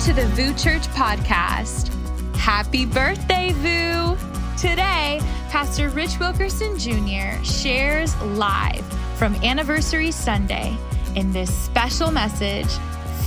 to 0.00 0.14
the 0.14 0.26
VOUS 0.28 0.62
Church 0.62 0.88
podcast. 0.94 1.92
Happy 2.34 2.86
birthday, 2.86 3.52
VOUS! 3.56 4.18
Today, 4.58 5.20
Pastor 5.50 5.90
Rich 5.90 6.18
Wilkerson 6.18 6.78
Jr. 6.78 7.44
shares 7.44 8.18
live 8.22 8.82
from 9.18 9.34
Anniversary 9.44 10.10
Sunday 10.10 10.74
in 11.16 11.30
this 11.32 11.54
special 11.54 12.10
message, 12.10 12.68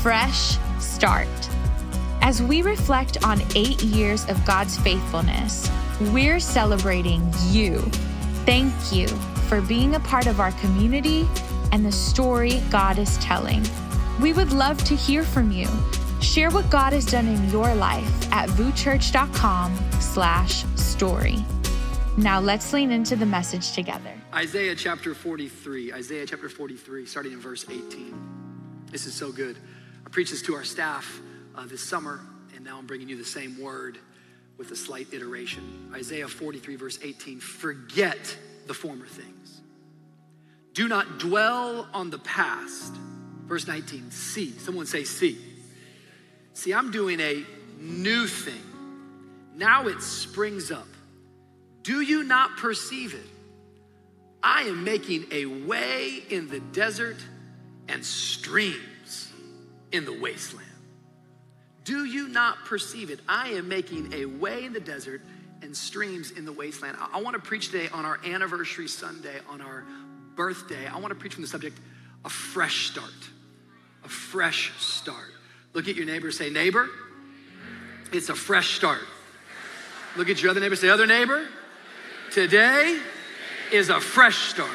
Fresh 0.02 0.58
Start. 0.80 1.28
As 2.21 2.41
we 2.41 2.64
reflect 2.64 3.24
on 3.24 3.40
eight 3.55 3.84
years 3.84 4.28
of 4.28 4.44
God's 4.44 4.76
faithfulness, 4.80 5.70
we're 6.12 6.40
celebrating 6.40 7.32
you. 7.50 7.82
Thank 8.48 8.74
you 8.92 9.08
for 9.48 9.62
being 9.62 9.94
a 9.94 10.00
part 10.00 10.26
of 10.26 10.40
our 10.40 10.54
community 10.54 11.30
and 11.71 11.86
the 11.86 11.92
story 11.92 12.64
God 12.71 12.98
is 12.98 13.16
telling. 13.20 13.64
We 14.20 14.34
would 14.34 14.52
love 14.52 14.84
to 14.86 14.96
hear 14.96 15.24
from 15.24 15.52
you. 15.52 15.68
Share 16.24 16.50
what 16.52 16.70
God 16.70 16.94
has 16.94 17.05
done 17.05 17.28
in 17.28 17.50
your 17.50 17.75
life 17.75 18.32
at 18.32 18.47
vouschurch.com 18.52 19.78
slash 20.00 20.64
story. 20.75 21.43
Now 22.18 22.39
let's 22.39 22.71
lean 22.71 22.92
into 22.92 23.18
the 23.18 23.25
message 23.25 23.74
together. 23.74 24.14
Isaiah 24.33 24.74
chapter 24.74 25.14
43, 25.14 25.92
Isaiah 25.92 26.25
chapter 26.25 26.47
43, 26.47 27.06
starting 27.06 27.33
in 27.33 27.42
verse 27.42 27.66
18. 27.70 28.86
This 28.89 29.06
is 29.06 29.14
so 29.14 29.33
good. 29.33 29.57
I 30.06 30.10
preached 30.10 30.32
this 30.32 30.42
to 30.44 30.56
our 30.56 30.64
staff 30.64 31.20
uh, 31.56 31.66
this 31.66 31.83
summer, 31.83 32.22
and 32.55 32.64
now 32.64 32.78
I'm 32.78 32.88
bringing 32.88 33.09
you 33.09 33.17
the 33.17 33.25
same 33.25 33.61
word 33.61 34.00
with 34.58 34.72
a 34.72 34.78
slight 34.78 35.14
iteration. 35.14 35.92
Isaiah 35.94 36.30
43, 36.30 36.78
verse 36.78 37.00
18 37.03 37.42
Forget 37.42 38.38
the 38.66 38.73
former 38.73 39.08
things. 39.08 39.61
Do 40.73 40.88
not 40.88 41.19
dwell 41.19 41.89
on 41.94 42.11
the 42.11 42.19
past. 42.19 42.94
Verse 43.45 43.67
19, 43.67 44.09
see. 44.09 44.52
Someone 44.52 44.86
say, 44.86 45.03
see. 45.03 45.53
See, 46.53 46.73
I'm 46.73 46.92
doing 46.92 47.20
a 47.20 47.45
new 47.80 48.28
thing. 48.28 48.61
Now 49.55 49.88
it 49.88 50.02
springs 50.02 50.72
up. 50.72 50.88
Do 51.83 52.02
you 52.02 52.23
not 52.23 52.58
perceive 52.58 53.14
it? 53.14 53.25
I 54.41 54.64
am 54.64 54.83
making 54.83 55.25
a 55.31 55.45
way 55.45 56.23
in 56.30 56.50
the 56.50 56.59
desert 56.59 57.17
and 57.88 58.03
streams 58.05 59.31
in 59.92 60.05
the 60.05 60.14
wasteland. 60.14 60.67
Do 61.83 62.05
you 62.05 62.30
not 62.30 62.64
perceive 62.66 63.09
it? 63.09 63.20
I 63.27 63.49
am 63.49 63.67
making 63.67 64.14
a 64.14 64.25
way 64.25 64.64
in 64.64 64.73
the 64.73 64.80
desert 64.80 65.22
and 65.61 65.75
streams 65.75 66.31
in 66.31 66.45
the 66.45 66.52
wasteland. 66.52 66.97
I, 67.14 67.22
want 67.22 67.36
to 67.36 67.42
preach 67.42 67.72
today 67.72 67.89
on 67.94 68.05
our 68.05 68.20
anniversary 68.25 68.88
Sunday, 68.88 69.36
on 69.49 69.61
our 69.61 69.86
birthday. 70.36 70.88
I 70.88 70.97
want 70.97 71.09
to 71.09 71.16
preach 71.16 71.33
from 71.33 71.44
the 71.44 71.47
subject 71.47 71.77
a 72.25 72.30
fresh 72.30 72.89
start. 72.92 73.11
A 74.05 74.09
fresh 74.09 74.72
start. 74.77 75.33
Look 75.73 75.88
at 75.88 75.95
your 75.95 76.05
neighbor, 76.05 76.31
say, 76.31 76.49
Neighbor, 76.49 76.89
it's 78.11 78.29
a 78.29 78.35
fresh 78.35 78.75
start. 78.75 79.02
Look 80.15 80.30
at 80.30 80.41
your 80.41 80.52
other 80.52 80.59
neighbor, 80.59 80.75
say, 80.75 80.89
Other 80.89 81.07
neighbor, 81.07 81.47
today 82.31 82.99
is 83.71 83.89
a 83.89 83.99
fresh 83.99 84.38
start. 84.49 84.69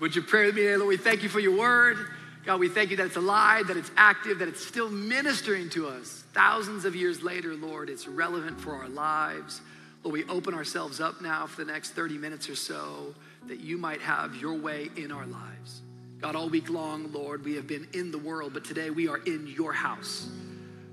Would 0.00 0.14
you 0.16 0.22
pray 0.22 0.46
with 0.46 0.56
me, 0.56 0.74
Lord? 0.76 0.88
We 0.88 0.96
thank 0.96 1.22
you 1.22 1.28
for 1.28 1.40
your 1.40 1.56
word. 1.56 1.96
God, 2.44 2.58
we 2.58 2.68
thank 2.68 2.90
you 2.90 2.96
that 2.96 3.06
it's 3.06 3.16
alive, 3.16 3.68
that 3.68 3.76
it's 3.76 3.90
active, 3.96 4.40
that 4.40 4.48
it's 4.48 4.64
still 4.64 4.90
ministering 4.90 5.70
to 5.70 5.86
us. 5.86 6.24
Thousands 6.34 6.84
of 6.84 6.96
years 6.96 7.22
later, 7.22 7.54
Lord, 7.54 7.88
it's 7.88 8.08
relevant 8.08 8.60
for 8.60 8.72
our 8.72 8.88
lives. 8.88 9.60
Lord, 10.02 10.12
we 10.12 10.24
open 10.24 10.52
ourselves 10.52 11.00
up 11.00 11.22
now 11.22 11.46
for 11.46 11.64
the 11.64 11.70
next 11.70 11.90
30 11.90 12.18
minutes 12.18 12.48
or 12.48 12.56
so 12.56 13.14
that 13.46 13.60
you 13.60 13.78
might 13.78 14.00
have 14.00 14.34
your 14.34 14.54
way 14.54 14.90
in 14.96 15.12
our 15.12 15.24
lives. 15.24 15.82
God, 16.22 16.36
all 16.36 16.48
week 16.48 16.70
long, 16.70 17.10
Lord, 17.12 17.44
we 17.44 17.56
have 17.56 17.66
been 17.66 17.88
in 17.94 18.12
the 18.12 18.18
world, 18.18 18.54
but 18.54 18.64
today 18.64 18.90
we 18.90 19.08
are 19.08 19.18
in 19.26 19.48
your 19.48 19.72
house. 19.72 20.28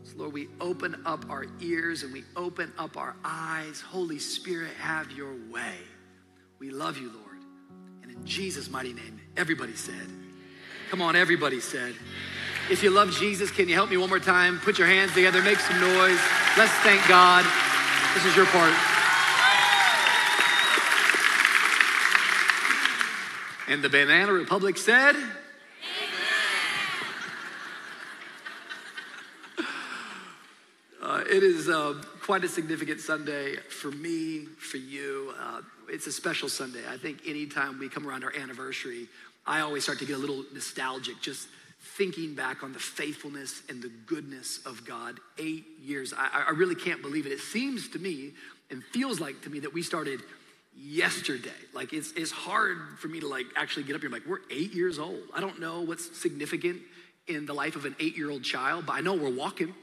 So, 0.03 0.13
Lord, 0.17 0.33
we 0.33 0.47
open 0.59 0.99
up 1.05 1.29
our 1.29 1.45
ears 1.61 2.01
and 2.01 2.11
we 2.11 2.23
open 2.35 2.73
up 2.79 2.97
our 2.97 3.15
eyes. 3.23 3.79
Holy 3.79 4.17
Spirit, 4.17 4.71
have 4.79 5.11
your 5.11 5.35
way. 5.51 5.75
We 6.57 6.71
love 6.71 6.97
you, 6.97 7.11
Lord. 7.11 7.37
And 8.01 8.11
in 8.11 8.25
Jesus' 8.25 8.71
mighty 8.71 8.91
name, 8.91 9.21
everybody 9.37 9.75
said, 9.75 10.07
Come 10.89 11.03
on, 11.03 11.15
everybody 11.15 11.59
said. 11.59 11.93
If 12.71 12.81
you 12.81 12.89
love 12.89 13.11
Jesus, 13.11 13.51
can 13.51 13.69
you 13.69 13.75
help 13.75 13.91
me 13.91 13.97
one 13.97 14.09
more 14.09 14.19
time? 14.19 14.57
Put 14.57 14.79
your 14.79 14.87
hands 14.87 15.13
together, 15.13 15.43
make 15.43 15.59
some 15.59 15.79
noise. 15.79 16.19
Let's 16.57 16.73
thank 16.81 17.07
God. 17.07 17.45
This 18.15 18.25
is 18.25 18.35
your 18.35 18.47
part. 18.47 18.73
And 23.69 23.83
the 23.83 23.89
Banana 23.89 24.33
Republic 24.33 24.77
said, 24.77 25.15
Uh, 30.99 31.23
it 31.29 31.43
is 31.43 31.69
uh, 31.69 31.93
quite 32.21 32.43
a 32.43 32.47
significant 32.47 32.99
Sunday 32.99 33.55
for 33.57 33.89
me, 33.91 34.45
for 34.57 34.77
you. 34.77 35.33
Uh, 35.39 35.61
it's 35.87 36.07
a 36.07 36.11
special 36.11 36.49
Sunday. 36.49 36.81
I 36.87 36.97
think 36.97 37.21
anytime 37.27 37.79
we 37.79 37.89
come 37.89 38.07
around 38.07 38.23
our 38.23 38.35
anniversary, 38.35 39.07
I 39.45 39.61
always 39.61 39.83
start 39.83 39.99
to 39.99 40.05
get 40.05 40.15
a 40.15 40.19
little 40.19 40.43
nostalgic 40.53 41.21
just 41.21 41.47
thinking 41.97 42.35
back 42.35 42.63
on 42.63 42.73
the 42.73 42.79
faithfulness 42.79 43.61
and 43.69 43.81
the 43.81 43.91
goodness 44.07 44.59
of 44.65 44.85
God. 44.85 45.19
Eight 45.37 45.65
years. 45.81 46.13
I, 46.15 46.45
I 46.47 46.51
really 46.51 46.75
can't 46.75 47.01
believe 47.01 47.25
it. 47.25 47.31
It 47.31 47.39
seems 47.39 47.87
to 47.89 47.99
me 47.99 48.33
and 48.69 48.83
feels 48.83 49.19
like 49.19 49.41
to 49.43 49.49
me 49.49 49.59
that 49.61 49.73
we 49.73 49.81
started 49.83 50.21
yesterday. 50.79 51.49
Like 51.73 51.93
it's, 51.93 52.11
it's 52.13 52.31
hard 52.31 52.77
for 52.99 53.07
me 53.07 53.19
to 53.19 53.27
like 53.27 53.45
actually 53.55 53.83
get 53.83 53.95
up 53.95 54.01
here. 54.01 54.07
I'm 54.07 54.13
like, 54.13 54.27
we're 54.27 54.39
eight 54.49 54.73
years 54.73 54.99
old. 54.99 55.19
I 55.33 55.41
don't 55.41 55.59
know 55.59 55.81
what's 55.81 56.17
significant 56.17 56.81
in 57.27 57.45
the 57.45 57.53
life 57.53 57.75
of 57.75 57.85
an 57.85 57.95
eight-year-old 57.99 58.43
child, 58.43 58.85
but 58.87 58.93
I 58.93 59.01
know 59.01 59.13
we're 59.13 59.29
walking. 59.33 59.73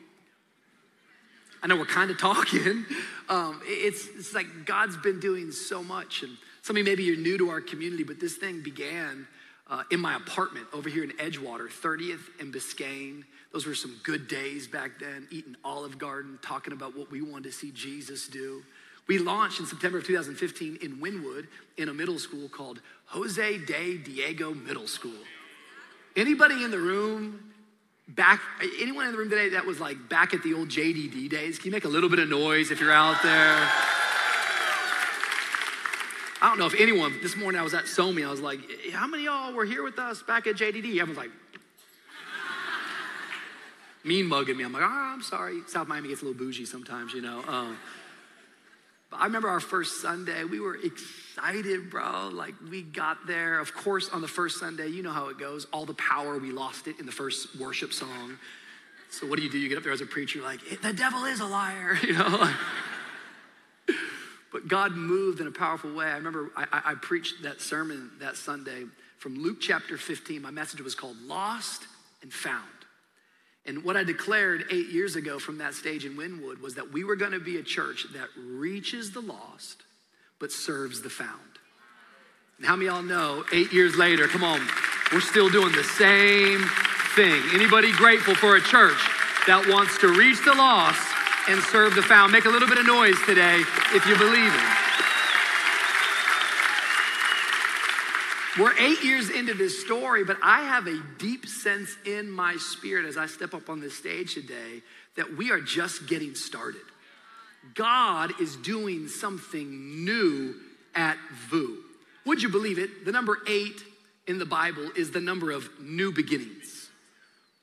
I 1.62 1.68
know 1.68 1.76
we're 1.76 1.84
kind 1.84 2.10
of 2.10 2.18
talking. 2.18 2.84
Um, 3.28 3.60
it's, 3.64 4.06
it's 4.06 4.34
like 4.34 4.66
God's 4.66 4.96
been 4.96 5.18
doing 5.18 5.50
so 5.50 5.82
much. 5.82 6.22
And 6.22 6.36
some 6.62 6.76
of 6.76 6.78
you, 6.78 6.84
maybe 6.84 7.02
you're 7.02 7.16
new 7.16 7.36
to 7.38 7.50
our 7.50 7.60
community, 7.60 8.04
but 8.04 8.20
this 8.20 8.36
thing 8.36 8.62
began 8.62 9.26
uh, 9.68 9.82
in 9.90 9.98
my 9.98 10.14
apartment 10.14 10.66
over 10.72 10.88
here 10.88 11.02
in 11.02 11.10
Edgewater, 11.10 11.68
30th 11.68 12.20
and 12.38 12.54
Biscayne. 12.54 13.24
Those 13.52 13.66
were 13.66 13.74
some 13.74 13.96
good 14.04 14.28
days 14.28 14.68
back 14.68 15.00
then, 15.00 15.26
eating 15.32 15.56
Olive 15.64 15.98
Garden, 15.98 16.38
talking 16.40 16.72
about 16.72 16.96
what 16.96 17.10
we 17.10 17.20
wanted 17.20 17.50
to 17.50 17.52
see 17.52 17.72
Jesus 17.72 18.28
do. 18.28 18.62
We 19.08 19.18
launched 19.18 19.60
in 19.60 19.66
September 19.66 19.98
of 19.98 20.06
2015 20.06 20.78
in 20.82 20.96
Wynwood 20.96 21.46
in 21.76 21.88
a 21.88 21.94
middle 21.94 22.18
school 22.18 22.48
called 22.48 22.80
Jose 23.06 23.58
de 23.58 23.98
Diego 23.98 24.52
Middle 24.52 24.88
School. 24.88 25.12
Anybody 26.16 26.64
in 26.64 26.70
the 26.70 26.78
room 26.78 27.52
back, 28.08 28.40
anyone 28.80 29.06
in 29.06 29.12
the 29.12 29.18
room 29.18 29.30
today 29.30 29.50
that 29.50 29.64
was 29.64 29.80
like 29.80 30.08
back 30.08 30.34
at 30.34 30.42
the 30.42 30.54
old 30.54 30.68
JDD 30.68 31.28
days? 31.28 31.58
Can 31.58 31.66
you 31.66 31.72
make 31.72 31.84
a 31.84 31.88
little 31.88 32.08
bit 32.08 32.18
of 32.18 32.28
noise 32.28 32.70
if 32.70 32.80
you're 32.80 32.92
out 32.92 33.22
there? 33.22 33.70
I 36.42 36.48
don't 36.48 36.58
know 36.58 36.66
if 36.66 36.78
anyone, 36.78 37.14
this 37.22 37.36
morning 37.36 37.60
I 37.60 37.64
was 37.64 37.74
at 37.74 37.84
SOMI, 37.84 38.26
I 38.26 38.30
was 38.30 38.40
like, 38.40 38.60
how 38.92 39.06
many 39.06 39.24
y'all 39.24 39.54
were 39.54 39.64
here 39.64 39.82
with 39.82 39.98
us 39.98 40.22
back 40.22 40.46
at 40.46 40.56
JDD? 40.56 41.00
Everyone's 41.00 41.16
like, 41.16 41.30
mean 44.04 44.26
mugging 44.26 44.56
me. 44.56 44.64
I'm 44.64 44.72
like, 44.72 44.82
oh, 44.82 44.86
I'm 44.86 45.22
sorry. 45.22 45.62
South 45.66 45.88
Miami 45.88 46.08
gets 46.08 46.22
a 46.22 46.26
little 46.26 46.38
bougie 46.38 46.66
sometimes, 46.66 47.14
you 47.14 47.22
know. 47.22 47.42
Um, 47.48 47.78
I 49.12 49.24
remember 49.24 49.48
our 49.48 49.60
first 49.60 50.02
Sunday, 50.02 50.44
we 50.44 50.60
were 50.60 50.76
excited, 50.76 51.90
bro. 51.90 52.30
Like 52.32 52.54
we 52.70 52.82
got 52.82 53.26
there. 53.26 53.60
Of 53.60 53.72
course, 53.74 54.08
on 54.08 54.20
the 54.20 54.28
first 54.28 54.58
Sunday, 54.58 54.88
you 54.88 55.02
know 55.02 55.12
how 55.12 55.28
it 55.28 55.38
goes. 55.38 55.66
All 55.72 55.86
the 55.86 55.94
power, 55.94 56.38
we 56.38 56.50
lost 56.50 56.86
it 56.88 56.98
in 56.98 57.06
the 57.06 57.12
first 57.12 57.58
worship 57.58 57.92
song. 57.92 58.38
So 59.10 59.26
what 59.26 59.36
do 59.36 59.44
you 59.44 59.50
do? 59.50 59.58
You 59.58 59.68
get 59.68 59.78
up 59.78 59.84
there 59.84 59.92
as 59.92 60.00
a 60.00 60.06
preacher, 60.06 60.42
like, 60.42 60.60
the 60.82 60.92
devil 60.92 61.24
is 61.24 61.40
a 61.40 61.46
liar, 61.46 61.96
you 62.02 62.14
know? 62.14 62.52
but 64.52 64.68
God 64.68 64.92
moved 64.92 65.40
in 65.40 65.46
a 65.46 65.52
powerful 65.52 65.94
way. 65.94 66.06
I 66.06 66.16
remember 66.16 66.50
I, 66.56 66.66
I, 66.72 66.94
preached 66.94 67.42
that 67.42 67.60
sermon 67.60 68.10
that 68.20 68.36
Sunday 68.36 68.84
from 69.18 69.38
Luke 69.42 69.58
chapter 69.60 69.96
15. 69.96 70.42
My 70.42 70.50
message 70.50 70.80
was 70.80 70.94
called 70.94 71.16
Lost 71.22 71.84
and 72.22 72.32
Found. 72.32 72.64
And 73.66 73.82
what 73.82 73.96
I 73.96 74.04
declared 74.04 74.66
eight 74.70 74.88
years 74.90 75.16
ago 75.16 75.38
from 75.38 75.58
that 75.58 75.74
stage 75.74 76.04
in 76.04 76.16
Wynwood 76.16 76.60
was 76.60 76.76
that 76.76 76.92
we 76.92 77.02
were 77.02 77.16
going 77.16 77.32
to 77.32 77.40
be 77.40 77.58
a 77.58 77.62
church 77.62 78.06
that 78.12 78.28
reaches 78.36 79.10
the 79.10 79.20
lost 79.20 79.82
but 80.38 80.52
serves 80.52 81.02
the 81.02 81.10
found. 81.10 81.40
And 82.58 82.66
how 82.66 82.76
many 82.76 82.86
y'all 82.86 83.02
know 83.02 83.44
eight 83.52 83.72
years 83.72 83.96
later, 83.96 84.28
come 84.28 84.44
on, 84.44 84.60
we're 85.12 85.20
still 85.20 85.48
doing 85.48 85.72
the 85.72 85.84
same 85.84 86.60
thing. 87.16 87.42
Anybody 87.54 87.92
grateful 87.92 88.34
for 88.34 88.56
a 88.56 88.60
church 88.60 88.98
that 89.46 89.66
wants 89.68 89.98
to 89.98 90.08
reach 90.08 90.42
the 90.44 90.54
lost 90.54 91.00
and 91.48 91.60
serve 91.64 91.94
the 91.94 92.02
found? 92.02 92.32
Make 92.32 92.44
a 92.44 92.50
little 92.50 92.68
bit 92.68 92.78
of 92.78 92.86
noise 92.86 93.16
today 93.26 93.62
if 93.92 94.06
you 94.06 94.16
believe 94.16 94.54
it. 94.54 94.85
We're 98.58 98.72
eight 98.78 99.04
years 99.04 99.28
into 99.28 99.52
this 99.52 99.84
story, 99.84 100.24
but 100.24 100.38
I 100.42 100.62
have 100.62 100.86
a 100.86 100.98
deep 101.18 101.46
sense 101.46 101.94
in 102.06 102.30
my 102.30 102.56
spirit 102.56 103.04
as 103.04 103.18
I 103.18 103.26
step 103.26 103.52
up 103.52 103.68
on 103.68 103.80
this 103.80 103.96
stage 103.96 104.32
today 104.32 104.82
that 105.16 105.36
we 105.36 105.50
are 105.50 105.60
just 105.60 106.06
getting 106.06 106.34
started. 106.34 106.80
God 107.74 108.32
is 108.40 108.56
doing 108.56 109.08
something 109.08 110.04
new 110.04 110.54
at 110.94 111.18
VOUS. 111.50 111.78
Would 112.24 112.42
you 112.42 112.48
believe 112.48 112.78
it? 112.78 113.04
The 113.04 113.12
number 113.12 113.38
eight 113.46 113.82
in 114.26 114.38
the 114.38 114.46
Bible 114.46 114.90
is 114.96 115.10
the 115.10 115.20
number 115.20 115.50
of 115.50 115.68
new 115.78 116.10
beginnings. 116.10 116.88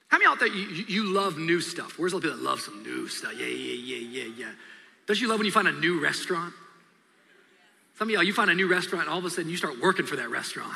How 0.09 0.19
many 0.19 0.29
out 0.29 0.37
there, 0.37 0.47
you, 0.47 0.85
you 0.87 1.11
love 1.11 1.39
new 1.39 1.59
stuff? 1.59 1.97
Where's 1.97 2.11
the 2.11 2.19
people 2.19 2.37
that 2.37 2.43
love 2.43 2.61
some 2.61 2.83
new 2.83 3.07
stuff? 3.07 3.33
Yeah, 3.35 3.47
yeah, 3.47 3.97
yeah, 3.97 4.23
yeah, 4.23 4.33
yeah. 4.37 4.51
Don't 5.07 5.19
you 5.19 5.27
love 5.27 5.39
when 5.39 5.47
you 5.47 5.51
find 5.51 5.67
a 5.67 5.71
new 5.71 5.99
restaurant? 5.99 6.53
Some 7.97 8.09
of 8.09 8.13
y'all, 8.13 8.23
you 8.23 8.33
find 8.33 8.49
a 8.49 8.55
new 8.55 8.67
restaurant 8.67 9.07
all 9.07 9.19
of 9.19 9.25
a 9.25 9.29
sudden 9.29 9.49
you 9.49 9.57
start 9.57 9.79
working 9.79 10.05
for 10.05 10.15
that 10.15 10.29
restaurant. 10.29 10.73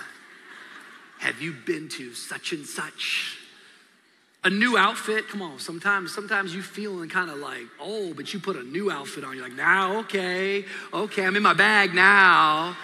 Have 1.20 1.42
you 1.42 1.54
been 1.66 1.90
to 1.90 2.14
such 2.14 2.54
and 2.54 2.66
such? 2.66 3.38
A 4.44 4.50
new 4.50 4.78
outfit, 4.78 5.28
come 5.28 5.42
on, 5.42 5.60
sometimes, 5.60 6.14
sometimes 6.14 6.54
you 6.54 6.62
feeling 6.62 7.10
kind 7.10 7.30
of 7.30 7.38
like, 7.38 7.66
oh, 7.82 8.14
but 8.14 8.34
you 8.34 8.40
put 8.40 8.56
a 8.56 8.64
new 8.64 8.92
outfit 8.92 9.24
on, 9.24 9.36
you're 9.36 9.44
like, 9.44 9.58
now, 9.58 10.00
okay, 10.00 10.64
okay, 10.94 11.26
I'm 11.26 11.36
in 11.36 11.44
my 11.44 11.54
bag 11.54 11.94
now. 11.94 12.78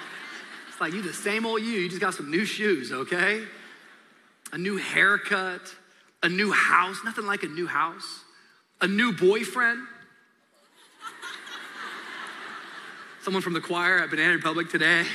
It's 0.67 0.81
like 0.81 0.93
you 0.93 1.01
the 1.03 1.13
same 1.13 1.45
old 1.45 1.61
you, 1.61 1.73
you 1.73 1.87
just 1.87 2.01
got 2.01 2.15
some 2.15 2.31
new 2.31 2.43
shoes, 2.43 2.91
okay? 2.91 3.43
A 4.51 4.57
new 4.57 4.77
haircut, 4.77 5.61
a 6.23 6.27
new 6.27 6.51
house, 6.51 6.97
nothing 7.05 7.25
like 7.25 7.43
a 7.43 7.47
new 7.47 7.67
house, 7.67 8.21
a 8.81 8.87
new 8.87 9.13
boyfriend. 9.13 9.79
Someone 13.23 13.41
from 13.41 13.53
the 13.53 13.61
choir 13.61 13.99
at 13.99 14.09
Banana 14.09 14.33
Republic 14.33 14.69
today. 14.69 15.05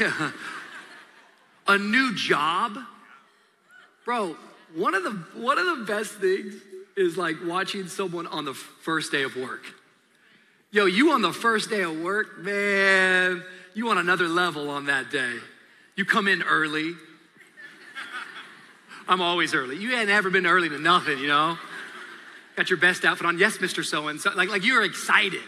a 1.69 1.77
new 1.77 2.15
job. 2.15 2.79
Bro, 4.07 4.35
one 4.75 4.95
of 4.95 5.03
the 5.03 5.11
one 5.39 5.59
of 5.59 5.67
the 5.67 5.85
best 5.85 6.13
things 6.15 6.55
is 6.97 7.19
like 7.19 7.37
watching 7.45 7.87
someone 7.87 8.27
on 8.27 8.47
the 8.47 8.55
first 8.55 9.13
day 9.13 9.25
of 9.25 9.37
work. 9.37 9.63
Yo, 10.71 10.87
you 10.87 11.11
on 11.11 11.21
the 11.21 11.35
first 11.35 11.69
day 11.69 11.83
of 11.83 12.01
work, 12.01 12.39
man, 12.39 13.45
you 13.75 13.91
on 13.91 13.99
another 13.99 14.27
level 14.27 14.71
on 14.71 14.87
that 14.87 15.11
day. 15.11 15.35
You 15.95 16.07
come 16.07 16.29
in 16.29 16.43
early. 16.43 16.95
I'm 19.07 19.21
always 19.21 19.53
early. 19.53 19.77
You 19.77 19.95
ain't 19.95 20.09
ever 20.09 20.31
been 20.31 20.47
early 20.47 20.71
to 20.71 20.79
nothing, 20.79 21.19
you 21.19 21.29
know? 21.29 21.59
Got 22.57 22.71
your 22.71 22.79
best 22.79 23.05
outfit 23.05 23.27
on. 23.27 23.39
Yes, 23.39 23.59
Mr. 23.59 23.85
So 23.85 24.09
and 24.09 24.19
so. 24.19 24.31
Like, 24.35 24.49
like 24.49 24.65
you're 24.65 24.83
excited. 24.83 25.43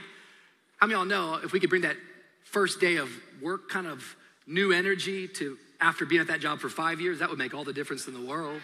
How 0.76 0.86
many 0.86 0.98
y'all 0.98 1.06
know 1.06 1.40
if 1.42 1.52
we 1.52 1.60
could 1.60 1.70
bring 1.70 1.82
that 1.82 1.96
first 2.50 2.80
day 2.80 2.96
of 2.96 3.10
work 3.40 3.68
kind 3.68 3.86
of 3.86 4.16
new 4.46 4.72
energy 4.72 5.28
to 5.28 5.56
after 5.80 6.04
being 6.04 6.20
at 6.20 6.28
that 6.28 6.40
job 6.40 6.60
for 6.60 6.68
five 6.68 7.00
years, 7.00 7.20
that 7.20 7.30
would 7.30 7.38
make 7.38 7.54
all 7.54 7.64
the 7.64 7.72
difference 7.72 8.06
in 8.06 8.14
the 8.14 8.20
world. 8.20 8.60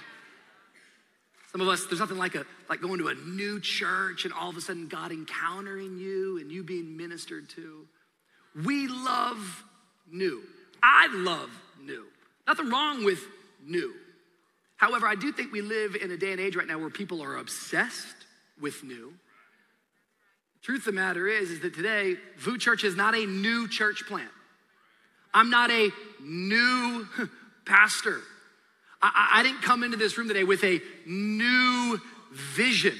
Some 1.53 1.61
of 1.63 1.69
us, 1.69 1.87
there's 1.87 2.01
nothing 2.01 2.19
like 2.19 2.35
a 2.35 2.45
like 2.69 2.83
going 2.83 2.99
to 2.99 3.09
a 3.09 3.15
new 3.15 3.61
church 3.61 4.25
and 4.25 4.35
all 4.35 4.51
of 4.51 4.57
a 4.57 4.61
sudden 4.61 4.89
God 4.89 5.13
encountering 5.13 5.97
you 5.97 6.39
and 6.39 6.53
you 6.53 6.63
being 6.63 6.97
ministered 6.97 7.49
to. 7.51 7.87
We 8.65 8.89
love 8.89 9.65
new. 10.11 10.43
I 10.83 11.09
love 11.13 11.51
new. 11.83 12.05
Nothing 12.47 12.71
wrong 12.71 13.05
with 13.05 13.21
new. 13.65 13.95
However, 14.77 15.07
I 15.07 15.15
do 15.15 15.33
think 15.33 15.53
we 15.53 15.63
live 15.63 15.95
in 15.95 16.11
a 16.11 16.17
day 16.17 16.33
and 16.33 16.41
age 16.41 16.57
right 16.57 16.67
now 16.67 16.79
where 16.79 16.91
people 16.91 17.23
are 17.23 17.37
obsessed 17.37 18.17
with 18.61 18.85
new. 18.85 19.15
Truth 20.67 20.89
of 20.89 20.95
the 20.97 21.01
matter 21.01 21.29
is, 21.29 21.53
is 21.53 21.61
that 21.61 21.75
today, 21.75 22.17
VOUS 22.39 22.59
Church 22.59 22.83
is 22.83 22.97
not 22.97 23.15
a 23.15 23.25
new 23.25 23.69
church 23.69 24.03
plant. 24.09 24.29
I'm 25.33 25.49
not 25.49 25.71
a 25.71 25.91
new 26.21 27.07
pastor. 27.65 28.19
I, 29.01 29.35
I 29.35 29.43
didn't 29.45 29.63
come 29.63 29.85
into 29.85 29.97
this 29.97 30.19
room 30.19 30.27
today 30.27 30.43
with 30.43 30.65
a 30.65 30.81
new 31.07 32.01
vision. 32.33 32.95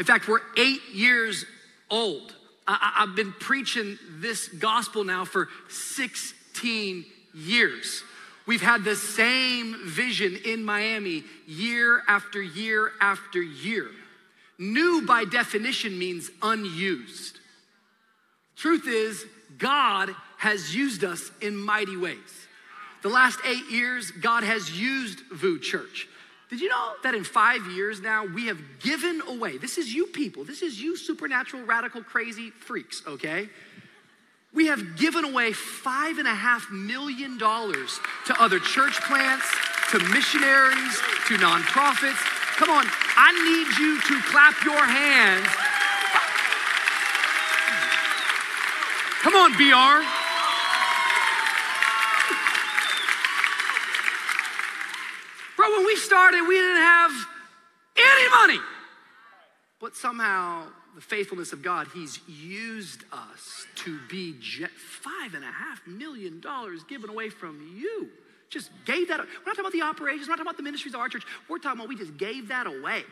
In 0.00 0.06
fact, 0.06 0.26
we're 0.26 0.40
eight 0.56 0.80
years 0.92 1.44
old. 1.88 2.34
I, 2.66 2.94
have 3.06 3.14
been 3.14 3.32
preaching 3.32 3.96
this 4.18 4.48
gospel 4.48 5.04
now 5.04 5.24
for 5.24 5.48
16 5.68 7.04
years. 7.32 8.02
We've 8.44 8.60
had 8.60 8.82
the 8.82 8.96
same 8.96 9.76
vision 9.86 10.36
in 10.44 10.64
Miami 10.64 11.22
year 11.46 12.02
after 12.08 12.42
year 12.42 12.90
after 13.00 13.40
year. 13.40 13.86
New, 14.58 15.06
by 15.06 15.24
definition, 15.24 15.98
means 15.98 16.30
unused. 16.42 17.38
Truth 18.56 18.88
is, 18.88 19.24
God 19.56 20.14
has 20.38 20.74
used 20.74 21.04
us 21.04 21.30
in 21.40 21.56
mighty 21.56 21.96
ways. 21.96 22.46
The 23.02 23.08
last 23.08 23.38
eight 23.46 23.70
years, 23.70 24.10
God 24.10 24.42
has 24.42 24.78
used 24.80 25.20
VOUS 25.30 25.60
Church. 25.60 26.08
Did 26.50 26.60
you 26.60 26.68
know 26.68 26.92
that 27.02 27.14
in 27.14 27.24
five 27.24 27.66
years 27.66 28.00
now, 28.00 28.24
we 28.24 28.46
have 28.46 28.58
given 28.80 29.20
away, 29.28 29.58
this 29.58 29.78
is 29.78 29.94
you 29.94 30.06
people, 30.06 30.44
this 30.44 30.62
is 30.62 30.80
you 30.80 30.96
supernatural, 30.96 31.64
radical, 31.64 32.02
crazy 32.02 32.50
freaks, 32.50 33.02
okay? 33.06 33.48
We 34.54 34.66
have 34.66 34.96
given 34.96 35.24
away 35.24 35.52
five 35.52 36.18
and 36.18 36.26
a 36.26 36.34
half 36.34 36.70
million 36.70 37.36
dollars 37.38 38.00
to 38.26 38.42
other 38.42 38.58
church 38.58 39.00
plants, 39.02 39.46
to 39.90 39.98
missionaries, 39.98 40.96
to 41.28 41.36
nonprofits. 41.36 42.37
Come 42.58 42.70
on, 42.70 42.84
I 43.14 43.30
need 43.46 43.78
you 43.78 44.00
to 44.00 44.20
clap 44.26 44.64
your 44.64 44.84
hands. 44.84 45.46
Come 49.22 49.34
on, 49.36 49.52
BR. 49.52 50.04
Bro, 55.56 55.70
when 55.76 55.86
we 55.86 55.94
started, 55.94 56.42
we 56.48 56.56
didn't 56.56 56.82
have 56.82 57.12
any 57.96 58.28
money. 58.30 58.60
But 59.80 59.94
somehow, 59.94 60.64
the 60.96 61.00
faithfulness 61.00 61.52
of 61.52 61.62
God, 61.62 61.86
He's 61.94 62.18
used 62.26 63.04
us 63.12 63.66
to 63.84 64.00
be 64.10 64.34
jet, 64.40 64.70
five 64.70 65.34
and 65.34 65.44
a 65.44 65.52
half 65.52 65.86
million 65.86 66.40
dollars 66.40 66.82
given 66.82 67.08
away 67.08 67.28
from 67.28 67.72
you. 67.76 68.08
Just 68.50 68.70
gave 68.84 69.08
that. 69.08 69.18
We're 69.18 69.26
not 69.46 69.56
talking 69.56 69.60
about 69.60 69.72
the 69.72 69.82
operations, 69.82 70.28
we're 70.28 70.32
not 70.32 70.36
talking 70.38 70.48
about 70.48 70.56
the 70.56 70.62
ministries 70.62 70.94
of 70.94 71.00
our 71.00 71.08
church. 71.08 71.24
We're 71.48 71.58
talking 71.58 71.80
about 71.80 71.88
we 71.88 71.96
just 71.96 72.16
gave 72.16 72.48
that 72.48 72.66
away. 72.66 73.04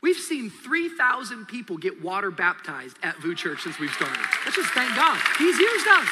We've 0.00 0.16
seen 0.16 0.48
3,000 0.48 1.46
people 1.46 1.76
get 1.76 2.02
water 2.02 2.30
baptized 2.30 2.96
at 3.02 3.16
VOUS 3.16 3.34
Church 3.34 3.62
since 3.62 3.80
we've 3.80 3.90
started. 3.90 4.22
Let's 4.44 4.56
just 4.56 4.70
thank 4.70 4.94
God. 4.94 5.20
He's 5.38 5.58
used 5.58 5.88
us. 5.88 6.08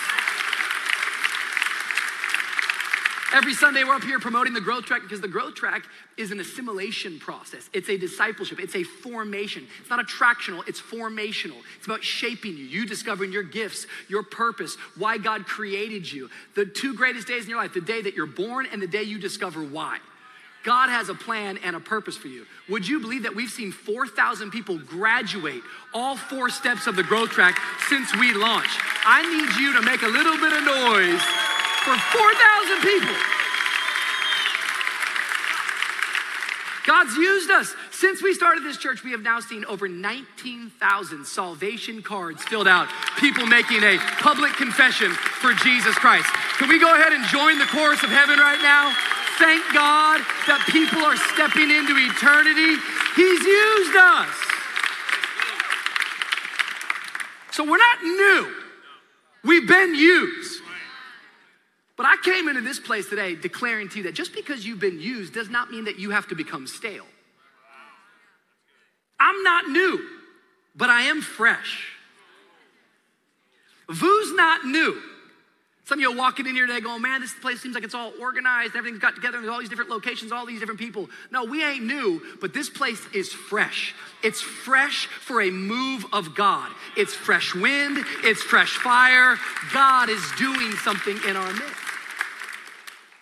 Every 3.36 3.52
Sunday, 3.52 3.84
we're 3.84 3.92
up 3.92 4.02
here 4.02 4.18
promoting 4.18 4.54
the 4.54 4.62
growth 4.62 4.86
track 4.86 5.02
because 5.02 5.20
the 5.20 5.28
growth 5.28 5.54
track 5.54 5.84
is 6.16 6.30
an 6.30 6.40
assimilation 6.40 7.18
process. 7.18 7.68
It's 7.74 7.90
a 7.90 7.98
discipleship, 7.98 8.58
it's 8.58 8.74
a 8.74 8.82
formation. 8.82 9.66
It's 9.78 9.90
not 9.90 10.02
attractional, 10.02 10.66
it's 10.66 10.80
formational. 10.80 11.58
It's 11.76 11.84
about 11.84 12.02
shaping 12.02 12.56
you, 12.56 12.64
you 12.64 12.86
discovering 12.86 13.32
your 13.32 13.42
gifts, 13.42 13.86
your 14.08 14.22
purpose, 14.22 14.78
why 14.96 15.18
God 15.18 15.44
created 15.44 16.10
you. 16.10 16.30
The 16.54 16.64
two 16.64 16.94
greatest 16.94 17.28
days 17.28 17.44
in 17.44 17.50
your 17.50 17.58
life 17.58 17.74
the 17.74 17.82
day 17.82 18.00
that 18.00 18.14
you're 18.14 18.24
born 18.24 18.68
and 18.72 18.80
the 18.80 18.86
day 18.86 19.02
you 19.02 19.18
discover 19.18 19.62
why. 19.62 19.98
God 20.64 20.88
has 20.88 21.10
a 21.10 21.14
plan 21.14 21.58
and 21.62 21.76
a 21.76 21.80
purpose 21.80 22.16
for 22.16 22.28
you. 22.28 22.46
Would 22.70 22.88
you 22.88 23.00
believe 23.00 23.24
that 23.24 23.36
we've 23.36 23.50
seen 23.50 23.70
4,000 23.70 24.50
people 24.50 24.78
graduate 24.78 25.62
all 25.92 26.16
four 26.16 26.48
steps 26.48 26.86
of 26.86 26.96
the 26.96 27.02
growth 27.02 27.30
track 27.30 27.60
since 27.86 28.16
we 28.16 28.32
launched? 28.32 28.80
I 29.04 29.20
need 29.20 29.60
you 29.60 29.74
to 29.74 29.82
make 29.82 30.00
a 30.00 30.08
little 30.08 30.38
bit 30.38 30.54
of 30.54 30.64
noise 30.64 31.55
for 31.86 31.94
4,000 31.94 32.82
people. 32.82 33.14
God's 36.84 37.16
used 37.16 37.50
us. 37.50 37.74
Since 37.92 38.22
we 38.22 38.34
started 38.34 38.64
this 38.64 38.76
church, 38.76 39.04
we 39.04 39.12
have 39.12 39.22
now 39.22 39.38
seen 39.38 39.64
over 39.66 39.88
19,000 39.88 41.24
salvation 41.24 42.02
cards 42.02 42.42
filled 42.42 42.66
out, 42.66 42.88
people 43.18 43.46
making 43.46 43.82
a 43.84 43.98
public 44.18 44.52
confession 44.54 45.12
for 45.12 45.52
Jesus 45.52 45.94
Christ. 45.94 46.26
Can 46.58 46.68
we 46.68 46.80
go 46.80 46.92
ahead 46.94 47.12
and 47.12 47.24
join 47.26 47.58
the 47.58 47.66
chorus 47.66 48.02
of 48.02 48.10
heaven 48.10 48.38
right 48.38 48.60
now? 48.62 48.94
Thank 49.38 49.62
God 49.74 50.20
that 50.50 50.66
people 50.70 51.04
are 51.04 51.16
stepping 51.34 51.70
into 51.70 51.94
eternity. 51.94 52.82
He's 53.14 53.42
used 53.46 53.96
us. 53.96 54.34
So 57.52 57.64
we're 57.64 57.78
not 57.78 58.02
new, 58.02 58.54
we've 59.44 59.68
been 59.68 59.94
used. 59.94 60.62
But 61.96 62.06
I 62.06 62.16
came 62.22 62.48
into 62.48 62.60
this 62.60 62.78
place 62.78 63.08
today 63.08 63.34
declaring 63.34 63.88
to 63.90 63.98
you 63.98 64.02
that 64.04 64.14
just 64.14 64.34
because 64.34 64.66
you've 64.66 64.80
been 64.80 65.00
used 65.00 65.32
does 65.32 65.48
not 65.48 65.70
mean 65.70 65.84
that 65.84 65.98
you 65.98 66.10
have 66.10 66.28
to 66.28 66.34
become 66.34 66.66
stale. 66.66 67.06
I'm 69.18 69.42
not 69.42 69.68
new, 69.68 70.06
but 70.74 70.90
I 70.90 71.02
am 71.02 71.22
fresh. 71.22 71.92
VOUS 73.88 74.32
not 74.34 74.66
new. 74.66 75.00
Some 75.84 76.00
of 76.00 76.02
you 76.02 76.10
are 76.10 76.16
walking 76.16 76.46
in 76.46 76.56
here 76.56 76.66
today 76.66 76.80
going, 76.80 77.00
man, 77.00 77.20
this 77.20 77.32
place 77.32 77.60
seems 77.60 77.76
like 77.76 77.84
it's 77.84 77.94
all 77.94 78.12
organized, 78.20 78.74
everything's 78.74 79.00
got 79.00 79.14
together, 79.14 79.38
there's 79.38 79.48
all 79.48 79.60
these 79.60 79.68
different 79.68 79.88
locations, 79.88 80.32
all 80.32 80.44
these 80.44 80.58
different 80.58 80.80
people. 80.80 81.08
No, 81.30 81.44
we 81.44 81.64
ain't 81.64 81.84
new, 81.84 82.20
but 82.40 82.52
this 82.52 82.68
place 82.68 83.00
is 83.14 83.32
fresh. 83.32 83.94
It's 84.24 84.40
fresh 84.40 85.06
for 85.06 85.40
a 85.40 85.50
move 85.50 86.04
of 86.12 86.34
God. 86.34 86.72
It's 86.96 87.14
fresh 87.14 87.54
wind, 87.54 88.04
it's 88.24 88.42
fresh 88.42 88.76
fire. 88.78 89.36
God 89.72 90.08
is 90.08 90.20
doing 90.36 90.72
something 90.72 91.18
in 91.28 91.36
our 91.36 91.52
midst. 91.52 91.85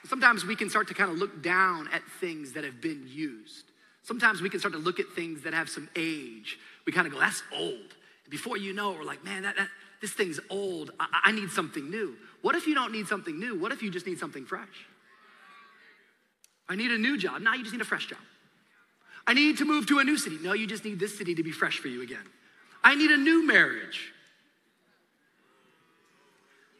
Sometimes 0.07 0.45
we 0.45 0.55
can 0.55 0.69
start 0.69 0.89
to 0.89 0.95
kind 0.95 1.11
of 1.11 1.19
look 1.19 1.43
down 1.43 1.89
at 1.93 2.03
things 2.21 2.53
that 2.53 2.65
have 2.65 2.81
been 2.81 3.05
used. 3.07 3.65
Sometimes 4.03 4.43
we 4.43 4.51
can 4.51 4.61
start 4.61 4.75
to 4.75 4.81
look 4.81 5.01
at 5.01 5.07
things 5.15 5.43
that 5.43 5.55
have 5.55 5.69
some 5.69 5.89
age. 5.97 6.59
We 6.87 6.93
kind 6.93 7.07
of 7.07 7.13
go, 7.13 7.19
that's 7.19 7.43
old. 7.57 7.95
Before 8.29 8.57
you 8.57 8.75
know 8.75 8.93
it, 8.93 8.99
we're 8.99 9.05
like, 9.05 9.25
man, 9.25 9.43
that, 9.43 9.57
that 9.57 9.69
this 10.01 10.13
thing's 10.13 10.39
old. 10.51 10.91
I, 11.01 11.07
I 11.25 11.33
need 11.33 11.51
something 11.51 11.91
new. 11.91 12.17
What 12.43 12.55
if 12.55 12.67
you 12.67 12.75
don't 12.75 12.93
need 12.93 13.07
something 13.07 13.39
new? 13.39 13.59
What 13.59 13.73
if 13.73 13.83
you 13.83 13.91
just 13.91 14.07
need 14.07 14.19
something 14.19 14.45
fresh? 14.45 14.87
I 16.69 16.77
need 16.77 16.91
a 16.91 16.99
new 16.99 17.17
job. 17.17 17.41
Now 17.41 17.55
you 17.55 17.63
just 17.63 17.73
need 17.73 17.81
a 17.81 17.87
fresh 17.87 18.07
job. 18.07 18.19
I 19.27 19.33
need 19.33 19.57
to 19.59 19.65
move 19.65 19.87
to 19.87 19.99
a 20.01 20.05
new 20.05 20.19
city. 20.19 20.37
No, 20.43 20.53
you 20.53 20.67
just 20.67 20.85
need 20.85 20.99
this 20.99 21.17
city 21.17 21.35
to 21.35 21.43
be 21.43 21.51
fresh 21.51 21.79
for 21.79 21.89
you 21.89 22.03
again. 22.03 22.25
I 22.83 22.95
need 22.95 23.11
a 23.11 23.17
new 23.17 23.47
marriage. 23.47 24.13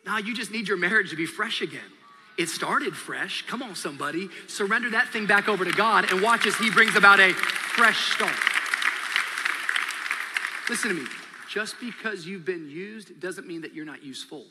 No, 0.05 0.19
you 0.19 0.35
just 0.35 0.51
need 0.51 0.69
your 0.69 0.77
marriage 0.77 1.11
to 1.11 1.17
be 1.17 1.25
fresh 1.25 1.63
again. 1.63 1.81
It 2.37 2.49
started 2.49 2.97
fresh. 2.97 3.43
Come 3.47 3.63
on, 3.63 3.75
somebody. 3.75 4.29
Surrender 4.49 4.91
that 4.91 5.09
thing 5.09 5.27
back 5.27 5.49
over 5.49 5.65
to 5.65 5.71
God 5.73 6.11
and 6.11 6.21
watch 6.21 6.47
as 6.47 6.57
He 6.57 6.71
brings 6.71 6.97
about 6.97 7.21
a 7.21 7.33
fresh 7.33 8.13
start. 8.15 8.35
Listen 10.69 10.91
to 10.91 10.97
me. 10.97 11.07
Just 11.49 11.79
because 11.79 12.27
you've 12.27 12.45
been 12.45 12.69
used 12.69 13.21
doesn't 13.21 13.47
mean 13.47 13.61
that 13.61 13.75
you're 13.75 13.85
not 13.85 14.03
useful. 14.03 14.45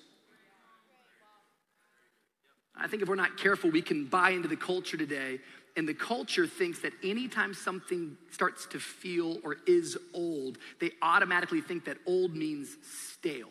I 2.76 2.88
think 2.88 3.02
if 3.02 3.10
we're 3.10 3.16
not 3.16 3.38
careful, 3.38 3.70
we 3.70 3.82
can 3.82 4.06
buy 4.06 4.32
into 4.32 4.48
the 4.48 4.56
culture 4.56 4.98
today, 4.98 5.40
and 5.76 5.88
the 5.88 5.94
culture 5.94 6.48
thinks 6.48 6.80
that 6.80 6.94
anytime 7.04 7.54
something 7.54 8.18
starts 8.32 8.66
to 8.68 8.80
feel 8.80 9.40
or 9.44 9.58
is 9.68 9.98
old, 10.14 10.58
they 10.80 10.92
automatically 11.02 11.62
think 11.62 11.86
that 11.86 11.98
old 12.06 12.36
means 12.36 12.78
stale. 12.84 13.50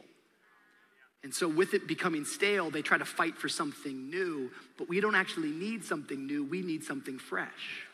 And 1.25 1.33
so, 1.33 1.47
with 1.49 1.73
it 1.73 1.87
becoming 1.87 2.25
stale, 2.25 2.71
they 2.71 2.83
try 2.83 2.99
to 2.99 3.05
fight 3.05 3.37
for 3.37 3.49
something 3.49 4.11
new, 4.11 4.51
but 4.77 4.89
we 4.89 5.01
don't 5.01 5.15
actually 5.15 5.51
need 5.51 5.85
something 5.85 6.27
new, 6.27 6.45
we 6.45 6.63
need 6.63 6.83
something 6.83 7.19
fresh. 7.19 7.87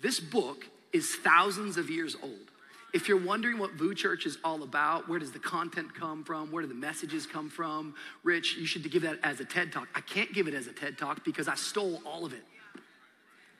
This 0.00 0.18
book 0.18 0.66
is 0.92 1.14
thousands 1.16 1.76
of 1.76 1.90
years 1.90 2.16
old. 2.22 2.50
If 2.94 3.08
you're 3.08 3.20
wondering 3.20 3.58
what 3.58 3.72
VOUS 3.72 3.96
Church 3.96 4.24
is 4.24 4.38
all 4.44 4.62
about, 4.62 5.08
where 5.08 5.18
does 5.18 5.32
the 5.32 5.40
content 5.40 5.92
come 5.94 6.22
from? 6.22 6.52
Where 6.52 6.62
do 6.62 6.68
the 6.68 6.74
messages 6.74 7.26
come 7.26 7.50
from? 7.50 7.94
Rich, 8.22 8.56
you 8.56 8.66
should 8.66 8.88
give 8.88 9.02
that 9.02 9.18
as 9.24 9.40
a 9.40 9.44
TED 9.44 9.72
Talk. 9.72 9.88
I 9.96 10.00
can't 10.00 10.32
give 10.32 10.46
it 10.46 10.54
as 10.54 10.68
a 10.68 10.72
TED 10.72 10.96
Talk 10.96 11.24
because 11.24 11.48
I 11.48 11.56
stole 11.56 12.00
all 12.06 12.24
of 12.24 12.32
it. 12.32 12.44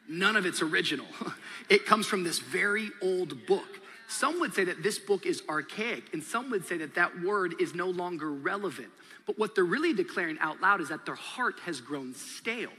None 0.09 0.37
of 0.37 0.47
it's 0.47 0.63
original. 0.63 1.07
It 1.71 1.87
comes 1.87 2.07
from 2.07 2.25
this 2.25 2.41
very 2.41 2.91
old 3.01 3.47
book. 3.47 3.81
Some 4.09 4.41
would 4.41 4.55
say 4.55 4.65
that 4.65 4.83
this 4.83 4.99
book 4.99 5.27
is 5.27 5.43
archaic, 5.49 6.13
and 6.13 6.23
some 6.23 6.51
would 6.51 6.67
say 6.67 6.77
that 6.79 6.95
that 6.95 7.23
word 7.23 7.55
is 7.61 7.75
no 7.75 7.89
longer 7.89 8.33
relevant. 8.33 8.91
But 9.27 9.39
what 9.39 9.55
they're 9.55 9.65
really 9.65 9.95
declaring 9.95 10.39
out 10.41 10.61
loud 10.61 10.81
is 10.81 10.91
that 10.91 11.07
their 11.07 11.15
heart 11.15 11.59
has 11.61 11.81
grown 11.81 12.15
stale 12.15 12.71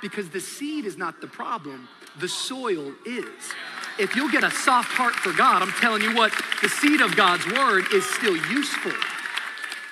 because 0.00 0.28
the 0.30 0.40
seed 0.40 0.84
is 0.84 0.96
not 0.96 1.20
the 1.20 1.26
problem, 1.26 1.88
the 2.20 2.28
soil 2.28 2.92
is. 3.04 3.52
If 3.98 4.14
you'll 4.14 4.30
get 4.30 4.44
a 4.44 4.50
soft 4.50 4.92
heart 4.92 5.14
for 5.14 5.32
God, 5.32 5.60
I'm 5.60 5.72
telling 5.72 6.02
you 6.02 6.14
what, 6.14 6.32
the 6.62 6.68
seed 6.68 7.00
of 7.00 7.16
God's 7.16 7.46
word 7.52 7.84
is 7.92 8.06
still 8.06 8.36
useful. 8.36 8.92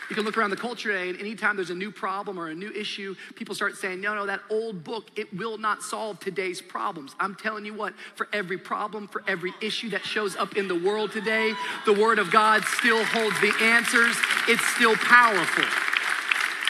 You 0.08 0.14
can 0.14 0.24
look 0.24 0.38
around 0.38 0.50
the 0.50 0.56
culture 0.56 0.92
today, 0.92 1.08
and 1.10 1.18
anytime 1.18 1.56
there's 1.56 1.70
a 1.70 1.74
new 1.74 1.90
problem 1.90 2.38
or 2.38 2.48
a 2.48 2.54
new 2.54 2.70
issue, 2.70 3.16
people 3.34 3.54
start 3.54 3.76
saying, 3.76 4.00
no, 4.00 4.14
no, 4.14 4.26
that 4.26 4.40
old 4.50 4.84
book, 4.84 5.10
it 5.16 5.36
will 5.36 5.58
not 5.58 5.82
solve 5.82 6.20
today's 6.20 6.62
problems. 6.62 7.16
I'm 7.18 7.34
telling 7.34 7.64
you 7.64 7.74
what, 7.74 7.92
for 8.14 8.28
every 8.32 8.58
problem, 8.58 9.08
for 9.08 9.22
every 9.26 9.52
issue 9.60 9.90
that 9.90 10.04
shows 10.04 10.36
up 10.36 10.56
in 10.56 10.68
the 10.68 10.78
world 10.78 11.10
today, 11.10 11.54
the 11.86 11.92
Word 11.92 12.20
of 12.20 12.30
God 12.30 12.62
still 12.64 13.04
holds 13.04 13.38
the 13.40 13.52
answers. 13.60 14.16
It's 14.48 14.64
still 14.74 14.94
powerful. 14.96 15.64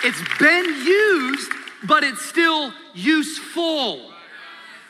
It's 0.02 0.22
been 0.38 0.64
used, 0.64 1.52
but 1.86 2.04
it's 2.04 2.22
still 2.22 2.72
useful. 2.94 4.12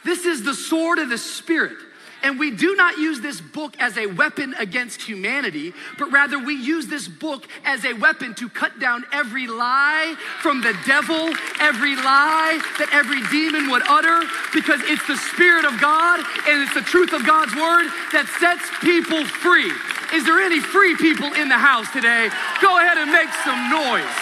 This 0.04 0.24
is 0.24 0.44
the 0.44 0.54
sword 0.54 0.98
of 1.00 1.08
the 1.08 1.18
Spirit. 1.18 1.78
And 2.23 2.38
we 2.38 2.50
do 2.50 2.75
not 2.75 2.99
use 2.99 3.20
this 3.20 3.40
book 3.40 3.75
as 3.78 3.96
a 3.96 4.06
weapon 4.06 4.54
against 4.58 5.02
humanity, 5.02 5.73
but 5.99 6.11
rather 6.11 6.38
we 6.38 6.54
use 6.54 6.87
this 6.87 7.06
book 7.06 7.46
as 7.64 7.85
a 7.85 7.92
weapon 7.92 8.35
to 8.35 8.49
cut 8.49 8.80
down 8.80 9.04
every 9.12 9.46
lie 9.46 10.16
from 10.40 10.61
the 10.61 10.76
devil, 10.87 11.30
every 11.61 11.94
lie 11.94 12.58
that 12.78 12.88
every 12.92 13.23
demon 13.28 13.70
would 13.70 13.82
utter, 13.87 14.26
because 14.52 14.80
it's 14.85 15.06
the 15.06 15.16
Spirit 15.16 15.64
of 15.64 15.80
God 15.80 16.20
and 16.49 16.62
it's 16.62 16.75
the 16.75 16.80
truth 16.80 17.12
of 17.12 17.26
God's 17.26 17.54
word 17.54 17.88
that 18.12 18.26
sets 18.40 18.64
people 18.80 19.25
free. 19.25 19.70
Is 20.14 20.25
there 20.25 20.40
any 20.40 20.61
free 20.61 20.96
people 20.96 21.32
in 21.35 21.49
the 21.49 21.58
house 21.58 21.90
today? 21.92 22.30
Go 22.62 22.78
ahead 22.78 22.96
and 22.96 23.12
make 23.12 23.30
some 23.44 23.70
noise. 23.70 24.16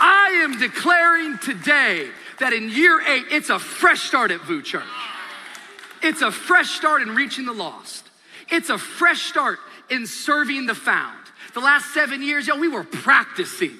I 0.00 0.40
am 0.42 0.58
declaring 0.58 1.38
today 1.38 2.10
that 2.40 2.52
in 2.52 2.70
year 2.70 3.00
eight, 3.00 3.26
it's 3.30 3.50
a 3.50 3.58
fresh 3.58 4.02
start 4.02 4.30
at 4.30 4.40
VOUS 4.40 4.64
Church. 4.64 4.82
It's 6.02 6.22
a 6.22 6.32
fresh 6.32 6.70
start 6.70 7.02
in 7.02 7.14
reaching 7.14 7.44
the 7.44 7.52
lost. 7.52 8.04
It's 8.50 8.70
a 8.70 8.78
fresh 8.78 9.22
start 9.22 9.58
in 9.90 10.06
serving 10.06 10.66
the 10.66 10.74
found. 10.74 11.18
The 11.54 11.60
last 11.60 11.92
seven 11.94 12.22
years, 12.22 12.46
yo, 12.46 12.58
we 12.58 12.68
were 12.68 12.84
practicing. 12.84 13.76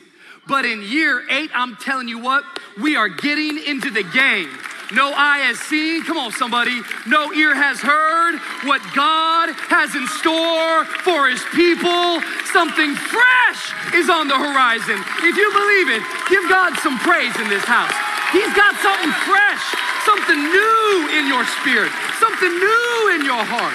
But 0.46 0.64
in 0.64 0.82
year 0.82 1.22
eight, 1.30 1.50
I'm 1.54 1.76
telling 1.76 2.08
you 2.08 2.18
what, 2.18 2.44
we 2.80 2.96
are 2.96 3.08
getting 3.08 3.62
into 3.64 3.90
the 3.90 4.02
game. 4.02 4.50
No 4.92 5.12
eye 5.14 5.46
has 5.46 5.58
seen, 5.60 6.02
come 6.02 6.18
on, 6.18 6.32
somebody, 6.32 6.82
no 7.06 7.32
ear 7.32 7.54
has 7.54 7.78
heard 7.78 8.34
what 8.66 8.82
God 8.90 9.54
has 9.70 9.94
in 9.94 10.02
store 10.18 10.84
for 11.06 11.30
his 11.30 11.42
people. 11.54 12.18
Something 12.50 12.98
fresh 12.98 13.70
is 13.94 14.10
on 14.10 14.26
the 14.26 14.34
horizon. 14.34 14.98
If 15.22 15.38
you 15.38 15.48
believe 15.54 15.94
it, 15.94 16.02
give 16.26 16.42
God 16.50 16.74
some 16.82 16.98
praise 16.98 17.38
in 17.38 17.48
this 17.48 17.62
house. 17.62 18.19
He's 18.32 18.54
got 18.54 18.76
something 18.76 19.12
fresh, 19.26 19.64
something 20.04 20.38
new 20.38 21.08
in 21.18 21.26
your 21.26 21.44
spirit, 21.44 21.90
something 22.20 22.50
new 22.50 23.10
in 23.14 23.24
your 23.24 23.42
heart. 23.42 23.74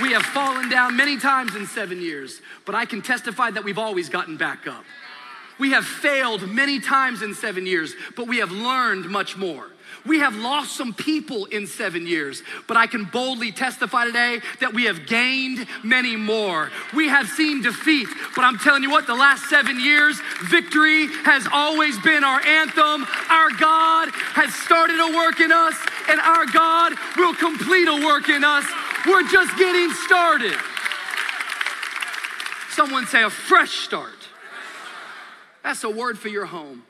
We 0.00 0.12
have 0.12 0.22
fallen 0.22 0.68
down 0.68 0.96
many 0.96 1.16
times 1.16 1.56
in 1.56 1.66
seven 1.66 2.00
years, 2.00 2.40
but 2.64 2.76
I 2.76 2.84
can 2.84 3.02
testify 3.02 3.50
that 3.50 3.64
we've 3.64 3.78
always 3.78 4.08
gotten 4.08 4.36
back 4.36 4.68
up. 4.68 4.84
We 5.58 5.72
have 5.72 5.84
failed 5.84 6.48
many 6.48 6.78
times 6.78 7.22
in 7.22 7.34
seven 7.34 7.66
years, 7.66 7.94
but 8.16 8.28
we 8.28 8.38
have 8.38 8.52
learned 8.52 9.06
much 9.06 9.36
more. 9.36 9.66
We 10.08 10.20
have 10.20 10.34
lost 10.36 10.74
some 10.74 10.94
people 10.94 11.44
in 11.44 11.66
seven 11.66 12.06
years, 12.06 12.42
but 12.66 12.78
I 12.78 12.86
can 12.86 13.04
boldly 13.04 13.52
testify 13.52 14.06
today 14.06 14.40
that 14.60 14.72
we 14.72 14.84
have 14.84 15.06
gained 15.06 15.66
many 15.84 16.16
more. 16.16 16.70
We 16.94 17.08
have 17.08 17.28
seen 17.28 17.60
defeat, 17.62 18.08
but 18.34 18.42
I'm 18.42 18.58
telling 18.58 18.82
you 18.82 18.90
what, 18.90 19.06
the 19.06 19.14
last 19.14 19.50
seven 19.50 19.78
years, 19.78 20.18
victory 20.44 21.08
has 21.24 21.46
always 21.52 21.98
been 22.00 22.24
our 22.24 22.40
anthem. 22.40 23.06
Our 23.28 23.50
God 23.60 24.08
has 24.32 24.54
started 24.54 24.98
a 24.98 25.14
work 25.14 25.40
in 25.40 25.52
us, 25.52 25.76
and 26.08 26.18
our 26.20 26.46
God 26.46 26.94
will 27.18 27.34
complete 27.34 27.86
a 27.86 28.06
work 28.06 28.30
in 28.30 28.42
us. 28.44 28.64
We're 29.06 29.28
just 29.28 29.58
getting 29.58 29.92
started. 29.92 30.56
Someone 32.70 33.06
say 33.06 33.24
a 33.24 33.30
fresh 33.30 33.72
start. 33.80 34.14
That's 35.62 35.84
a 35.84 35.90
word 35.90 36.18
for 36.18 36.28
your 36.28 36.46
home. 36.46 36.84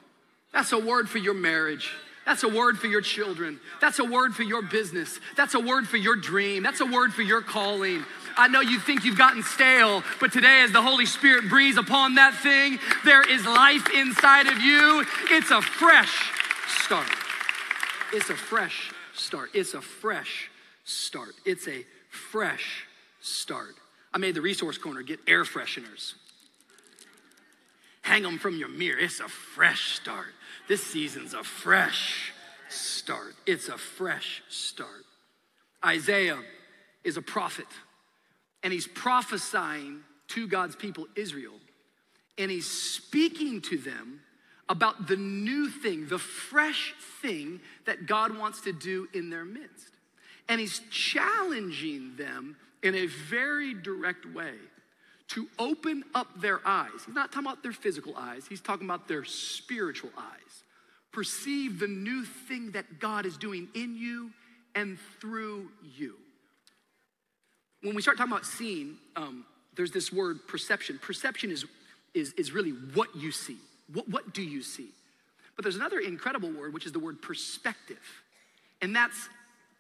That's 0.53 0.71
a 0.71 0.79
word 0.79 1.09
for 1.09 1.19
your 1.19 1.35
marriage. 1.35 1.93
That's 2.29 2.43
a 2.43 2.49
word 2.49 2.79
for 2.79 2.89
your 2.89 3.01
children. 3.01 3.59
That's 3.81 4.01
a 4.01 4.05
word 4.05 4.35
for 4.35 4.43
your 4.43 4.61
business. 4.61 5.19
That's 5.35 5.55
a 5.55 5.61
word 5.61 5.89
for 5.89 5.97
your 5.97 6.15
dream. 6.15 6.63
That's 6.63 6.81
a 6.83 6.85
word 6.85 7.15
for 7.15 7.23
your 7.23 7.41
calling. 7.41 8.05
I 8.37 8.49
know 8.49 8.61
you 8.61 8.79
think 8.79 9.07
you've 9.07 9.17
gotten 9.17 9.43
stale, 9.43 10.03
but 10.21 10.31
today, 10.31 10.61
as 10.63 10.71
the 10.71 10.83
Holy 10.83 11.07
Spirit 11.07 11.49
breathes 11.49 11.79
upon 11.79 12.17
that 12.17 12.35
thing, 12.35 12.81
there 13.03 13.27
is 13.27 13.47
life 13.47 13.89
inside 13.95 14.47
of 14.47 14.59
you. 14.59 15.07
It's 15.31 15.51
a 15.51 15.63
fresh 15.63 16.31
start. 16.85 17.09
It's 18.13 18.29
a 18.29 18.37
fresh 18.37 18.93
start. 19.15 19.49
It's 19.55 19.73
a 19.73 19.81
fresh 19.81 20.51
start. 20.85 21.35
It's 21.47 21.67
a 21.67 21.83
fresh 22.11 22.85
start. 23.23 23.75
I 24.13 24.19
made 24.19 24.35
the 24.35 24.43
resource 24.43 24.77
corner 24.77 25.01
get 25.01 25.19
air 25.27 25.45
fresheners. 25.45 26.13
Hang 28.03 28.23
them 28.23 28.39
from 28.39 28.59
your 28.59 28.69
mirror. 28.69 28.99
It's 28.99 29.21
a 29.21 29.29
fresh 29.29 29.97
start. 29.97 30.35
This 30.69 30.83
season's 30.85 31.33
a 31.33 31.43
fresh 31.43 32.33
start. 32.69 33.35
It's 33.47 33.69
a 33.69 33.79
fresh 33.79 34.43
start. 34.51 35.07
Isaiah 35.85 36.39
is 37.05 37.17
a 37.17 37.23
prophet, 37.23 37.67
and 38.63 38.73
he's 38.73 38.87
prophesying 38.87 40.01
to 40.29 40.47
God's 40.47 40.77
people, 40.77 41.07
Israel, 41.17 41.55
and 42.37 42.51
he's 42.51 42.71
speaking 42.71 43.63
to 43.63 43.79
them 43.79 44.21
about 44.69 45.07
the 45.07 45.17
new 45.17 45.71
thing, 45.71 46.07
the 46.07 46.19
fresh 46.19 46.95
thing 47.23 47.61
that 47.87 48.07
God 48.07 48.37
wants 48.37 48.61
to 48.63 48.73
do 48.73 49.09
in 49.15 49.31
their 49.31 49.47
midst. 49.47 49.89
And 50.51 50.61
he's 50.61 50.83
challenging 50.91 52.17
them 52.17 52.57
in 52.83 52.95
a 52.95 53.07
very 53.07 53.73
direct 53.73 54.27
way 54.35 54.55
to 55.29 55.47
open 55.59 56.05
up 56.15 56.41
their 56.41 56.61
eyes. 56.67 56.91
He's 57.07 57.15
not 57.15 57.33
talking 57.33 57.47
about 57.47 57.63
their 57.63 57.73
physical 57.73 58.15
eyes, 58.17 58.47
he's 58.49 58.61
talking 58.61 58.87
about 58.87 59.09
their 59.09 59.25
spiritual 59.25 60.11
eyes. 60.19 60.48
Perceive 61.19 61.81
the 61.81 61.89
new 61.89 62.25
thing 62.25 62.71
that 62.71 63.01
God 63.01 63.27
is 63.27 63.37
doing 63.37 63.67
in 63.75 63.97
you 63.97 64.31
and 64.77 64.97
through 65.21 65.69
you. 65.97 66.15
When 67.83 67.97
we 67.97 68.03
start 68.03 68.19
talking 68.19 68.33
about 68.33 68.47
seeing, 68.47 68.99
um, 69.17 69.45
there's 69.75 69.91
this 69.91 70.13
word 70.13 70.47
perception. 70.47 70.97
Perception 71.03 71.51
is, 71.51 71.65
is, 72.15 72.35
is 72.35 72.53
really 72.53 72.71
what 72.71 73.17
you 73.17 73.33
see. 73.33 73.57
What, 73.93 74.09
what 74.09 74.33
do 74.33 74.43
you 74.43 74.63
see? 74.63 74.91
But 75.57 75.65
there's 75.65 75.75
another 75.75 75.99
incredible 75.99 76.53
word, 76.53 76.73
which 76.73 76.87
is 76.87 76.93
the 76.93 77.01
word 77.01 77.21
perspective. 77.21 77.99
And 78.81 78.95
that's 78.95 79.29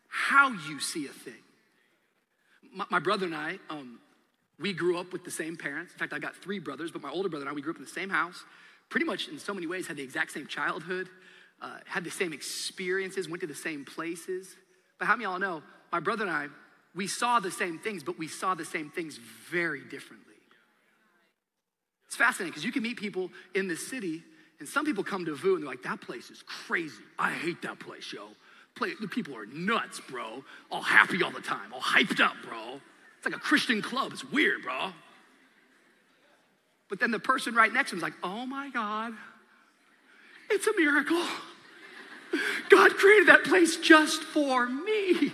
how 0.08 0.48
you 0.68 0.80
see 0.80 1.06
a 1.06 1.10
thing. 1.10 1.34
My, 2.74 2.86
my 2.90 2.98
brother 2.98 3.26
and 3.26 3.34
I, 3.36 3.60
um, 3.70 4.00
we 4.58 4.72
grew 4.72 4.98
up 4.98 5.12
with 5.12 5.24
the 5.24 5.30
same 5.30 5.56
parents. 5.56 5.92
In 5.92 6.00
fact, 6.00 6.12
I 6.12 6.18
got 6.18 6.34
three 6.34 6.58
brothers, 6.58 6.90
but 6.90 7.00
my 7.00 7.10
older 7.10 7.28
brother 7.28 7.44
and 7.44 7.50
I, 7.50 7.52
we 7.52 7.62
grew 7.62 7.70
up 7.70 7.78
in 7.78 7.84
the 7.84 7.88
same 7.88 8.10
house. 8.10 8.42
Pretty 8.88 9.06
much 9.06 9.28
in 9.28 9.38
so 9.38 9.54
many 9.54 9.68
ways 9.68 9.86
had 9.86 9.98
the 9.98 10.02
exact 10.02 10.32
same 10.32 10.48
childhood. 10.48 11.08
Uh, 11.60 11.78
had 11.86 12.04
the 12.04 12.10
same 12.10 12.32
experiences, 12.32 13.28
went 13.28 13.40
to 13.40 13.46
the 13.46 13.54
same 13.54 13.84
places. 13.84 14.54
But 14.98 15.06
how 15.06 15.14
many 15.14 15.24
of 15.24 15.32
y'all 15.32 15.40
know, 15.40 15.62
my 15.90 16.00
brother 16.00 16.24
and 16.24 16.32
I, 16.32 16.46
we 16.94 17.06
saw 17.06 17.40
the 17.40 17.50
same 17.50 17.78
things, 17.78 18.02
but 18.02 18.18
we 18.18 18.28
saw 18.28 18.54
the 18.54 18.64
same 18.64 18.90
things 18.90 19.18
very 19.50 19.80
differently. 19.80 20.34
It's 22.06 22.16
fascinating 22.16 22.52
because 22.52 22.64
you 22.64 22.72
can 22.72 22.82
meet 22.82 22.96
people 22.96 23.30
in 23.54 23.68
the 23.68 23.76
city, 23.76 24.22
and 24.60 24.68
some 24.68 24.84
people 24.84 25.04
come 25.04 25.24
to 25.26 25.34
VOUS 25.34 25.54
and 25.54 25.62
they're 25.62 25.70
like, 25.70 25.82
that 25.82 26.00
place 26.00 26.30
is 26.30 26.42
crazy. 26.42 27.02
I 27.18 27.32
hate 27.32 27.62
that 27.62 27.78
place, 27.78 28.12
yo. 28.12 28.28
Play, 28.74 28.92
the 29.00 29.08
people 29.08 29.36
are 29.36 29.46
nuts, 29.46 30.00
bro. 30.08 30.42
All 30.70 30.82
happy 30.82 31.22
all 31.22 31.30
the 31.30 31.40
time, 31.40 31.72
all 31.74 31.80
hyped 31.80 32.20
up, 32.20 32.34
bro. 32.42 32.80
It's 33.16 33.26
like 33.26 33.36
a 33.36 33.40
Christian 33.40 33.82
club. 33.82 34.12
It's 34.12 34.24
weird, 34.24 34.62
bro. 34.62 34.92
But 36.88 37.00
then 37.00 37.10
the 37.10 37.18
person 37.18 37.54
right 37.54 37.72
next 37.72 37.90
to 37.90 37.96
him 37.96 37.98
is 37.98 38.02
like, 38.02 38.14
oh 38.22 38.46
my 38.46 38.70
God, 38.70 39.12
it's 40.50 40.66
a 40.66 40.72
miracle. 40.76 41.22
God 42.68 42.94
created 42.94 43.28
that 43.28 43.44
place 43.44 43.76
just 43.76 44.22
for 44.22 44.66
me. 44.66 45.32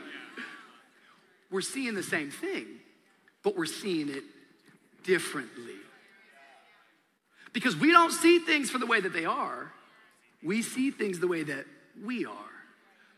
We're 1.51 1.61
seeing 1.61 1.95
the 1.95 2.03
same 2.03 2.31
thing, 2.31 2.67
but 3.43 3.57
we're 3.57 3.67
seeing 3.67 4.09
it 4.09 4.25
differently. 5.05 5.75
Because 7.53 7.77
we 7.77 7.93
don't 7.93 8.13
see 8.13 8.39
things 8.41 8.71
for 8.71 8.79
the 8.79 8.87
way 8.87 9.01
that 9.01 9.13
they 9.13 9.25
are, 9.25 9.73
we 10.43 10.63
see 10.63 10.91
things 10.91 11.21
the 11.21 11.29
way 11.29 11.45
that 11.45 11.67
we 12.05 12.27
are 12.27 12.54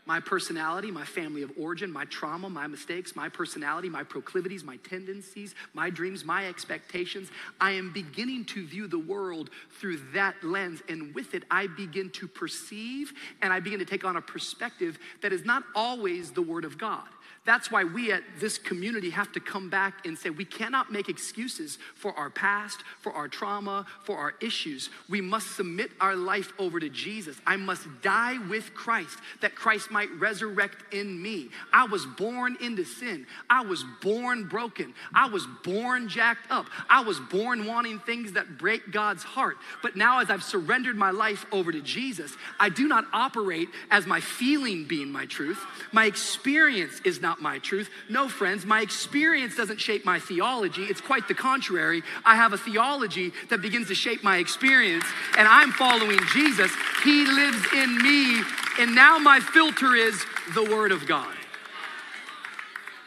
my 0.06 0.20
personality, 0.20 0.90
my 0.90 1.04
family 1.04 1.42
of 1.42 1.52
origin, 1.58 1.92
my 1.92 2.04
trauma, 2.06 2.48
my 2.48 2.66
mistakes, 2.66 3.16
my 3.16 3.28
personality, 3.28 3.88
my 3.88 4.04
proclivities, 4.04 4.62
my 4.62 4.76
tendencies, 4.78 5.54
my 5.74 5.90
dreams, 5.90 6.24
my 6.24 6.46
expectations. 6.46 7.28
I 7.60 7.72
am 7.72 7.92
beginning 7.92 8.44
to 8.46 8.64
view 8.64 8.86
the 8.86 8.98
world 8.98 9.50
through 9.80 9.98
that 10.14 10.36
lens. 10.42 10.82
And 10.88 11.14
with 11.14 11.34
it, 11.34 11.42
I 11.50 11.66
begin 11.66 12.10
to 12.10 12.28
perceive 12.28 13.12
and 13.42 13.52
I 13.52 13.60
begin 13.60 13.80
to 13.80 13.84
take 13.84 14.04
on 14.04 14.16
a 14.16 14.22
perspective 14.22 14.98
that 15.22 15.32
is 15.32 15.44
not 15.44 15.64
always 15.74 16.30
the 16.30 16.42
Word 16.42 16.64
of 16.64 16.78
God. 16.78 17.08
That's 17.46 17.70
why 17.70 17.84
we 17.84 18.10
at 18.10 18.24
this 18.40 18.58
community 18.58 19.10
have 19.10 19.32
to 19.32 19.40
come 19.40 19.70
back 19.70 20.04
and 20.04 20.18
say 20.18 20.30
we 20.30 20.44
cannot 20.44 20.90
make 20.90 21.08
excuses 21.08 21.78
for 21.94 22.12
our 22.14 22.28
past, 22.28 22.82
for 23.00 23.12
our 23.12 23.28
trauma, 23.28 23.86
for 24.02 24.18
our 24.18 24.34
issues. 24.42 24.90
We 25.08 25.20
must 25.20 25.54
submit 25.54 25.92
our 26.00 26.16
life 26.16 26.52
over 26.58 26.80
to 26.80 26.88
Jesus. 26.88 27.36
I 27.46 27.56
must 27.56 27.86
die 28.02 28.36
with 28.48 28.74
Christ 28.74 29.16
that 29.42 29.54
Christ 29.54 29.92
might 29.92 30.10
resurrect 30.18 30.92
in 30.92 31.22
me. 31.22 31.50
I 31.72 31.84
was 31.84 32.04
born 32.04 32.56
into 32.60 32.84
sin. 32.84 33.26
I 33.48 33.62
was 33.62 33.84
born 34.02 34.48
broken. 34.48 34.92
I 35.14 35.28
was 35.28 35.46
born 35.62 36.08
jacked 36.08 36.50
up. 36.50 36.66
I 36.90 37.02
was 37.02 37.20
born 37.20 37.64
wanting 37.64 38.00
things 38.00 38.32
that 38.32 38.58
break 38.58 38.90
God's 38.90 39.22
heart. 39.22 39.56
But 39.82 39.94
now, 39.94 40.18
as 40.18 40.30
I've 40.30 40.42
surrendered 40.42 40.96
my 40.96 41.12
life 41.12 41.46
over 41.52 41.70
to 41.70 41.80
Jesus, 41.80 42.36
I 42.58 42.70
do 42.70 42.88
not 42.88 43.04
operate 43.12 43.68
as 43.92 44.04
my 44.04 44.20
feeling 44.20 44.84
being 44.84 45.12
my 45.12 45.26
truth. 45.26 45.64
My 45.92 46.06
experience 46.06 47.00
is 47.04 47.20
not 47.20 47.35
not 47.36 47.42
my 47.42 47.58
truth. 47.58 47.90
No, 48.08 48.28
friends, 48.28 48.64
my 48.64 48.80
experience 48.80 49.56
doesn't 49.56 49.80
shape 49.80 50.04
my 50.04 50.18
theology. 50.18 50.84
It's 50.84 51.00
quite 51.00 51.28
the 51.28 51.34
contrary. 51.34 52.02
I 52.24 52.36
have 52.36 52.52
a 52.52 52.58
theology 52.58 53.32
that 53.50 53.62
begins 53.62 53.88
to 53.88 53.94
shape 53.94 54.22
my 54.22 54.38
experience, 54.38 55.04
and 55.38 55.46
I'm 55.48 55.72
following 55.72 56.18
Jesus. 56.32 56.70
He 57.04 57.26
lives 57.26 57.64
in 57.74 57.98
me, 57.98 58.42
and 58.78 58.94
now 58.94 59.18
my 59.18 59.40
filter 59.40 59.94
is 59.94 60.24
the 60.54 60.64
Word 60.64 60.92
of 60.92 61.06
God. 61.06 61.34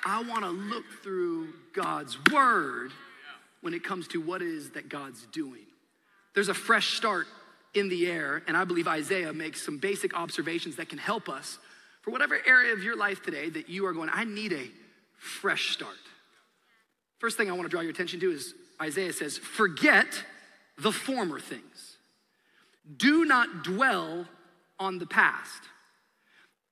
I 0.05 0.23
want 0.23 0.43
to 0.43 0.49
look 0.49 0.85
through 1.03 1.49
God's 1.73 2.17
Word 2.31 2.91
when 3.61 3.73
it 3.73 3.83
comes 3.83 4.07
to 4.09 4.21
what 4.21 4.41
it 4.41 4.47
is 4.47 4.71
that 4.71 4.89
God's 4.89 5.25
doing. 5.31 5.65
There's 6.33 6.49
a 6.49 6.53
fresh 6.53 6.95
start 6.95 7.27
in 7.73 7.89
the 7.89 8.07
air, 8.07 8.41
and 8.47 8.55
I 8.55 8.63
believe 8.63 8.87
Isaiah 8.87 9.33
makes 9.33 9.63
some 9.63 9.77
basic 9.77 10.17
observations 10.17 10.77
that 10.77 10.89
can 10.89 10.97
help 10.97 11.29
us 11.29 11.59
for 12.01 12.11
whatever 12.11 12.37
area 12.45 12.73
of 12.73 12.83
your 12.83 12.95
life 12.95 13.21
today 13.21 13.49
that 13.49 13.69
you 13.69 13.85
are 13.85 13.93
going, 13.93 14.09
I 14.11 14.23
need 14.23 14.53
a 14.53 14.69
fresh 15.17 15.71
start. 15.73 15.95
First 17.19 17.37
thing 17.37 17.49
I 17.49 17.53
want 17.53 17.63
to 17.63 17.69
draw 17.69 17.81
your 17.81 17.91
attention 17.91 18.19
to 18.21 18.31
is 18.31 18.53
Isaiah 18.81 19.13
says, 19.13 19.37
Forget 19.37 20.23
the 20.77 20.91
former 20.91 21.39
things. 21.39 21.97
Do 22.97 23.25
not 23.25 23.63
dwell 23.63 24.25
on 24.79 24.97
the 24.99 25.05
past. 25.05 25.63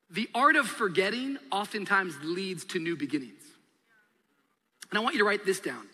The 0.09 0.29
art 0.33 0.55
of 0.55 0.67
forgetting 0.67 1.37
oftentimes 1.51 2.15
leads 2.23 2.63
to 2.65 2.79
new 2.79 2.95
beginnings. 2.95 3.43
And 4.89 4.97
I 4.97 5.01
want 5.01 5.15
you 5.15 5.19
to 5.19 5.25
write 5.25 5.45
this 5.45 5.59
down. 5.59 5.85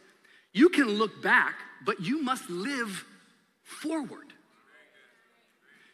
You 0.52 0.69
can 0.69 0.88
look 0.88 1.24
back, 1.24 1.56
but 1.84 2.00
you 2.00 2.22
must 2.22 2.48
live 2.50 3.06
forward. 3.63 4.33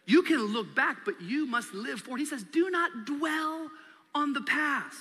You 0.10 0.24
can 0.24 0.40
look 0.40 0.74
back, 0.74 1.06
but 1.06 1.22
you 1.22 1.46
must 1.46 1.72
live 1.72 2.02
forward. 2.02 2.18
He 2.18 2.26
says, 2.26 2.44
do 2.44 2.72
not 2.72 3.06
dwell 3.06 3.70
on 4.16 4.34
the 4.34 4.42
past. 4.42 4.98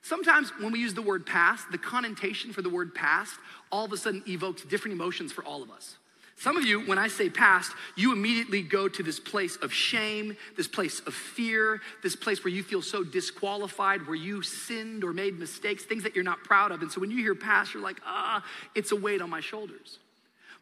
Sometimes 0.00 0.50
when 0.58 0.72
we 0.72 0.80
use 0.80 0.94
the 0.94 1.02
word 1.02 1.26
past, 1.26 1.70
the 1.70 1.76
connotation 1.76 2.50
for 2.50 2.62
the 2.62 2.70
word 2.70 2.94
past 2.94 3.34
all 3.70 3.84
of 3.84 3.92
a 3.92 3.96
sudden 3.98 4.22
evokes 4.26 4.62
different 4.62 4.94
emotions 4.94 5.32
for 5.32 5.44
all 5.44 5.62
of 5.62 5.70
us. 5.70 5.96
Some 6.38 6.56
of 6.56 6.64
you, 6.64 6.80
when 6.86 6.96
I 6.96 7.08
say 7.08 7.28
past, 7.28 7.72
you 7.94 8.10
immediately 8.14 8.62
go 8.62 8.88
to 8.88 9.02
this 9.02 9.20
place 9.20 9.56
of 9.56 9.70
shame, 9.70 10.34
this 10.56 10.66
place 10.66 11.00
of 11.00 11.12
fear, 11.12 11.82
this 12.02 12.16
place 12.16 12.42
where 12.42 12.54
you 12.54 12.62
feel 12.62 12.80
so 12.80 13.04
disqualified, 13.04 14.06
where 14.06 14.16
you 14.16 14.40
sinned 14.40 15.04
or 15.04 15.12
made 15.12 15.38
mistakes, 15.38 15.84
things 15.84 16.04
that 16.04 16.14
you're 16.14 16.24
not 16.24 16.42
proud 16.42 16.72
of. 16.72 16.80
And 16.80 16.90
so 16.90 17.02
when 17.02 17.10
you 17.10 17.18
hear 17.18 17.34
past, 17.34 17.74
you're 17.74 17.82
like, 17.82 18.00
ah, 18.06 18.42
it's 18.74 18.92
a 18.92 18.96
weight 18.96 19.20
on 19.20 19.28
my 19.28 19.40
shoulders. 19.40 19.98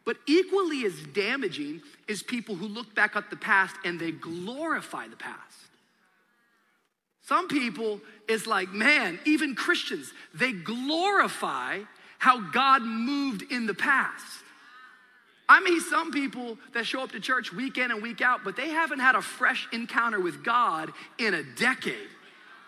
But 0.05 0.17
equally 0.27 0.85
as 0.85 0.99
damaging 1.13 1.81
is 2.07 2.23
people 2.23 2.55
who 2.55 2.67
look 2.67 2.93
back 2.95 3.15
at 3.15 3.29
the 3.29 3.35
past 3.35 3.75
and 3.85 3.99
they 3.99 4.11
glorify 4.11 5.07
the 5.07 5.15
past. 5.15 5.39
Some 7.27 7.47
people 7.47 8.01
is 8.27 8.47
like, 8.47 8.71
man, 8.71 9.19
even 9.25 9.55
Christians, 9.55 10.11
they 10.33 10.51
glorify 10.51 11.79
how 12.17 12.41
God 12.51 12.81
moved 12.81 13.43
in 13.51 13.67
the 13.67 13.73
past. 13.73 14.43
I 15.47 15.59
mean, 15.59 15.81
some 15.81 16.11
people 16.11 16.57
that 16.73 16.85
show 16.85 17.01
up 17.01 17.11
to 17.11 17.19
church 17.19 17.51
week 17.51 17.77
in 17.77 17.91
and 17.91 18.01
week 18.01 18.21
out, 18.21 18.43
but 18.43 18.55
they 18.55 18.69
haven't 18.69 18.99
had 18.99 19.15
a 19.15 19.21
fresh 19.21 19.67
encounter 19.71 20.19
with 20.19 20.43
God 20.43 20.91
in 21.17 21.33
a 21.33 21.43
decade 21.43 22.07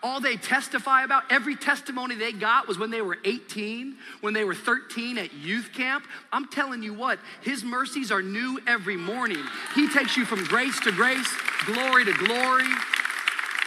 all 0.04 0.20
they 0.20 0.36
testify 0.36 1.02
about, 1.02 1.24
every 1.30 1.56
testimony 1.56 2.14
they 2.14 2.30
got 2.30 2.68
was 2.68 2.78
when 2.78 2.90
they 2.90 3.00
were 3.00 3.16
18, 3.24 3.96
when 4.20 4.34
they 4.34 4.44
were 4.44 4.54
13 4.54 5.16
at 5.16 5.32
youth 5.32 5.70
camp. 5.72 6.04
I'm 6.30 6.46
telling 6.48 6.82
you 6.82 6.92
what, 6.92 7.18
His 7.40 7.64
mercies 7.64 8.12
are 8.12 8.20
new 8.22 8.60
every 8.66 8.98
morning. 8.98 9.42
He 9.74 9.88
takes 9.88 10.14
you 10.14 10.26
from 10.26 10.44
grace 10.44 10.78
to 10.80 10.92
grace, 10.92 11.34
glory 11.64 12.04
to 12.04 12.12
glory. 12.12 12.66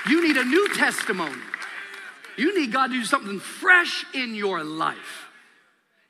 You 0.08 0.26
need 0.26 0.38
a 0.38 0.46
new 0.46 0.70
testimony. 0.76 1.42
You 2.38 2.58
need 2.58 2.72
God 2.72 2.88
to 2.88 2.94
do 2.94 3.04
something 3.04 3.40
fresh 3.40 4.06
in 4.14 4.36
your 4.36 4.64
life. 4.64 5.26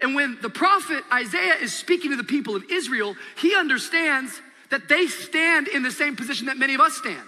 And 0.01 0.13
when 0.13 0.37
the 0.41 0.49
prophet 0.49 1.03
Isaiah 1.11 1.55
is 1.55 1.73
speaking 1.73 2.11
to 2.11 2.17
the 2.17 2.25
people 2.25 2.53
of 2.53 2.65
Israel, 2.69 3.15
he 3.39 3.55
understands 3.55 4.41
that 4.71 4.89
they 4.89 5.07
stand 5.07 5.69
in 5.69 5.83
the 5.83 5.91
same 5.91 6.17
position 6.17 6.47
that 6.47 6.57
many 6.57 6.75
of 6.75 6.81
us 6.81 6.97
stand. 6.97 7.23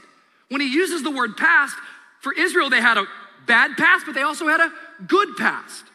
When 0.50 0.60
he 0.60 0.68
uses 0.68 1.02
the 1.02 1.12
word 1.12 1.38
past, 1.38 1.76
for 2.20 2.34
Israel, 2.34 2.70
they 2.70 2.82
had 2.82 2.98
a 2.98 3.06
bad 3.46 3.78
past, 3.78 4.06
but 4.06 4.14
they 4.14 4.22
also 4.22 4.48
had 4.48 4.60
a 4.60 4.72
good 5.08 5.36
past. 5.38 5.86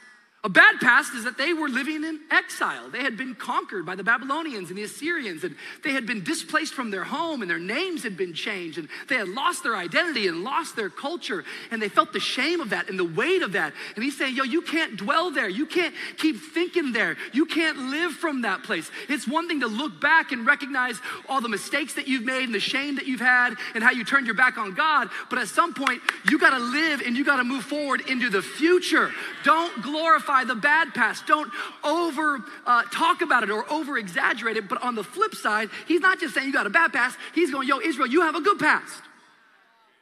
A 0.44 0.48
bad 0.50 0.78
past 0.78 1.14
is 1.14 1.24
that 1.24 1.38
they 1.38 1.54
were 1.54 1.70
living 1.70 2.04
in 2.04 2.20
exile. 2.30 2.90
They 2.90 3.02
had 3.02 3.16
been 3.16 3.35
conquered 3.35 3.87
by 3.87 3.94
the 3.94 4.04
Babylonians 4.04 4.68
and 4.68 4.76
the 4.76 4.83
Assyrians, 4.83 5.42
and 5.42 5.57
they 5.83 5.92
had 5.92 6.04
been 6.04 6.22
displaced 6.22 6.74
from 6.74 6.90
their 6.90 7.02
home, 7.02 7.40
and 7.40 7.50
their 7.50 7.59
names 7.59 8.02
had 8.02 8.14
been 8.14 8.35
changed, 8.35 8.76
and 8.76 8.87
they 9.09 9.14
had 9.14 9.28
lost 9.28 9.62
their 9.62 9.74
identity 9.74 10.28
and 10.28 10.44
lost 10.44 10.76
their 10.76 10.90
culture, 10.90 11.44
and 11.70 11.80
they 11.80 11.88
felt 11.88 12.12
the 12.12 12.20
shame 12.20 12.61
of 12.61 12.68
that 12.70 12.90
and 12.90 12.98
the 12.98 13.07
weight 13.07 13.40
of 13.40 13.52
that. 13.52 13.72
And 13.94 14.04
he's 14.04 14.18
saying, 14.18 14.37
Yo, 14.37 14.44
you 14.44 14.61
can't 14.61 14.98
dwell 14.98 15.30
there. 15.30 15.48
You 15.48 15.64
can't 15.64 15.94
keep 16.18 16.37
thinking 16.52 16.92
there. 16.92 17.16
You 17.33 17.46
can't 17.46 17.78
live 17.78 18.12
from 18.12 18.42
that 18.42 18.64
place. 18.64 18.90
It's 19.09 19.26
one 19.26 19.48
thing 19.48 19.61
to 19.61 19.66
look 19.66 19.98
back 19.98 20.30
and 20.30 20.46
recognize 20.46 21.00
all 21.26 21.40
the 21.40 21.48
mistakes 21.48 21.94
that 21.94 22.07
you've 22.07 22.24
made 22.24 22.44
and 22.44 22.54
the 22.54 22.61
shame 22.61 22.96
that 22.96 23.07
you've 23.07 23.18
had 23.18 23.54
and 23.74 23.83
how 23.83 23.92
you 23.92 24.04
turned 24.04 24.26
your 24.26 24.37
back 24.37 24.59
on 24.59 24.74
God, 24.74 25.09
but 25.30 25.38
at 25.38 25.48
some 25.48 25.72
point, 25.72 26.02
you 26.28 26.38
got 26.38 26.50
to 26.50 26.62
live 26.62 27.00
and 27.00 27.16
you 27.16 27.24
got 27.24 27.38
to 27.38 27.44
move 27.44 27.64
forward 27.64 28.02
into 28.11 28.28
the 28.28 28.42
future. 28.42 29.11
Don't 29.42 29.83
glorify 29.83 30.34
glorify 30.35 30.53
the 30.53 30.61
bad 30.61 30.94
past. 30.94 31.27
Don't 31.27 31.51
over 31.83 32.38
uh, 32.66 32.83
talk 32.85 33.23
about 33.23 33.42
it 33.42 33.51
or 33.51 33.70
over 33.70 33.99
exaggerate 33.99 34.57
it. 34.57 34.68
But 34.68 34.83
on 34.83 34.94
the 34.94 35.05
flip 35.05 35.35
side, 35.35 35.70
he's 35.87 36.01
not 36.01 36.20
just 36.20 36.35
saying 36.35 36.47
you 36.47 36.53
got 36.53 36.66
a 36.66 36.70
bad 36.70 36.92
past. 36.92 37.16
He's 37.35 37.51
going, 37.51 37.68
yo, 37.68 37.81
Israel, 37.81 38.09
you 38.09 38.23
have 38.23 38.35
a 38.35 38.40
good 38.40 38.59
past. 38.59 39.03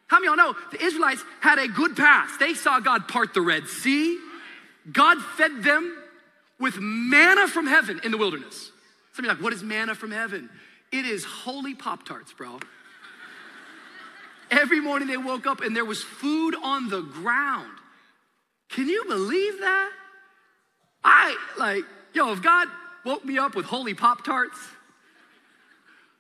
How 0.07 0.19
many 0.19 0.29
of 0.29 0.37
y'all 0.37 0.53
know 0.53 0.59
the 0.71 0.85
Israelites 0.85 1.23
had 1.41 1.59
a 1.59 1.69
good 1.69 1.97
past? 1.97 2.39
They 2.39 2.55
saw 2.55 2.81
God 2.81 3.09
part 3.09 3.35
the 3.35 3.41
Red 3.41 3.67
Sea. 3.67 4.19
God 4.91 5.19
fed 5.37 5.63
them 5.63 5.97
with 6.59 6.79
manna 6.79 7.49
from 7.49 7.67
heaven 7.67 8.01
in 8.05 8.11
the 8.11 8.19
wilderness. 8.19 8.71
Some 9.15 9.25
of 9.25 9.29
you 9.31 9.35
like, 9.35 9.43
what 9.43 9.53
is 9.53 9.63
manna 9.63 9.95
from 9.95 10.11
heaven? 10.11 10.51
It 10.91 11.07
is 11.07 11.25
holy 11.25 11.75
Pop 11.75 12.05
Tarts, 12.05 12.33
bro. 12.33 12.59
Every 14.51 14.81
morning 14.81 15.09
they 15.09 15.17
woke 15.17 15.47
up 15.47 15.63
and 15.63 15.75
there 15.75 15.85
was 15.85 16.03
food 16.03 16.55
on 16.63 16.91
the 16.91 17.01
ground. 17.01 17.71
Can 18.69 18.89
you 18.89 19.05
believe 19.07 19.61
that? 19.61 19.91
I 21.05 21.37
like, 21.59 21.85
yo, 22.15 22.33
if 22.33 22.43
God 22.43 22.69
woke 23.05 23.25
me 23.25 23.39
up 23.39 23.55
with 23.55 23.67
holy 23.67 23.95
Pop 23.95 24.25
Tarts, 24.25 24.59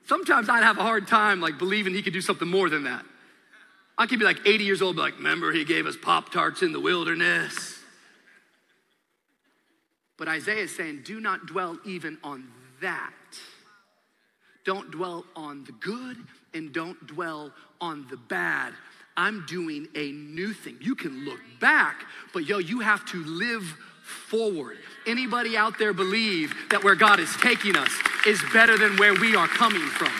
Sometimes 0.06 0.48
I'd 0.48 0.62
have 0.62 0.78
a 0.78 0.82
hard 0.82 1.06
time 1.06 1.40
like 1.40 1.58
believing 1.58 1.94
he 1.94 2.02
could 2.02 2.12
do 2.12 2.20
something 2.20 2.48
more 2.48 2.68
than 2.68 2.84
that. 2.84 3.04
I 3.96 4.06
could 4.06 4.18
be 4.18 4.24
like 4.24 4.46
80 4.46 4.64
years 4.64 4.82
old, 4.82 4.96
like, 4.96 5.16
remember 5.16 5.52
he 5.52 5.64
gave 5.64 5.86
us 5.86 5.96
Pop 5.96 6.30
Tarts 6.30 6.62
in 6.62 6.72
the 6.72 6.80
wilderness. 6.80 7.78
But 10.18 10.28
Isaiah 10.28 10.64
is 10.64 10.74
saying, 10.74 11.02
do 11.04 11.20
not 11.20 11.46
dwell 11.46 11.78
even 11.84 12.18
on 12.24 12.48
that. 12.80 13.12
Don't 14.64 14.90
dwell 14.90 15.24
on 15.36 15.64
the 15.64 15.72
good 15.72 16.16
and 16.54 16.72
don't 16.72 17.06
dwell 17.06 17.52
on 17.80 18.06
the 18.08 18.16
bad. 18.16 18.72
I'm 19.16 19.44
doing 19.46 19.88
a 19.94 20.10
new 20.12 20.52
thing. 20.52 20.78
You 20.80 20.94
can 20.94 21.24
look 21.24 21.40
back, 21.60 22.04
but 22.32 22.46
yo, 22.46 22.58
you 22.58 22.80
have 22.80 23.04
to 23.06 23.22
live 23.24 23.76
forward. 24.12 24.78
Anybody 25.06 25.56
out 25.56 25.78
there 25.78 25.92
believe 25.92 26.54
that 26.70 26.84
where 26.84 26.94
God 26.94 27.18
is 27.18 27.34
taking 27.36 27.76
us 27.76 27.90
is 28.26 28.40
better 28.52 28.78
than 28.78 28.96
where 28.96 29.14
we 29.14 29.34
are 29.34 29.48
coming 29.48 29.82
from? 29.82 30.12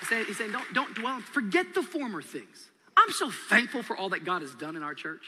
He's 0.00 0.08
saying, 0.08 0.24
he's 0.26 0.38
saying 0.38 0.52
don't, 0.52 0.72
don't 0.72 0.94
dwell, 0.94 1.20
forget 1.20 1.74
the 1.74 1.82
former 1.82 2.22
things. 2.22 2.68
I'm 2.96 3.12
so 3.12 3.30
thankful 3.30 3.82
for 3.82 3.96
all 3.96 4.08
that 4.10 4.24
God 4.24 4.42
has 4.42 4.54
done 4.54 4.76
in 4.76 4.82
our 4.82 4.94
church. 4.94 5.22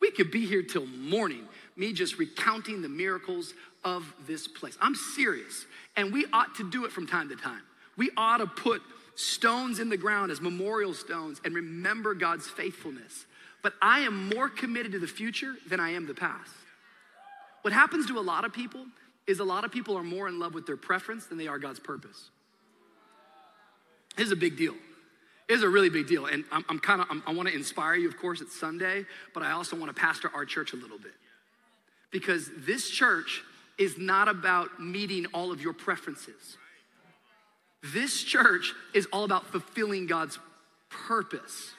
We 0.00 0.10
could 0.10 0.30
be 0.30 0.46
here 0.46 0.62
till 0.62 0.86
morning, 0.86 1.48
me 1.76 1.92
just 1.92 2.18
recounting 2.18 2.82
the 2.82 2.88
miracles 2.88 3.54
of 3.84 4.12
this 4.26 4.46
place. 4.46 4.76
I'm 4.80 4.94
serious. 4.94 5.66
And 5.96 6.12
we 6.12 6.26
ought 6.32 6.54
to 6.56 6.70
do 6.70 6.84
it 6.84 6.92
from 6.92 7.06
time 7.06 7.28
to 7.30 7.36
time. 7.36 7.62
We 7.96 8.10
ought 8.16 8.38
to 8.38 8.46
put 8.46 8.82
stones 9.16 9.80
in 9.80 9.88
the 9.88 9.96
ground 9.96 10.30
as 10.30 10.40
memorial 10.40 10.94
stones 10.94 11.40
and 11.44 11.54
remember 11.54 12.14
God's 12.14 12.48
faithfulness. 12.48 13.26
But 13.62 13.74
I 13.82 14.00
am 14.00 14.28
more 14.28 14.48
committed 14.48 14.92
to 14.92 14.98
the 14.98 15.06
future 15.06 15.54
than 15.68 15.80
I 15.80 15.90
am 15.90 16.06
the 16.06 16.14
past. 16.14 16.52
What 17.62 17.72
happens 17.72 18.06
to 18.06 18.18
a 18.18 18.20
lot 18.20 18.44
of 18.44 18.52
people 18.52 18.86
is 19.26 19.40
a 19.40 19.44
lot 19.44 19.64
of 19.64 19.72
people 19.72 19.96
are 19.96 20.02
more 20.02 20.28
in 20.28 20.38
love 20.38 20.54
with 20.54 20.66
their 20.66 20.76
preference 20.76 21.26
than 21.26 21.38
they 21.38 21.48
are 21.48 21.58
God's 21.58 21.80
purpose. 21.80 22.30
This 24.16 24.26
is 24.26 24.32
a 24.32 24.36
big 24.36 24.56
deal. 24.56 24.74
It 25.48 25.54
is 25.54 25.62
a 25.62 25.68
really 25.68 25.90
big 25.90 26.06
deal. 26.06 26.26
And 26.26 26.44
I'm, 26.52 26.64
I'm 26.68 26.78
kind 26.78 27.00
of, 27.00 27.08
I 27.26 27.32
want 27.32 27.48
to 27.48 27.54
inspire 27.54 27.94
you, 27.94 28.08
of 28.08 28.16
course, 28.16 28.40
it's 28.40 28.58
Sunday, 28.58 29.04
but 29.34 29.42
I 29.42 29.52
also 29.52 29.76
want 29.76 29.94
to 29.94 30.00
pastor 30.00 30.30
our 30.34 30.44
church 30.44 30.72
a 30.72 30.76
little 30.76 30.98
bit. 30.98 31.12
Because 32.10 32.50
this 32.56 32.88
church 32.88 33.42
is 33.78 33.96
not 33.98 34.28
about 34.28 34.80
meeting 34.80 35.26
all 35.32 35.52
of 35.52 35.62
your 35.62 35.72
preferences. 35.72 36.56
This 37.82 38.22
church 38.22 38.72
is 38.94 39.06
all 39.12 39.24
about 39.24 39.46
fulfilling 39.46 40.06
God's 40.06 40.38
purpose. 40.90 41.72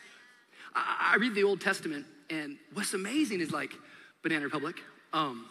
I, 0.75 1.13
I 1.13 1.17
read 1.17 1.35
the 1.35 1.43
Old 1.43 1.61
Testament, 1.61 2.05
and 2.29 2.57
what's 2.73 2.93
amazing 2.93 3.41
is 3.41 3.51
like 3.51 3.73
Banana 4.21 4.45
Republic. 4.45 4.77
Um, 5.13 5.45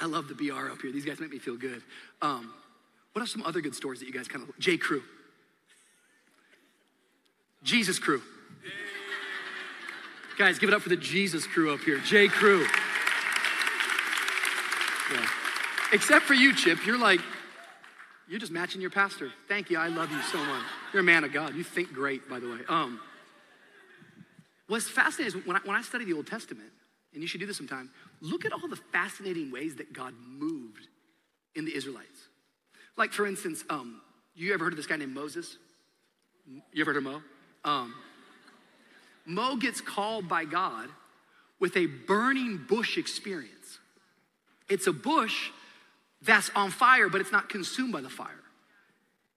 I 0.00 0.06
love 0.06 0.28
the 0.28 0.34
BR 0.34 0.70
up 0.70 0.80
here. 0.82 0.92
These 0.92 1.04
guys 1.04 1.20
make 1.20 1.30
me 1.30 1.38
feel 1.38 1.56
good. 1.56 1.82
Um, 2.22 2.52
what 3.12 3.22
are 3.22 3.26
some 3.26 3.42
other 3.44 3.60
good 3.60 3.74
stories 3.74 4.00
that 4.00 4.06
you 4.06 4.12
guys 4.12 4.28
kind 4.28 4.46
of, 4.46 4.58
J. 4.58 4.76
Crew. 4.76 5.02
Jesus 7.62 7.98
crew. 7.98 8.22
Guys, 10.38 10.58
give 10.58 10.68
it 10.68 10.74
up 10.74 10.82
for 10.82 10.90
the 10.90 10.96
Jesus 10.96 11.46
crew 11.46 11.72
up 11.72 11.80
here. 11.80 11.98
J. 11.98 12.28
Crew. 12.28 12.66
Yeah. 15.12 15.26
Except 15.92 16.24
for 16.26 16.34
you, 16.34 16.54
Chip. 16.54 16.84
You're 16.84 16.98
like, 16.98 17.20
you're 18.28 18.38
just 18.38 18.52
matching 18.52 18.80
your 18.80 18.90
pastor. 18.90 19.30
Thank 19.48 19.70
you. 19.70 19.78
I 19.78 19.88
love 19.88 20.10
you 20.10 20.20
so 20.22 20.38
much. 20.38 20.62
You're 20.92 21.00
a 21.00 21.04
man 21.04 21.24
of 21.24 21.32
God. 21.32 21.54
You 21.54 21.64
think 21.64 21.92
great, 21.92 22.28
by 22.28 22.38
the 22.38 22.48
way. 22.48 22.58
Um, 22.68 23.00
what's 24.66 24.88
fascinating 24.88 25.40
is 25.40 25.46
when 25.46 25.56
I, 25.56 25.60
when 25.64 25.76
I 25.76 25.82
study 25.82 26.04
the 26.04 26.14
Old 26.14 26.26
Testament, 26.26 26.70
and 27.12 27.22
you 27.22 27.28
should 27.28 27.40
do 27.40 27.46
this 27.46 27.56
sometime, 27.56 27.90
look 28.20 28.44
at 28.44 28.52
all 28.52 28.68
the 28.68 28.76
fascinating 28.92 29.50
ways 29.50 29.76
that 29.76 29.92
God 29.92 30.14
moved 30.26 30.88
in 31.54 31.64
the 31.64 31.74
Israelites. 31.74 32.28
Like, 32.96 33.12
for 33.12 33.26
instance, 33.26 33.64
um, 33.70 34.00
you 34.34 34.52
ever 34.52 34.64
heard 34.64 34.72
of 34.72 34.76
this 34.76 34.86
guy 34.86 34.96
named 34.96 35.14
Moses? 35.14 35.56
You 36.72 36.82
ever 36.82 36.92
heard 36.92 36.98
of 36.98 37.04
Mo? 37.04 37.22
Um, 37.64 37.94
Mo 39.24 39.56
gets 39.56 39.80
called 39.80 40.28
by 40.28 40.44
God 40.44 40.88
with 41.58 41.76
a 41.76 41.86
burning 41.86 42.64
bush 42.68 42.98
experience. 42.98 43.78
It's 44.68 44.86
a 44.86 44.92
bush 44.92 45.50
that's 46.22 46.50
on 46.54 46.70
fire, 46.70 47.08
but 47.08 47.20
it's 47.20 47.32
not 47.32 47.48
consumed 47.48 47.92
by 47.92 48.00
the 48.00 48.10
fire. 48.10 48.42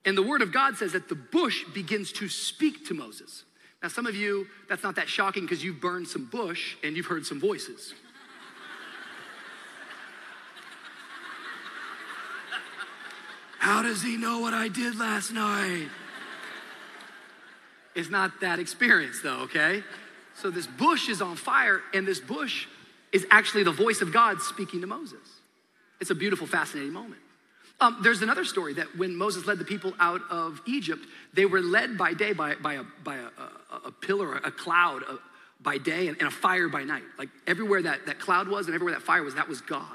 And 0.06 0.18
the 0.18 0.24
word 0.24 0.42
of 0.42 0.52
God 0.52 0.78
says 0.78 0.94
that 0.94 1.10
the 1.10 1.16
bush 1.16 1.64
begins 1.74 2.12
to 2.14 2.30
speak 2.30 2.88
to 2.88 2.94
Moses. 2.94 3.44
Now, 3.82 3.88
some 3.88 4.06
of 4.06 4.16
you, 4.16 4.48
that's 4.68 4.84
not 4.84 4.96
that 4.96 5.08
shocking 5.08 5.44
because 5.44 5.64
you've 5.64 5.80
burned 5.80 6.08
some 6.08 6.26
bush 6.26 6.76
and 6.84 6.98
you've 6.98 7.06
heard 7.06 7.26
some 7.26 7.40
voices. 7.40 7.94
How 13.60 13.82
does 13.82 14.02
he 14.02 14.18
know 14.18 14.40
what 14.40 14.54
I 14.54 14.68
did 14.68 14.98
last 14.98 15.32
night? 15.32 15.88
It's 17.96 18.10
not 18.10 18.42
that 18.42 18.60
experience, 18.60 19.22
though, 19.22 19.42
okay? 19.42 19.84
So 20.36 20.50
this 20.50 20.68
bush 20.68 21.10
is 21.10 21.22
on 21.22 21.36
fire, 21.36 21.82
and 21.94 22.08
this 22.08 22.20
bush 22.20 22.68
is 23.12 23.26
actually 23.32 23.64
the 23.64 23.72
voice 23.72 24.02
of 24.02 24.14
God 24.14 24.42
speaking 24.42 24.82
to 24.82 24.88
Moses. 24.88 25.20
It's 26.00 26.10
a 26.10 26.16
beautiful, 26.16 26.48
fascinating 26.48 26.94
moment. 26.94 27.22
Um, 27.82 27.98
there's 28.02 28.22
another 28.22 28.44
story 28.44 28.74
that 28.74 28.98
when 28.98 29.16
Moses 29.16 29.46
led 29.46 29.58
the 29.58 29.66
people 29.66 29.94
out 30.00 30.22
of 30.30 30.60
Egypt, 30.68 31.06
they 31.34 31.46
were 31.46 31.62
led 31.62 31.98
by 31.98 32.14
day 32.14 32.34
by, 32.34 32.56
by, 32.56 32.74
a, 32.76 32.84
by 33.04 33.16
a, 33.16 33.26
a, 33.26 33.88
a 33.88 33.92
pillar, 33.92 34.36
a 34.36 34.52
cloud 34.52 35.04
uh, 35.08 35.16
by 35.62 35.78
day, 35.78 36.08
and, 36.10 36.18
and 36.18 36.28
a 36.28 36.32
fire 36.32 36.68
by 36.68 36.84
night. 36.84 37.04
Like 37.18 37.30
everywhere 37.48 37.82
that, 37.84 38.06
that 38.06 38.20
cloud 38.20 38.50
was 38.50 38.66
and 38.66 38.76
everywhere 38.76 38.96
that 38.96 39.04
fire 39.04 39.24
was, 39.24 39.36
that 39.36 39.48
was 39.48 39.62
God. 39.62 39.86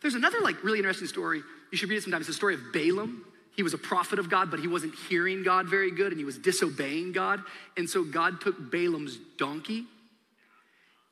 There's 0.00 0.14
another 0.14 0.40
like 0.40 0.62
really 0.64 0.78
interesting 0.78 1.06
story. 1.08 1.42
You 1.70 1.78
should 1.78 1.90
read 1.90 1.96
it 1.96 2.02
sometime. 2.02 2.20
It's 2.20 2.28
the 2.28 2.34
story 2.34 2.54
of 2.54 2.60
Balaam. 2.72 3.24
He 3.56 3.62
was 3.62 3.74
a 3.74 3.78
prophet 3.78 4.18
of 4.18 4.28
God, 4.28 4.50
but 4.50 4.60
he 4.60 4.68
wasn't 4.68 4.94
hearing 5.08 5.42
God 5.42 5.66
very 5.66 5.90
good 5.90 6.12
and 6.12 6.18
he 6.18 6.24
was 6.24 6.38
disobeying 6.38 7.12
God. 7.12 7.42
And 7.76 7.88
so 7.88 8.04
God 8.04 8.40
took 8.40 8.70
Balaam's 8.70 9.18
donkey 9.38 9.84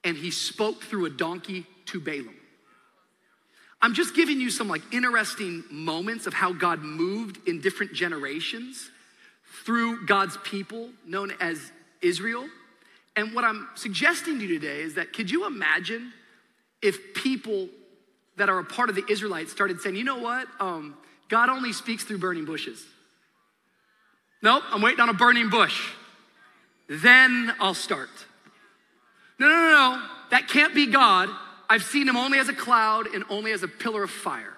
and 0.04 0.16
he 0.16 0.30
spoke 0.30 0.82
through 0.82 1.06
a 1.06 1.10
donkey 1.10 1.66
to 1.86 2.00
Balaam. 2.00 2.34
I'm 3.84 3.92
just 3.92 4.16
giving 4.16 4.40
you 4.40 4.48
some 4.48 4.66
like 4.66 4.80
interesting 4.94 5.62
moments 5.70 6.26
of 6.26 6.32
how 6.32 6.54
God 6.54 6.80
moved 6.80 7.46
in 7.46 7.60
different 7.60 7.92
generations 7.92 8.90
through 9.66 10.06
God's 10.06 10.38
people 10.38 10.88
known 11.06 11.34
as 11.38 11.70
Israel. 12.00 12.48
And 13.14 13.34
what 13.34 13.44
I'm 13.44 13.68
suggesting 13.74 14.38
to 14.38 14.46
you 14.46 14.58
today 14.58 14.80
is 14.80 14.94
that 14.94 15.12
could 15.12 15.30
you 15.30 15.46
imagine 15.46 16.14
if 16.80 17.12
people 17.12 17.68
that 18.38 18.48
are 18.48 18.58
a 18.58 18.64
part 18.64 18.88
of 18.88 18.96
the 18.96 19.04
Israelites 19.06 19.52
started 19.52 19.78
saying, 19.82 19.96
you 19.96 20.04
know 20.04 20.16
what? 20.16 20.48
Um, 20.60 20.96
God 21.28 21.50
only 21.50 21.74
speaks 21.74 22.04
through 22.04 22.16
burning 22.16 22.46
bushes. 22.46 22.82
Nope, 24.42 24.62
I'm 24.70 24.80
waiting 24.80 25.00
on 25.00 25.10
a 25.10 25.14
burning 25.14 25.50
bush. 25.50 25.90
Then 26.88 27.54
I'll 27.60 27.74
start. 27.74 28.08
No, 29.38 29.46
no, 29.46 29.56
no, 29.56 29.70
no. 29.72 30.06
That 30.30 30.48
can't 30.48 30.74
be 30.74 30.86
God. 30.86 31.28
I've 31.68 31.82
seen 31.82 32.08
him 32.08 32.16
only 32.16 32.38
as 32.38 32.48
a 32.48 32.52
cloud 32.52 33.06
and 33.14 33.24
only 33.30 33.52
as 33.52 33.62
a 33.62 33.68
pillar 33.68 34.04
of 34.04 34.10
fire. 34.10 34.54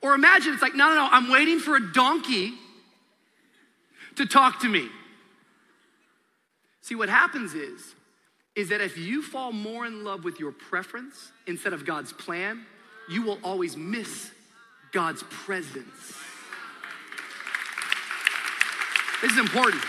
Or 0.00 0.14
imagine 0.14 0.52
it's 0.52 0.62
like, 0.62 0.74
no, 0.74 0.88
no, 0.88 0.94
no, 0.94 1.08
I'm 1.10 1.30
waiting 1.30 1.60
for 1.60 1.76
a 1.76 1.92
donkey 1.92 2.52
to 4.16 4.26
talk 4.26 4.60
to 4.60 4.68
me. 4.68 4.88
See, 6.82 6.94
what 6.94 7.08
happens 7.08 7.54
is, 7.54 7.94
is 8.54 8.68
that 8.68 8.80
if 8.80 8.98
you 8.98 9.22
fall 9.22 9.52
more 9.52 9.86
in 9.86 10.04
love 10.04 10.24
with 10.24 10.38
your 10.40 10.52
preference 10.52 11.32
instead 11.46 11.72
of 11.72 11.86
God's 11.86 12.12
plan, 12.12 12.66
you 13.08 13.22
will 13.22 13.38
always 13.42 13.76
miss 13.76 14.30
God's 14.92 15.22
presence. 15.24 16.18
This 19.22 19.32
is 19.32 19.38
important. 19.38 19.82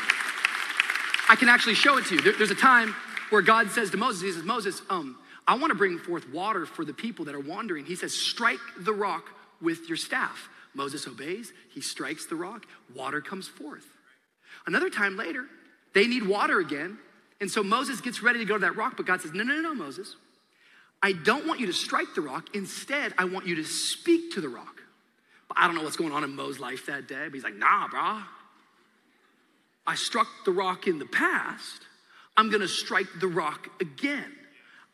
I 1.28 1.36
can 1.36 1.50
actually 1.50 1.74
show 1.74 1.98
it 1.98 2.06
to 2.06 2.16
you. 2.16 2.22
There, 2.22 2.34
there's 2.34 2.52
a 2.52 2.56
time 2.56 2.96
where 3.32 3.42
God 3.42 3.72
says 3.72 3.90
to 3.90 3.98
Moses, 3.98 4.22
He 4.22 4.32
says, 4.32 4.44
Moses, 4.44 4.82
um, 4.90 5.18
I 5.48 5.56
want 5.56 5.72
to 5.72 5.76
bring 5.76 6.00
forth 6.00 6.30
water 6.30 6.66
for 6.66 6.86
the 6.86 6.94
people 6.94 7.26
that 7.26 7.36
are 7.36 7.40
wandering. 7.40 7.86
He 7.86 7.96
says, 7.96 8.14
strike 8.14 8.60
the 8.80 8.94
rock 8.94 9.26
with 9.62 9.88
your 9.88 9.98
staff. 9.98 10.50
Moses 10.74 11.08
obeys, 11.08 11.52
he 11.74 11.82
strikes 11.82 12.26
the 12.26 12.36
rock, 12.36 12.66
water 12.96 13.22
comes 13.22 13.48
forth. 13.48 13.86
Another 14.66 14.90
time 14.90 15.18
later, 15.18 15.46
they 15.94 16.08
need 16.08 16.28
water 16.28 16.60
again. 16.60 16.98
And 17.42 17.52
so 17.52 17.62
Moses 17.62 18.02
gets 18.02 18.24
ready 18.24 18.40
to 18.40 18.46
go 18.46 18.56
to 18.56 18.62
that 18.62 18.76
rock, 18.76 18.96
but 18.98 19.06
God 19.06 19.22
says, 19.22 19.34
No, 19.34 19.44
no, 19.44 19.56
no, 19.56 19.62
no, 19.62 19.76
Moses. 19.76 20.16
I 21.02 21.12
don't 21.12 21.46
want 21.46 21.60
you 21.60 21.66
to 21.68 21.74
strike 21.74 22.16
the 22.16 22.22
rock. 22.22 22.56
Instead, 22.56 23.14
I 23.18 23.26
want 23.26 23.46
you 23.46 23.56
to 23.56 23.66
speak 23.66 24.34
to 24.36 24.42
the 24.42 24.48
rock. 24.48 24.82
But 25.50 25.58
I 25.58 25.68
don't 25.68 25.76
know 25.76 25.84
what's 25.84 25.98
going 25.98 26.14
on 26.14 26.24
in 26.24 26.34
Mo's 26.34 26.60
life 26.60 26.86
that 26.86 27.10
day, 27.10 27.26
but 27.26 27.34
he's 27.34 27.44
like, 27.44 27.58
nah, 27.58 27.90
brah. 27.90 28.24
I 29.86 29.96
struck 29.96 30.28
the 30.46 30.52
rock 30.52 30.88
in 30.88 31.00
the 31.00 31.06
past. 31.06 31.82
I'm 32.38 32.50
gonna 32.50 32.70
strike 32.70 33.08
the 33.20 33.28
rock 33.28 33.70
again. 33.82 34.32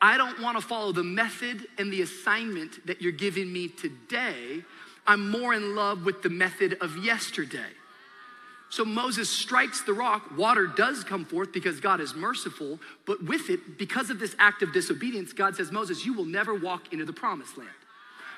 I 0.00 0.16
don't 0.16 0.40
wanna 0.40 0.60
follow 0.60 0.92
the 0.92 1.04
method 1.04 1.66
and 1.78 1.92
the 1.92 2.02
assignment 2.02 2.86
that 2.86 3.02
you're 3.02 3.12
giving 3.12 3.52
me 3.52 3.68
today. 3.68 4.62
I'm 5.06 5.30
more 5.30 5.54
in 5.54 5.74
love 5.74 6.04
with 6.04 6.22
the 6.22 6.30
method 6.30 6.78
of 6.80 6.96
yesterday. 6.96 7.72
So 8.70 8.84
Moses 8.84 9.28
strikes 9.28 9.82
the 9.82 9.92
rock. 9.92 10.36
Water 10.38 10.66
does 10.66 11.02
come 11.02 11.24
forth 11.24 11.52
because 11.52 11.80
God 11.80 12.00
is 12.00 12.14
merciful, 12.14 12.78
but 13.04 13.22
with 13.24 13.50
it, 13.50 13.78
because 13.78 14.10
of 14.10 14.20
this 14.20 14.36
act 14.38 14.62
of 14.62 14.72
disobedience, 14.72 15.32
God 15.32 15.56
says, 15.56 15.72
Moses, 15.72 16.06
you 16.06 16.12
will 16.12 16.24
never 16.24 16.54
walk 16.54 16.92
into 16.92 17.04
the 17.04 17.12
promised 17.12 17.58
land 17.58 17.70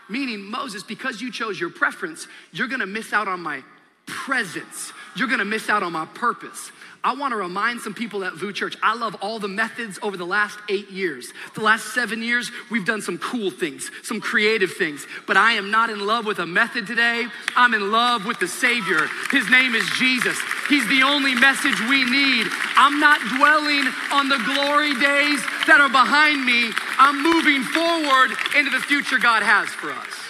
meaning 0.09 0.43
Moses, 0.43 0.83
because 0.83 1.21
you 1.21 1.33
chose 1.33 1.59
your 1.59 1.71
preference, 1.71 2.27
you're 2.53 2.69
gonna 2.69 2.87
miss 2.87 3.13
out 3.13 3.29
on 3.29 3.41
my 3.41 3.63
presence. 4.07 4.93
You're 5.17 5.29
gonna 5.29 5.45
miss 5.45 5.69
out 5.69 5.83
on 5.83 5.93
my 5.93 6.07
purpose. 6.07 6.71
I 7.05 7.15
wanna 7.15 7.37
remind 7.37 7.81
some 7.81 7.95
people 7.95 8.23
at 8.23 8.35
VOUS 8.35 8.53
Church, 8.55 8.77
I 8.81 8.95
love 8.95 9.17
all 9.21 9.41
the 9.41 9.49
methods 9.49 9.99
over 10.03 10.17
the 10.17 10.27
last 10.27 10.57
eight 10.69 10.89
years. 10.89 11.33
The 11.55 11.61
last 11.61 11.95
seven 11.95 12.23
years, 12.23 12.53
we've 12.71 12.85
done 12.85 13.03
some 13.03 13.19
cool 13.19 13.51
things, 13.51 13.91
some 14.05 14.21
creative 14.21 14.75
things, 14.75 15.05
but 15.27 15.37
I 15.37 15.53
am 15.55 15.73
not 15.73 15.91
in 15.91 16.07
love 16.07 16.27
with 16.27 16.39
a 16.39 16.47
method 16.47 16.87
today. 16.87 17.27
I'm 17.57 17.75
in 17.75 17.91
love 17.91 18.25
with 18.25 18.39
the 18.39 18.47
Savior. 18.47 19.09
His 19.33 19.51
name 19.51 19.75
is 19.75 19.85
Jesus. 19.99 20.39
He's 20.69 20.87
the 20.89 21.03
only 21.03 21.35
message 21.35 21.81
we 21.89 22.05
need. 22.05 22.47
I'm 22.77 23.01
not 23.01 23.19
dwelling 23.37 23.89
on 24.13 24.29
the 24.29 24.39
glory 24.55 24.95
days 24.95 25.43
that 25.67 25.81
are 25.81 25.91
behind 25.91 26.45
me. 26.45 26.71
I'm 26.99 27.21
moving 27.21 27.65
forward 27.65 28.31
into 28.57 28.71
the 28.71 28.81
future 28.81 29.19
God 29.19 29.43
has 29.43 29.69
for 29.69 29.91
us. 29.91 30.23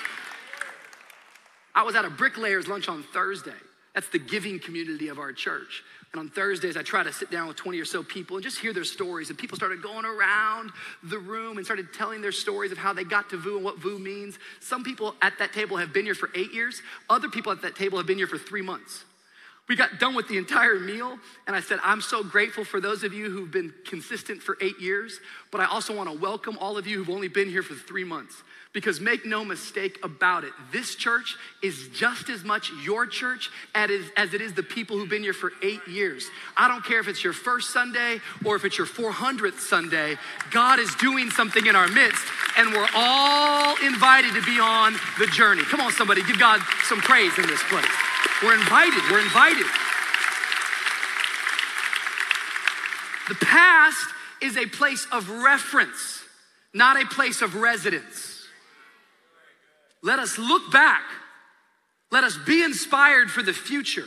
I 1.75 1.83
was 1.83 1.97
at 1.97 2.07
a 2.07 2.11
bricklayer's 2.11 2.67
lunch 2.67 2.89
on 2.89 3.03
Thursday. 3.03 3.53
That's 3.95 4.09
the 4.09 4.19
giving 4.19 4.59
community 4.59 5.09
of 5.09 5.19
our 5.19 5.33
church. 5.33 5.83
And 6.13 6.21
on 6.21 6.29
Thursdays, 6.29 6.77
I 6.77 6.83
try 6.83 7.03
to 7.03 7.13
sit 7.13 7.31
down 7.31 7.49
with 7.49 7.57
20 7.57 7.81
or 7.81 7.85
so 7.85 8.03
people 8.03 8.37
and 8.37 8.45
just 8.45 8.59
hear 8.59 8.73
their 8.73 8.85
stories. 8.85 9.31
And 9.31 9.39
people 9.39 9.57
started 9.57 9.83
going 9.83 10.05
around 10.05 10.71
the 11.03 11.19
room 11.19 11.57
and 11.57 11.65
started 11.65 11.93
telling 11.95 12.21
their 12.21 12.33
stories 12.33 12.71
of 12.71 12.79
how 12.79 12.93
they 12.93 13.05
got 13.05 13.31
to 13.31 13.39
VOUS 13.39 13.57
and 13.57 13.65
what 13.65 13.79
VOUS 13.79 13.99
means. 13.99 14.39
Some 14.61 14.85
people 14.85 15.15
at 15.23 15.39
that 15.39 15.53
table 15.53 15.79
have 15.79 15.93
been 15.93 16.05
here 16.05 16.15
for 16.15 16.29
eight 16.35 16.53
years, 16.53 16.83
other 17.09 17.29
people 17.29 17.53
at 17.53 17.63
that 17.63 17.77
table 17.77 17.99
have 17.99 18.07
been 18.07 18.19
here 18.19 18.27
for 18.27 18.39
three 18.39 18.63
months. 18.63 19.05
We 19.69 19.77
got 19.77 20.01
done 20.01 20.15
with 20.15 20.29
the 20.29 20.39
entire 20.39 20.79
meal, 20.79 21.19
and 21.47 21.55
I 21.55 21.61
said, 21.61 21.79
I'm 21.83 22.01
so 22.01 22.25
grateful 22.25 22.65
for 22.65 22.81
those 22.81 23.05
of 23.05 23.13
you 23.15 23.31
who've 23.31 23.51
been 23.51 23.73
consistent 23.87 24.43
for 24.43 24.59
eight 24.61 24.81
years, 24.81 25.21
but 25.53 25.61
I 25.61 25.67
also 25.67 25.95
want 25.95 26.11
to 26.11 26.19
welcome 26.19 26.57
all 26.59 26.79
of 26.79 26.87
you 26.87 26.97
who've 26.97 27.15
only 27.15 27.29
been 27.29 27.49
here 27.49 27.63
for 27.63 27.75
three 27.75 28.05
months. 28.05 28.35
Because 28.73 29.03
make 29.03 29.27
no 29.27 29.45
mistake 29.45 29.99
about 30.03 30.45
it, 30.45 30.53
this 30.73 30.95
church 30.95 31.37
is 31.63 31.89
just 31.93 32.31
as 32.31 32.43
much 32.43 32.71
your 32.83 33.07
church 33.07 33.51
as 33.75 33.91
it 33.91 34.41
is 34.41 34.55
the 34.55 34.63
people 34.63 34.97
who've 34.97 35.11
been 35.11 35.23
here 35.23 35.35
for 35.35 35.53
eight 35.63 35.87
years. 35.87 36.27
I 36.57 36.69
don't 36.69 36.83
care 36.83 36.99
if 36.99 37.07
it's 37.07 37.23
your 37.23 37.35
first 37.35 37.71
Sunday 37.71 38.19
or 38.47 38.57
if 38.57 38.65
it's 38.65 38.79
your 38.79 38.87
400th 38.87 39.59
Sunday, 39.59 40.17
God 40.51 40.79
is 40.79 40.95
doing 40.95 41.29
something 41.29 41.67
in 41.67 41.77
our 41.77 41.89
midst, 41.89 42.25
and 42.57 42.73
we're 42.73 42.89
all 42.95 43.77
invited 43.85 44.33
to 44.33 44.43
be 44.43 44.59
on 44.59 44.95
the 45.19 45.27
journey. 45.27 45.65
Come 45.65 45.83
on, 45.83 45.93
somebody, 45.93 46.23
give 46.23 46.39
God 46.39 46.63
some 46.85 47.01
praise 47.01 47.37
in 47.37 47.47
this 47.47 47.63
place. 47.65 47.85
We're 48.43 48.55
invited, 48.55 49.03
we're 49.11 49.21
invited. 49.21 49.67
The 53.29 53.35
past 53.45 54.07
is 54.43 54.57
a 54.57 54.67
place 54.67 55.07
of 55.13 55.29
reference, 55.31 56.23
not 56.75 57.01
a 57.01 57.07
place 57.07 57.43
of 57.43 57.55
residence. 57.55 58.47
Let 60.03 60.19
us 60.19 60.39
look 60.39 60.73
back. 60.73 61.03
Let 62.11 62.25
us 62.25 62.37
be 62.47 62.63
inspired 62.63 63.31
for 63.31 63.43
the 63.43 63.53
future. 63.53 64.07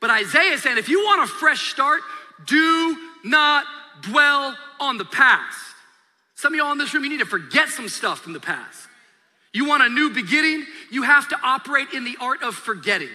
But 0.00 0.10
Isaiah 0.10 0.58
said, 0.58 0.78
if 0.78 0.88
you 0.88 1.00
want 1.00 1.22
a 1.22 1.26
fresh 1.26 1.70
start, 1.70 2.00
do 2.46 2.96
not 3.24 3.64
dwell 4.02 4.56
on 4.78 4.98
the 4.98 5.04
past. 5.04 5.58
Some 6.34 6.54
of 6.54 6.58
y'all 6.58 6.72
in 6.72 6.78
this 6.78 6.94
room, 6.94 7.04
you 7.04 7.10
need 7.10 7.20
to 7.20 7.26
forget 7.26 7.68
some 7.68 7.88
stuff 7.88 8.20
from 8.20 8.32
the 8.32 8.40
past. 8.40 8.88
You 9.52 9.66
want 9.66 9.82
a 9.82 9.88
new 9.88 10.10
beginning, 10.10 10.64
you 10.90 11.02
have 11.02 11.28
to 11.28 11.36
operate 11.42 11.88
in 11.92 12.04
the 12.04 12.16
art 12.20 12.42
of 12.42 12.54
forgetting. 12.54 13.10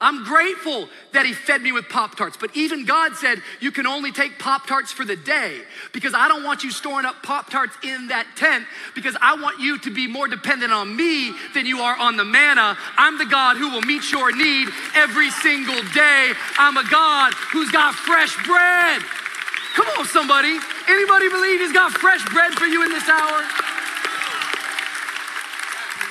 I'm 0.00 0.22
grateful 0.22 0.88
that 1.12 1.26
he 1.26 1.32
fed 1.32 1.60
me 1.60 1.72
with 1.72 1.88
Pop 1.88 2.14
Tarts, 2.14 2.36
but 2.36 2.56
even 2.56 2.84
God 2.84 3.16
said 3.16 3.42
you 3.58 3.72
can 3.72 3.84
only 3.84 4.12
take 4.12 4.38
Pop 4.38 4.64
Tarts 4.64 4.92
for 4.92 5.04
the 5.04 5.16
day 5.16 5.58
because 5.92 6.14
I 6.14 6.28
don't 6.28 6.44
want 6.44 6.62
you 6.62 6.70
storing 6.70 7.04
up 7.04 7.20
Pop 7.24 7.50
Tarts 7.50 7.76
in 7.82 8.06
that 8.06 8.24
tent 8.36 8.64
because 8.94 9.16
I 9.20 9.34
want 9.34 9.58
you 9.58 9.76
to 9.80 9.90
be 9.92 10.06
more 10.06 10.28
dependent 10.28 10.70
on 10.70 10.94
me 10.94 11.34
than 11.52 11.66
you 11.66 11.80
are 11.80 11.98
on 11.98 12.16
the 12.16 12.24
manna. 12.24 12.78
I'm 12.96 13.18
the 13.18 13.26
God 13.26 13.56
who 13.56 13.70
will 13.72 13.82
meet 13.82 14.12
your 14.12 14.30
need 14.30 14.68
every 14.94 15.32
single 15.42 15.82
day. 15.90 16.30
I'm 16.58 16.76
a 16.76 16.88
God 16.88 17.34
who's 17.50 17.70
got 17.72 17.92
fresh 17.92 18.36
bread. 18.46 19.02
Come 19.74 19.88
on, 19.98 20.06
somebody. 20.06 20.58
Anybody 20.86 21.28
believe 21.28 21.58
he's 21.58 21.72
got 21.72 21.90
fresh 21.90 22.24
bread 22.30 22.52
for 22.54 22.66
you 22.66 22.84
in 22.84 22.90
this 22.90 23.08
hour? 23.08 23.42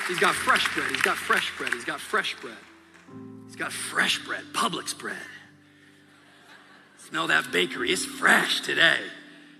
He's 0.08 0.18
got 0.18 0.34
fresh 0.34 0.68
bread. 0.74 0.90
He's 0.90 1.02
got 1.02 1.16
fresh 1.16 1.56
bread. 1.56 1.72
He's 1.72 1.86
got 1.86 2.00
fresh 2.00 2.36
bread 2.36 2.67
got 3.58 3.72
fresh 3.72 4.24
bread, 4.24 4.44
Publix 4.52 4.96
bread. 4.96 5.16
Smell 7.08 7.26
that 7.28 7.50
bakery, 7.52 7.90
it's 7.90 8.04
fresh 8.04 8.60
today. 8.60 9.00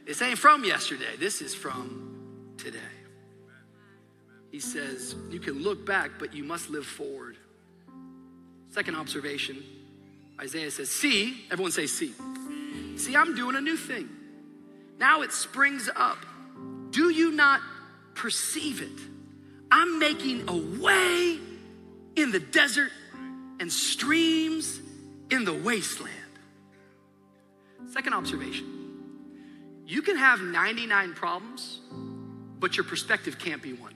This 0.06 0.22
ain't 0.22 0.38
from 0.38 0.64
yesterday, 0.64 1.16
this 1.18 1.42
is 1.42 1.54
from 1.54 2.54
today. 2.56 2.78
He 4.50 4.61
says, 4.61 5.14
You 5.30 5.40
can 5.40 5.62
look 5.62 5.84
back, 5.84 6.12
but 6.18 6.34
you 6.34 6.44
must 6.44 6.70
live 6.70 6.87
forward. 6.87 7.37
Second 8.70 8.96
observation 8.96 9.62
Isaiah 10.40 10.70
says, 10.70 10.90
See, 10.90 11.44
everyone 11.50 11.72
say, 11.72 11.87
See. 11.87 12.14
See, 12.96 13.16
I'm 13.16 13.34
doing 13.34 13.56
a 13.56 13.61
new 13.61 13.76
thing. 13.76 14.08
Now 14.98 15.22
it 15.22 15.32
springs 15.32 15.88
up. 15.94 16.18
Do 16.90 17.11
you 17.11 17.32
not 17.32 17.61
perceive 18.14 18.82
it? 18.82 19.00
I'm 19.70 19.98
making 19.98 20.48
a 20.48 20.80
way 20.80 21.38
in 22.16 22.32
the 22.32 22.40
desert 22.40 22.90
and 23.61 23.73
streams 23.73 24.81
in 25.31 25.44
the 25.44 25.55
wasteland. 25.55 26.14
Second 27.92 28.14
observation 28.14 28.75
you 29.87 30.03
can 30.03 30.18
have 30.18 30.42
99 30.42 31.14
problems, 31.14 31.81
but 32.61 32.77
your 32.77 32.85
perspective 32.85 33.38
can't 33.38 33.62
be 33.62 33.73
one. 33.73 33.94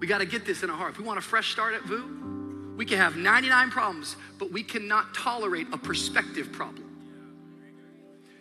We 0.00 0.08
got 0.08 0.18
to 0.18 0.26
get 0.26 0.44
this 0.44 0.64
in 0.64 0.70
our 0.70 0.76
heart. 0.76 0.94
If 0.94 0.98
we 0.98 1.04
want 1.04 1.20
a 1.20 1.22
fresh 1.22 1.52
start 1.52 1.74
at 1.74 1.82
VOUS, 1.82 2.76
we 2.76 2.84
can 2.84 2.96
have 2.96 3.16
99 3.16 3.70
problems, 3.70 4.16
but 4.38 4.50
we 4.50 4.64
cannot 4.64 5.14
tolerate 5.14 5.68
a 5.72 5.78
perspective 5.78 6.50
problem. 6.50 6.86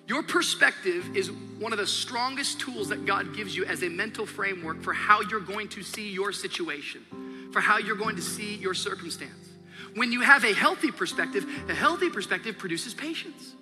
Your 0.07 0.23
perspective 0.23 1.15
is 1.15 1.29
one 1.59 1.71
of 1.71 1.77
the 1.77 1.85
strongest 1.85 2.59
tools 2.59 2.89
that 2.89 3.05
God 3.05 3.35
gives 3.35 3.55
you 3.55 3.65
as 3.65 3.83
a 3.83 3.89
mental 3.89 4.25
framework 4.25 4.81
for 4.81 4.91
how 4.91 5.21
you're 5.21 5.39
going 5.39 5.67
to 5.67 5.83
see 5.83 6.09
your 6.09 6.31
situation 6.31 7.05
for 7.51 7.59
how 7.59 7.77
you're 7.77 7.95
going 7.95 8.15
to 8.15 8.21
see 8.21 8.55
your 8.55 8.73
circumstance. 8.73 9.49
When 9.95 10.11
you 10.11 10.21
have 10.21 10.43
a 10.43 10.53
healthy 10.53 10.91
perspective, 10.91 11.45
a 11.67 11.73
healthy 11.73 12.09
perspective 12.09 12.57
produces 12.57 12.93
patience. 12.93 13.55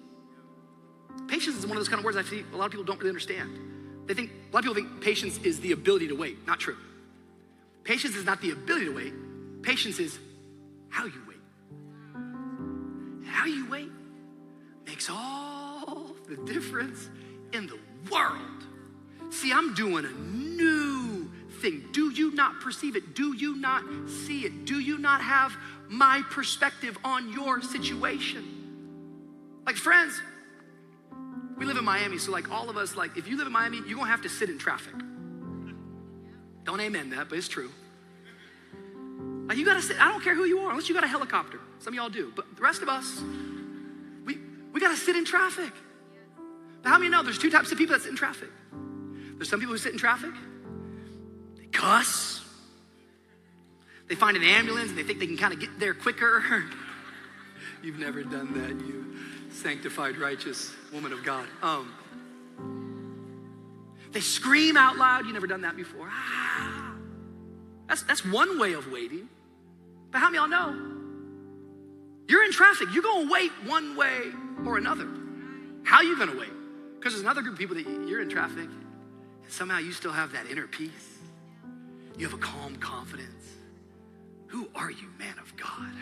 Patience 1.27 1.57
is 1.57 1.65
one 1.65 1.77
of 1.77 1.77
those 1.77 1.89
kind 1.89 1.99
of 1.99 2.05
words 2.05 2.17
I 2.17 2.23
see 2.23 2.43
a 2.53 2.55
lot 2.55 2.65
of 2.65 2.71
people 2.71 2.85
don't 2.85 2.97
really 2.99 3.09
understand. 3.09 4.07
They 4.07 4.13
think, 4.13 4.31
a 4.31 4.55
lot 4.55 4.59
of 4.59 4.73
people 4.73 4.75
think 4.75 5.01
patience 5.01 5.37
is 5.39 5.59
the 5.59 5.71
ability 5.73 6.07
to 6.09 6.15
wait. 6.15 6.45
Not 6.47 6.59
true. 6.59 6.77
Patience 7.83 8.15
is 8.15 8.25
not 8.25 8.41
the 8.41 8.51
ability 8.51 8.85
to 8.85 8.95
wait, 8.95 9.13
patience 9.61 9.99
is 9.99 10.19
how 10.89 11.05
you 11.05 11.21
wait. 11.27 11.37
How 13.27 13.45
you 13.45 13.69
wait 13.69 13.89
makes 14.85 15.09
all 15.09 16.15
the 16.27 16.35
difference 16.51 17.09
in 17.53 17.67
the 17.67 17.77
world. 18.11 18.41
See, 19.29 19.51
I'm 19.51 19.73
doing 19.73 20.05
a 20.05 20.11
new 20.11 20.96
thing. 21.57 21.85
Do 21.91 22.09
you 22.09 22.33
not 22.33 22.59
perceive 22.61 22.95
it? 22.95 23.15
Do 23.15 23.35
you 23.35 23.55
not 23.55 23.83
see 24.25 24.45
it? 24.45 24.65
Do 24.65 24.79
you 24.79 24.97
not 24.97 25.21
have 25.21 25.55
my 25.89 26.21
perspective 26.29 26.97
on 27.03 27.31
your 27.31 27.61
situation? 27.61 28.53
Like, 29.65 29.75
friends, 29.75 30.19
we 31.57 31.65
live 31.65 31.77
in 31.77 31.83
Miami, 31.83 32.19
so 32.19 32.31
like 32.31 32.51
all 32.51 32.69
of 32.69 32.77
us, 32.77 32.95
like 32.95 33.17
if 33.17 33.27
you 33.27 33.37
live 33.37 33.47
in 33.47 33.53
Miami, 33.53 33.77
you're 33.87 33.97
gonna 33.97 34.09
have 34.09 34.21
to 34.21 34.29
sit 34.29 34.49
in 34.49 34.57
traffic. 34.57 34.93
Don't 36.63 36.79
amen 36.79 37.09
that, 37.11 37.29
but 37.29 37.37
it's 37.37 37.47
true. 37.47 37.71
Like 39.47 39.57
you 39.57 39.65
gotta 39.65 39.81
sit, 39.81 39.99
I 39.99 40.11
don't 40.11 40.23
care 40.23 40.35
who 40.35 40.43
you 40.43 40.59
are, 40.59 40.69
unless 40.69 40.87
you 40.87 40.95
got 40.95 41.03
a 41.03 41.07
helicopter. 41.07 41.59
Some 41.79 41.93
of 41.93 41.95
y'all 41.95 42.09
do, 42.09 42.31
but 42.35 42.45
the 42.55 42.61
rest 42.61 42.81
of 42.81 42.89
us, 42.89 43.21
we, 44.25 44.37
we 44.73 44.79
gotta 44.79 44.97
sit 44.97 45.15
in 45.15 45.25
traffic. 45.25 45.71
But 46.83 46.89
how 46.89 46.99
many 46.99 47.09
know 47.09 47.23
there's 47.23 47.39
two 47.39 47.49
types 47.49 47.71
of 47.71 47.77
people 47.77 47.95
that 47.95 48.03
sit 48.03 48.11
in 48.11 48.17
traffic? 48.17 48.49
There's 49.37 49.49
some 49.49 49.59
people 49.59 49.73
who 49.73 49.79
sit 49.79 49.93
in 49.93 49.97
traffic 49.97 50.33
cuss. 51.77 52.41
They 54.09 54.15
find 54.15 54.35
an 54.35 54.43
ambulance 54.43 54.89
and 54.89 54.97
they 54.97 55.03
think 55.03 55.19
they 55.19 55.27
can 55.27 55.37
kind 55.37 55.53
of 55.53 55.59
get 55.59 55.79
there 55.79 55.93
quicker. 55.93 56.65
You've 57.83 57.99
never 57.99 58.23
done 58.23 58.53
that, 58.53 58.85
you 58.85 59.15
sanctified, 59.51 60.17
righteous 60.17 60.73
woman 60.91 61.13
of 61.13 61.23
God. 61.23 61.45
Um, 61.61 61.93
they 64.11 64.21
scream 64.21 64.77
out 64.77 64.97
loud. 64.97 65.25
You've 65.25 65.33
never 65.33 65.47
done 65.47 65.61
that 65.61 65.75
before. 65.75 66.09
Ah. 66.09 66.95
That's, 67.87 68.03
that's 68.03 68.25
one 68.25 68.59
way 68.59 68.73
of 68.73 68.91
waiting. 68.91 69.29
But 70.11 70.19
how 70.19 70.29
many 70.29 70.39
of 70.39 70.49
y'all 70.49 70.71
know? 70.71 70.93
You're 72.27 72.43
in 72.43 72.51
traffic. 72.51 72.89
You're 72.93 73.03
going 73.03 73.27
to 73.27 73.33
wait 73.33 73.51
one 73.65 73.95
way 73.95 74.31
or 74.65 74.77
another. 74.77 75.07
How 75.83 75.97
are 75.97 76.03
you 76.03 76.17
going 76.17 76.31
to 76.31 76.37
wait? 76.37 76.51
Because 76.95 77.13
there's 77.13 77.23
another 77.23 77.41
group 77.41 77.53
of 77.53 77.59
people 77.59 77.75
that 77.75 77.85
you're 77.85 78.21
in 78.21 78.29
traffic, 78.29 78.65
and 78.65 79.51
somehow 79.51 79.77
you 79.77 79.91
still 79.91 80.11
have 80.11 80.33
that 80.33 80.47
inner 80.49 80.67
peace. 80.67 81.16
You 82.17 82.27
have 82.27 82.33
a 82.33 82.41
calm 82.41 82.75
confidence. 82.77 83.53
Who 84.47 84.69
are 84.75 84.91
you, 84.91 85.07
man 85.19 85.35
of 85.39 85.55
God? 85.55 85.93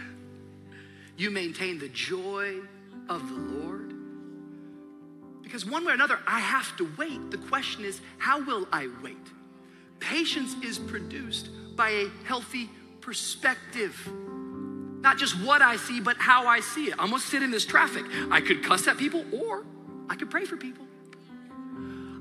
You 1.18 1.32
maintain 1.32 1.80
the 1.80 1.90
joy 1.90 2.56
of 3.10 3.28
the 3.28 3.36
Lord. 3.36 3.94
Because 5.42 5.66
one 5.66 5.86
way 5.86 5.92
or 5.92 5.96
another, 5.96 6.20
I 6.28 6.40
have 6.40 6.76
to 6.78 6.90
wait. 6.98 7.32
The 7.32 7.38
question 7.38 7.86
is, 7.86 8.02
how 8.18 8.44
will 8.44 8.68
I 8.72 8.90
wait? 9.04 9.18
patience 10.00 10.56
is 10.64 10.78
produced 10.78 11.50
by 11.76 11.90
a 11.90 12.08
healthy 12.26 12.70
perspective. 13.02 14.00
Not 15.02 15.18
just 15.18 15.40
what 15.42 15.62
I 15.62 15.78
see, 15.78 16.00
but 16.00 16.18
how 16.18 16.48
I 16.48 16.60
see 16.60 16.86
it. 16.86 16.94
I'm 17.00 17.10
gonna 17.10 17.20
sit 17.20 17.44
in 17.44 17.52
this 17.52 17.66
traffic. 17.66 18.06
I 18.32 18.42
could 18.42 18.64
cuss 18.64 18.88
at 18.88 18.98
people 18.98 19.26
or 19.32 19.66
I 20.10 20.16
could 20.16 20.30
pray 20.30 20.46
for 20.46 20.58
people. 20.58 20.85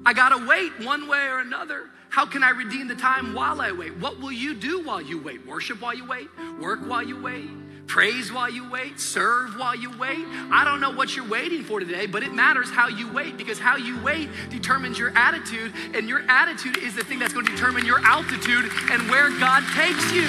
I 0.07 0.12
gotta 0.12 0.47
wait 0.47 0.73
one 0.85 1.09
way 1.09 1.27
or 1.27 1.40
another. 1.40 1.88
How 2.11 2.27
can 2.27 2.43
I 2.43 2.51
redeem 2.51 2.88
the 2.88 2.95
time 2.95 3.35
while 3.35 3.61
I 3.61 3.73
wait? 3.73 3.97
What 3.97 4.21
will 4.21 4.33
you 4.33 4.55
do 4.55 4.85
while 4.85 5.01
you 5.01 5.21
wait? 5.21 5.47
Worship 5.47 5.81
while 5.81 5.95
you 5.95 6.07
wait? 6.07 6.29
Work 6.61 6.81
while 6.87 7.03
you 7.03 7.21
wait? 7.21 7.49
Praise 7.87 8.33
while 8.33 8.51
you 8.51 8.71
wait? 8.71 9.01
Serve 9.01 9.59
while 9.59 9.75
you 9.75 9.90
wait? 9.99 10.25
I 10.51 10.62
don't 10.64 10.81
know 10.81 10.90
what 10.90 11.17
you're 11.17 11.29
waiting 11.29 11.64
for 11.64 11.81
today, 11.81 12.07
but 12.07 12.23
it 12.23 12.33
matters 12.33 12.71
how 12.71 12.88
you 12.88 13.11
wait 13.12 13.37
because 13.37 13.59
how 13.59 13.77
you 13.77 14.01
wait 14.03 14.29
determines 14.51 14.99
your 14.99 15.11
attitude, 15.17 15.73
and 15.95 16.09
your 16.09 16.23
attitude 16.29 16.79
is 16.79 16.95
the 16.95 17.05
thing 17.05 17.19
that's 17.19 17.35
to 17.35 17.43
determine 17.43 17.85
your 17.85 18.05
altitude 18.05 18.71
and 18.90 19.11
where 19.11 19.31
God 19.38 19.62
takes 19.75 20.12
you. 20.12 20.29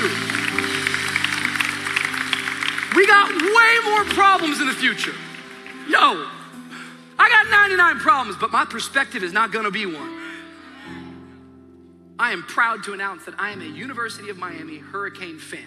We 2.96 3.06
got 3.08 3.30
way 3.30 3.92
more 3.92 4.06
problems 4.16 4.62
in 4.62 4.68
the 4.68 4.74
future. 4.74 5.14
Yo, 5.88 6.28
I 7.18 7.30
got 7.30 7.50
99 7.50 8.00
problems, 8.00 8.38
but 8.40 8.52
my 8.52 8.66
perspective 8.66 9.24
is 9.24 9.34
not 9.34 9.52
gonna 9.52 9.72
be 9.72 9.86
one. 9.86 10.22
I 12.18 12.32
am 12.32 12.44
proud 12.44 12.84
to 12.84 12.94
announce 12.94 13.26
that 13.26 13.36
I 13.38 13.52
am 13.52 13.62
a 13.62 13.66
University 13.66 14.30
of 14.30 14.38
Miami 14.38 14.78
Hurricane 14.78 15.38
fan. 15.38 15.64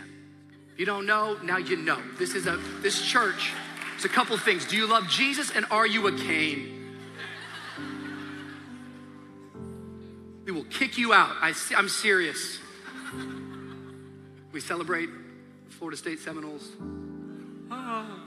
You 0.77 0.87
don't 0.87 1.07
know, 1.07 1.37
now 1.43 1.59
you 1.59 1.77
know. 1.77 2.01
This 2.19 2.35
is 2.35 2.47
a 2.47 2.57
this 2.81 3.03
church. 3.03 3.53
It's 3.97 4.05
a 4.05 4.09
couple 4.09 4.37
things. 4.39 4.65
Do 4.65 4.77
you 4.77 4.87
love 4.87 5.09
Jesus 5.09 5.51
and 5.51 5.67
are 5.71 5.87
you 5.87 6.07
a 6.07 6.17
cane? 6.17 6.97
We 10.47 10.53
will 10.53 10.65
kick 10.65 10.97
you 10.97 11.13
out. 11.13 11.37
I, 11.43 11.53
I'm 11.77 11.89
serious. 11.89 12.59
We 14.53 14.61
celebrate 14.61 15.11
Florida 15.69 15.97
State 15.97 16.21
Seminoles. 16.21 16.71
Oh. 17.71 18.21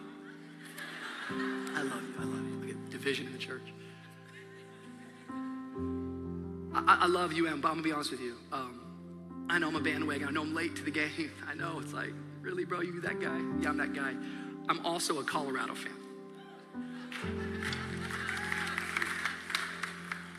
I 1.29 1.81
love 1.81 2.03
you. 2.03 2.15
I 2.19 2.23
love 2.23 2.35
you. 2.35 2.40
Division 3.01 3.25
in 3.25 3.33
the 3.33 3.39
church. 3.39 3.73
I, 6.71 6.99
I 7.01 7.07
love 7.07 7.33
you, 7.33 7.45
but 7.45 7.53
I'm 7.53 7.61
gonna 7.61 7.81
be 7.81 7.91
honest 7.91 8.11
with 8.11 8.21
you. 8.21 8.35
Um, 8.51 9.47
I 9.49 9.57
know 9.57 9.69
I'm 9.69 9.75
a 9.75 9.79
bandwagon. 9.79 10.27
I 10.27 10.31
know 10.31 10.43
I'm 10.43 10.53
late 10.53 10.75
to 10.75 10.83
the 10.83 10.91
game. 10.91 11.31
I 11.49 11.55
know 11.55 11.79
it's 11.79 11.93
like, 11.93 12.13
really, 12.41 12.63
bro, 12.63 12.81
you 12.81 13.01
that 13.01 13.19
guy? 13.19 13.39
Yeah, 13.59 13.69
I'm 13.69 13.77
that 13.77 13.95
guy. 13.95 14.13
I'm 14.69 14.85
also 14.85 15.19
a 15.19 15.23
Colorado 15.23 15.73
fan. 15.73 15.91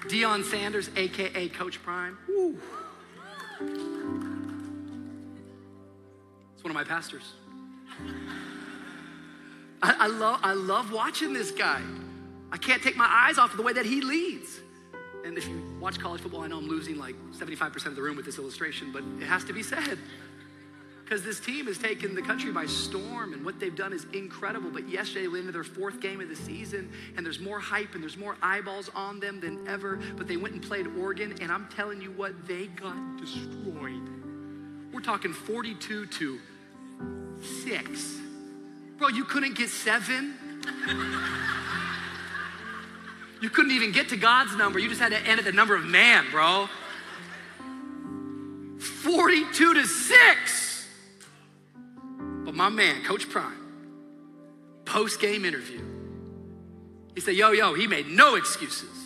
Deion 0.03 0.45
Sanders, 0.45 0.89
aka 0.95 1.49
Coach 1.49 1.83
Prime. 1.83 2.17
Woo. 2.29 2.57
It's 6.55 6.63
one 6.63 6.71
of 6.71 6.75
my 6.75 6.85
pastors. 6.85 7.25
I, 9.83 9.97
I, 9.99 10.07
love, 10.07 10.39
I 10.45 10.53
love 10.53 10.93
watching 10.93 11.33
this 11.33 11.51
guy. 11.51 11.83
I 12.53 12.59
can't 12.59 12.83
take 12.83 12.97
my 12.97 13.09
eyes 13.09 13.39
off 13.39 13.51
of 13.53 13.57
the 13.57 13.63
way 13.63 13.73
that 13.73 13.87
he 13.87 14.03
leads. 14.03 14.61
And 15.25 15.39
if 15.39 15.49
you 15.49 15.63
watch 15.81 15.99
college 15.99 16.21
football, 16.21 16.43
I 16.43 16.49
know 16.49 16.59
I'm 16.59 16.69
losing 16.69 16.99
like 16.99 17.17
75% 17.33 17.87
of 17.87 17.97
the 17.97 18.03
room 18.03 18.15
with 18.15 18.27
this 18.27 18.39
illustration, 18.39 18.93
but 18.93 19.03
it 19.21 19.27
has 19.27 19.43
to 19.45 19.55
be 19.55 19.63
said. 19.63 19.99
Because 21.03 21.25
this 21.25 21.41
team 21.41 21.67
has 21.67 21.79
taken 21.79 22.15
the 22.15 22.23
country 22.23 22.53
by 22.53 22.67
storm, 22.67 23.33
and 23.33 23.45
what 23.45 23.59
they've 23.59 23.75
done 23.75 23.93
is 23.93 24.07
incredible. 24.13 24.71
But 24.71 24.89
yesterday, 24.89 25.23
they 25.23 25.29
went 25.29 25.41
into 25.41 25.53
their 25.53 25.65
fourth 25.65 26.01
game 26.01 26.21
of 26.21 26.29
the 26.29 26.37
season, 26.37 26.91
and 27.17 27.25
there's 27.25 27.41
more 27.41 27.59
hype 27.59 27.95
and 27.95 28.03
there's 28.03 28.17
more 28.17 28.37
eyeballs 28.43 28.91
on 28.95 29.19
them 29.19 29.41
than 29.41 29.67
ever. 29.67 29.99
But 30.17 30.29
they 30.29 30.37
went 30.37 30.55
and 30.55 30.63
played 30.63 30.87
Oregon, 30.99 31.35
and 31.41 31.51
I'm 31.51 31.69
telling 31.69 32.01
you 32.01 32.13
what, 32.13 32.47
they 32.47 32.67
got 32.67 32.97
destroyed. 33.19 34.09
We're 34.93 35.01
talking 35.01 35.33
42 35.33 36.07
to 36.07 36.41
6. 37.65 38.17
Bro, 38.99 39.09
you 39.09 39.25
couldn't 39.25 39.57
get 39.57 39.71
seven? 39.71 40.35
you 43.43 43.51
couldn't 43.51 43.73
even 43.73 43.91
get 43.91 44.11
to 44.11 44.17
God's 44.17 44.55
number. 44.55 44.79
You 44.79 44.89
just 44.89 45.01
had 45.01 45.11
to 45.11 45.19
end 45.19 45.41
at 45.41 45.45
the 45.45 45.53
number 45.53 45.75
of 45.75 45.85
man, 45.85 46.25
bro. 46.31 46.69
42 48.79 49.75
to 49.75 49.85
6. 49.85 50.89
But 52.45 52.55
my 52.55 52.69
man, 52.69 53.03
Coach 53.03 53.29
Prime, 53.29 53.59
post 54.85 55.21
game 55.21 55.45
interview, 55.45 55.81
he 57.17 57.21
said, 57.21 57.35
Yo, 57.35 57.51
yo, 57.51 57.75
he 57.75 57.89
made 57.89 58.07
no 58.07 58.37
excuses. 58.37 58.97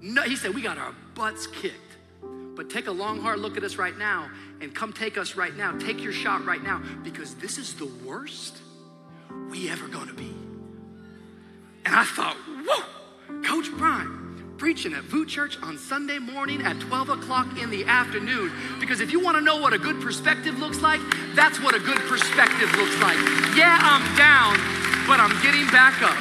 No, 0.00 0.22
he 0.22 0.36
said, 0.36 0.54
We 0.54 0.62
got 0.62 0.78
our 0.78 0.94
butts 1.16 1.48
kicked. 1.48 1.74
But 2.54 2.70
take 2.70 2.86
a 2.86 2.92
long, 2.92 3.20
hard 3.20 3.40
look 3.40 3.56
at 3.56 3.64
us 3.64 3.74
right 3.76 3.96
now 3.98 4.30
and 4.60 4.72
come 4.72 4.92
take 4.92 5.18
us 5.18 5.34
right 5.34 5.56
now. 5.56 5.76
Take 5.78 6.00
your 6.00 6.12
shot 6.12 6.44
right 6.44 6.62
now 6.62 6.80
because 7.02 7.34
this 7.34 7.58
is 7.58 7.74
the 7.74 7.90
worst 8.06 8.56
we 9.50 9.68
ever 9.68 9.88
gonna 9.88 10.14
be. 10.14 10.32
And 11.84 11.94
I 11.94 12.04
thought, 12.04 12.36
whoa, 12.66 12.84
Coach 13.44 13.70
Prime 13.76 14.56
preaching 14.56 14.92
at 14.92 15.04
VOUS 15.04 15.26
Church 15.26 15.58
on 15.62 15.78
Sunday 15.78 16.18
morning 16.18 16.62
at 16.62 16.80
12 16.80 17.10
o'clock 17.10 17.46
in 17.62 17.70
the 17.70 17.84
afternoon. 17.84 18.50
Because 18.80 19.00
if 19.00 19.12
you 19.12 19.20
wanna 19.20 19.40
know 19.40 19.60
what 19.60 19.72
a 19.72 19.78
good 19.78 20.00
perspective 20.00 20.58
looks 20.58 20.80
like, 20.80 21.00
that's 21.34 21.62
what 21.62 21.74
a 21.76 21.78
good 21.78 21.98
perspective 22.08 22.66
looks 22.74 22.96
like. 22.98 23.16
Yeah, 23.54 23.78
I'm 23.78 24.02
down, 24.16 24.56
but 25.06 25.20
I'm 25.20 25.30
getting 25.42 25.66
back 25.70 26.02
up. 26.02 26.16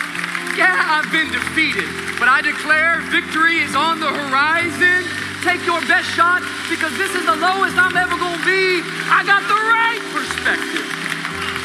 Yeah, 0.53 0.69
I've 0.69 1.09
been 1.11 1.31
defeated, 1.31 1.89
but 2.19 2.29
I 2.29 2.41
declare 2.41 3.01
victory 3.09 3.57
is 3.59 3.73
on 3.73 3.99
the 3.99 4.11
horizon. 4.11 5.01
Take 5.41 5.65
your 5.65 5.81
best 5.89 6.11
shot 6.13 6.43
because 6.69 6.93
this 6.97 7.15
is 7.15 7.25
the 7.25 7.37
lowest 7.41 7.77
I'm 7.77 7.95
ever 7.97 8.17
gonna 8.19 8.45
be. 8.45 8.83
I 9.09 9.23
got 9.25 9.41
the 9.49 9.57
right 9.57 10.03
perspective. 10.13 10.85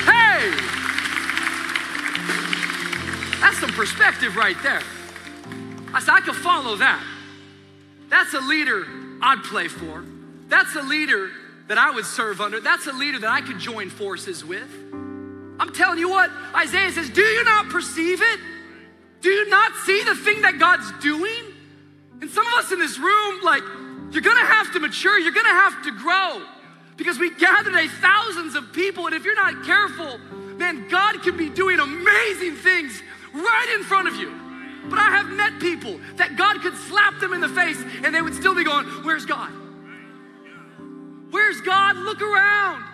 Hey! 0.09 0.55
That's 3.41 3.59
some 3.59 3.73
perspective 3.73 4.37
right 4.37 4.57
there. 4.63 4.81
I 5.95 6.01
said, 6.01 6.15
I 6.15 6.21
could 6.21 6.37
follow 6.37 6.77
that. 6.77 7.05
That's 8.09 8.35
a 8.35 8.41
leader 8.41 8.87
I'd 9.21 9.43
play 9.45 9.69
for. 9.69 10.05
That's 10.49 10.75
a 10.75 10.83
leader 10.83 11.31
that 11.69 11.79
I 11.79 11.91
would 11.91 12.05
serve 12.05 12.41
under. 12.41 12.61
That's 12.61 12.87
a 12.87 12.93
leader 12.93 13.19
that 13.21 13.31
I 13.31 13.41
could 13.41 13.59
join 13.59 13.89
forces 13.89 14.45
with. 14.45 14.69
I'm 15.59 15.73
telling 15.73 15.99
you 15.99 16.11
what, 16.11 16.31
Isaiah 16.55 16.91
says, 16.93 17.09
Do 17.09 17.23
you 17.23 17.45
not 17.45 17.69
perceive 17.69 18.21
it? 18.21 18.41
Do 19.21 19.31
you 19.31 19.49
not 19.49 19.73
see 19.87 20.03
the 20.05 20.15
thing 20.15 20.43
that 20.43 20.59
God's 20.59 20.91
doing? 21.01 21.55
And 22.21 22.29
some 22.31 22.47
of 22.47 22.55
us 22.55 22.73
in 22.73 22.79
this 22.79 22.99
room, 22.99 23.41
like, 23.43 23.63
you're 24.11 24.23
gonna 24.23 24.45
have 24.45 24.73
to 24.73 24.81
mature, 24.81 25.19
you're 25.19 25.33
gonna 25.33 25.49
have 25.49 25.85
to 25.85 25.93
grow. 25.93 26.43
Because 26.97 27.19
we 27.19 27.35
gather 27.35 27.71
today 27.71 27.89
thousands 27.89 28.55
of 28.55 28.73
people, 28.73 29.07
and 29.07 29.15
if 29.15 29.25
you're 29.25 29.35
not 29.35 29.65
careful, 29.65 30.19
man, 30.57 30.89
God 30.89 31.23
can 31.23 31.37
be 31.37 31.49
doing 31.49 31.81
amazing 31.81 32.57
things 32.57 33.01
right 33.33 33.77
in 33.79 33.85
front 33.85 34.09
of 34.09 34.17
you. 34.17 34.42
But 34.89 34.99
I 34.99 35.11
have 35.11 35.29
met 35.31 35.61
people 35.61 35.99
that 36.17 36.37
God 36.37 36.61
could 36.61 36.77
slap 36.77 37.21
them 37.21 37.33
in 37.33 37.41
the 37.41 37.49
face 37.49 37.83
and 38.03 38.15
they 38.15 38.23
would 38.23 38.35
still 38.35 38.55
be 38.55 38.65
going, 38.65 38.87
Where's 39.05 39.25
God? 39.25 39.51
Where's 41.31 41.61
God? 41.61 41.97
Look 41.97 42.21
around. 42.21 42.85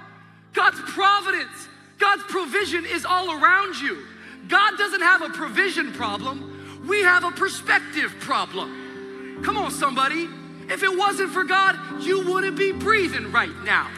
God's 0.53 0.81
providence, 0.81 1.69
God's 1.99 2.23
provision 2.25 2.85
is 2.87 3.05
all 3.05 3.33
around 3.33 3.77
you. 3.77 4.05
God 4.49 4.79
doesn't 4.79 5.03
have 5.03 5.23
a 5.23 5.29
provision 5.31 5.93
problem, 5.93 6.85
we 6.87 7.03
have 7.03 7.25
a 7.25 7.31
perspective 7.31 8.15
problem. 8.21 9.43
Come 9.45 9.57
on, 9.57 9.71
somebody. 9.71 10.29
If 10.69 10.83
it 10.83 10.99
wasn't 10.99 11.31
for 11.31 11.45
God, 11.45 12.03
you 12.03 12.27
wouldn't 12.31 12.59
be 12.59 12.73
breathing 12.73 13.33
right 13.33 13.55
now. 13.65 13.89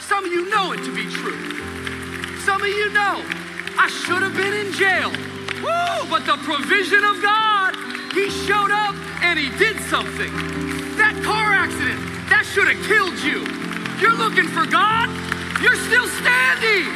Some 0.00 0.24
of 0.24 0.30
you 0.30 0.48
know 0.50 0.72
it 0.72 0.84
to 0.84 0.94
be 0.94 1.10
true. 1.10 1.38
Some 2.40 2.60
of 2.60 2.68
you 2.68 2.92
know 2.92 3.24
I 3.78 3.88
should 3.88 4.22
have 4.22 4.36
been 4.36 4.52
in 4.52 4.72
jail. 4.72 5.31
Woo! 5.62 6.10
But 6.10 6.26
the 6.26 6.36
provision 6.42 7.02
of 7.04 7.22
God, 7.22 7.74
He 8.12 8.28
showed 8.28 8.70
up 8.70 8.94
and 9.22 9.38
He 9.38 9.48
did 9.56 9.78
something. 9.88 10.30
That 10.98 11.14
car 11.24 11.54
accident, 11.54 12.02
that 12.28 12.44
should 12.44 12.68
have 12.68 12.80
killed 12.84 13.16
you. 13.22 13.46
You're 14.02 14.18
looking 14.18 14.50
for 14.50 14.66
God, 14.66 15.06
you're 15.62 15.78
still 15.86 16.08
standing. 16.20 16.90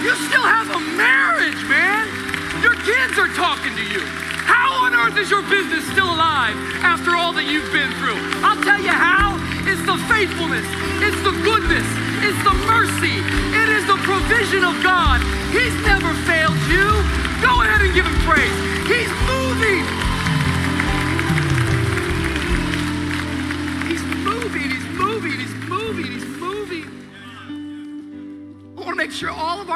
You 0.00 0.12
still 0.30 0.46
have 0.46 0.70
a 0.72 0.80
marriage, 0.96 1.60
man. 1.68 2.08
Your 2.62 2.74
kids 2.86 3.18
are 3.18 3.28
talking 3.36 3.76
to 3.76 3.84
you. 3.84 4.00
How 4.46 4.86
on 4.86 4.94
earth 4.94 5.18
is 5.18 5.28
your 5.28 5.42
business 5.50 5.84
still 5.90 6.06
alive 6.06 6.54
after 6.80 7.18
all 7.18 7.34
that 7.34 7.44
you've 7.44 7.70
been 7.74 7.90
through? 7.98 8.16
I'll 8.46 8.62
tell 8.62 8.80
you 8.80 8.94
how. 8.94 9.34
It's 9.66 9.82
the 9.82 9.98
faithfulness, 10.06 10.62
it's 11.02 11.18
the 11.26 11.34
goodness, 11.42 11.82
it's 12.22 12.38
the 12.46 12.54
mercy, 12.70 13.18
it 13.50 13.68
is 13.68 13.82
the 13.90 13.98
provision 14.06 14.62
of 14.62 14.78
God. 14.78 15.18
He's 15.50 15.74
never 15.82 16.14
failed 16.22 16.45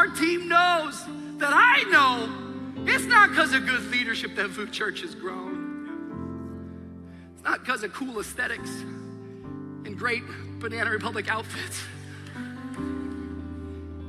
our 0.01 0.09
team 0.09 0.49
knows 0.49 1.05
that 1.37 1.53
I 1.53 1.83
know 1.91 2.87
it's 2.91 3.05
not 3.05 3.29
because 3.29 3.53
of 3.53 3.67
good 3.67 3.83
leadership 3.91 4.35
that 4.37 4.49
VOUS 4.49 4.71
Church 4.71 5.03
has 5.03 5.15
grown. 5.15 5.51
It's 7.35 7.45
not 7.45 7.61
because 7.61 7.83
of 7.83 7.93
cool 7.93 8.19
aesthetics. 8.19 8.71
and 9.85 9.99
great 9.99 10.23
Banana 10.59 10.89
Republic 10.89 11.31
outfits. 11.31 11.83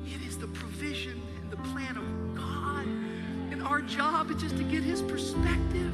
It 0.06 0.22
is 0.26 0.38
the 0.38 0.48
provision 0.48 1.22
and 1.42 1.52
the 1.52 1.58
plan 1.58 1.98
of 1.98 2.38
God. 2.38 2.86
And 3.52 3.62
our 3.62 3.82
job 3.82 4.32
is 4.32 4.42
just 4.42 4.56
to 4.56 4.64
get 4.64 4.84
his 4.84 5.02
perspective. 5.02 5.94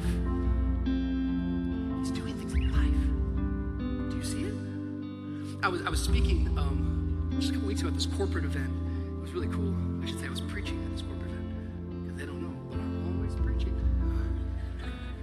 He's 1.98 2.12
doing 2.12 2.36
things 2.38 2.52
in 2.52 2.70
life. 2.70 4.10
Do 4.10 4.16
you 4.16 4.22
see 4.22 4.44
it? 4.44 5.64
I 5.64 5.68
was, 5.68 5.82
I 5.82 5.90
was 5.90 6.00
speaking 6.00 6.56
um, 6.56 7.32
just 7.40 7.50
a 7.50 7.54
couple 7.54 7.66
weeks 7.66 7.80
ago 7.80 7.88
at 7.88 7.96
this 7.96 8.06
corporate 8.06 8.44
event. 8.44 8.87
Was 9.28 9.34
really 9.34 9.54
cool. 9.54 9.74
I 10.02 10.06
should 10.06 10.18
say 10.20 10.26
I 10.26 10.30
was 10.30 10.40
preaching 10.40 10.82
at 10.86 10.92
this 10.92 11.02
corporate 11.02 11.30
event 11.30 12.02
because 12.02 12.18
they 12.18 12.24
don't 12.24 12.40
know, 12.40 12.54
but 12.70 12.78
I'm 12.80 13.12
always 13.12 13.34
preaching. 13.34 13.76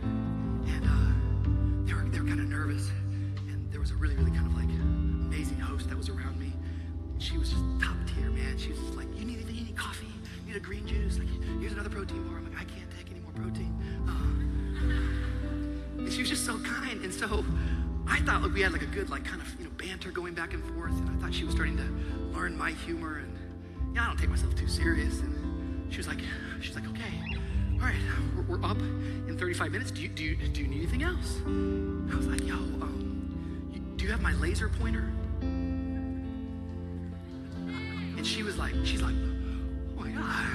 And 0.03 0.85
uh, 0.85 1.87
they 1.87 1.93
were, 1.95 2.07
they 2.09 2.19
were 2.19 2.27
kind 2.27 2.39
of 2.39 2.47
nervous. 2.47 2.91
And 3.49 3.67
there 3.71 3.79
was 3.79 3.89
a 3.89 3.95
really, 3.95 4.15
really 4.15 4.29
kind 4.29 4.45
of 4.45 4.53
like 4.53 4.69
amazing 4.69 5.57
host 5.57 5.89
that 5.89 5.97
was 5.97 6.09
around 6.09 6.39
me. 6.39 6.53
She 7.17 7.39
was 7.39 7.49
just 7.49 7.63
top 7.81 7.97
tier, 8.05 8.29
man. 8.29 8.59
She 8.59 8.69
was 8.69 8.79
just 8.79 8.93
like, 8.93 9.07
you 9.17 9.25
need 9.25 9.37
anything? 9.37 9.55
You 9.55 9.63
need 9.65 9.75
coffee? 9.75 10.13
You 10.45 10.53
need 10.53 10.57
a 10.57 10.59
green 10.59 10.85
juice? 10.85 11.17
Like, 11.17 11.27
here's 11.59 11.73
another 11.73 11.89
protein 11.89 12.21
bar. 12.27 12.37
I'm 12.37 12.43
like, 12.53 12.61
I 12.61 12.65
can't 12.65 12.91
take 12.95 13.09
any 13.09 13.21
more 13.21 13.31
protein. 13.33 13.73
Uh, 14.05 16.01
and 16.03 16.13
she 16.13 16.19
was 16.19 16.29
just 16.29 16.45
so 16.45 16.59
kind. 16.59 17.01
And 17.01 17.11
so 17.11 17.43
I 18.07 18.19
thought 18.19 18.43
like 18.43 18.53
we 18.53 18.61
had 18.61 18.71
like 18.71 18.83
a 18.83 18.93
good 18.93 19.09
like 19.09 19.25
kind 19.25 19.41
of 19.41 19.47
you 19.57 19.65
know 19.65 19.71
banter 19.77 20.11
going 20.11 20.35
back 20.35 20.53
and 20.53 20.63
forth. 20.75 20.93
And 20.93 21.09
I 21.09 21.13
thought 21.19 21.33
she 21.33 21.43
was 21.43 21.55
starting 21.55 21.77
to 21.77 22.37
learn 22.37 22.55
my 22.55 22.69
humor. 22.69 23.17
And 23.17 23.34
yeah, 23.95 24.03
I 24.03 24.07
don't 24.07 24.17
take 24.17 24.29
myself 24.29 24.53
too 24.55 24.67
serious. 24.67 25.21
And 25.21 25.91
she 25.91 25.97
was 25.97 26.07
like, 26.07 26.19
she's 26.59 26.75
like, 26.75 26.85
okay, 26.89 27.21
all 27.75 27.79
right, 27.79 27.95
we're, 28.35 28.57
we're 28.57 28.65
up 28.65 28.77
in 28.77 29.37
35 29.39 29.71
minutes. 29.71 29.91
Do 29.91 30.01
you, 30.01 30.09
do 30.09 30.23
you, 30.23 30.35
do 30.35 30.61
you 30.61 30.67
need 30.67 30.79
anything 30.79 31.03
else? 31.03 31.39
I 31.45 32.17
was 32.17 32.27
like, 32.27 32.45
yo, 32.45 32.55
um, 32.55 33.69
you, 33.71 33.79
do 33.95 34.03
you 34.05 34.11
have 34.11 34.21
my 34.21 34.33
laser 34.33 34.67
pointer? 34.67 35.09
And 38.17 38.27
she 38.27 38.43
was 38.43 38.57
like, 38.57 38.73
she's 38.83 39.01
like, 39.01 39.15
oh 39.97 40.01
my 40.01 40.09
God. 40.09 40.45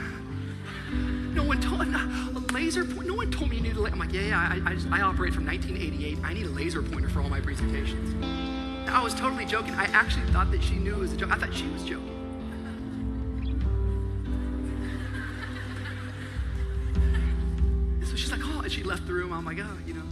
No 1.34 1.44
one 1.44 1.60
told, 1.60 1.80
a 1.80 2.52
laser 2.52 2.84
point, 2.84 3.08
no 3.08 3.14
one 3.14 3.30
told 3.30 3.48
me 3.50 3.56
you 3.56 3.62
needed. 3.62 3.78
I'm 3.78 3.98
like, 3.98 4.12
yeah, 4.12 4.20
yeah, 4.20 4.38
I, 4.38 4.70
I, 4.70 4.74
just, 4.74 4.88
I 4.88 5.00
operate 5.00 5.32
from 5.32 5.46
1988. 5.46 6.18
I 6.22 6.34
need 6.34 6.44
a 6.44 6.50
laser 6.50 6.82
pointer 6.82 7.08
for 7.08 7.22
all 7.22 7.30
my 7.30 7.40
presentations. 7.40 8.14
I 8.88 9.02
was 9.02 9.14
totally 9.14 9.46
joking. 9.46 9.72
I 9.74 9.84
actually 9.84 10.26
thought 10.32 10.50
that 10.50 10.62
she 10.62 10.74
knew 10.74 10.94
it 10.94 10.98
was 10.98 11.12
a 11.12 11.16
joke. 11.16 11.30
I 11.30 11.36
thought 11.36 11.54
she 11.54 11.68
was 11.68 11.84
joking. 11.84 12.19
Left 18.90 19.06
the 19.06 19.12
room. 19.12 19.32
I'm 19.32 19.44
like, 19.44 19.58
oh, 19.60 19.78
you 19.86 19.94
know, 19.94 20.02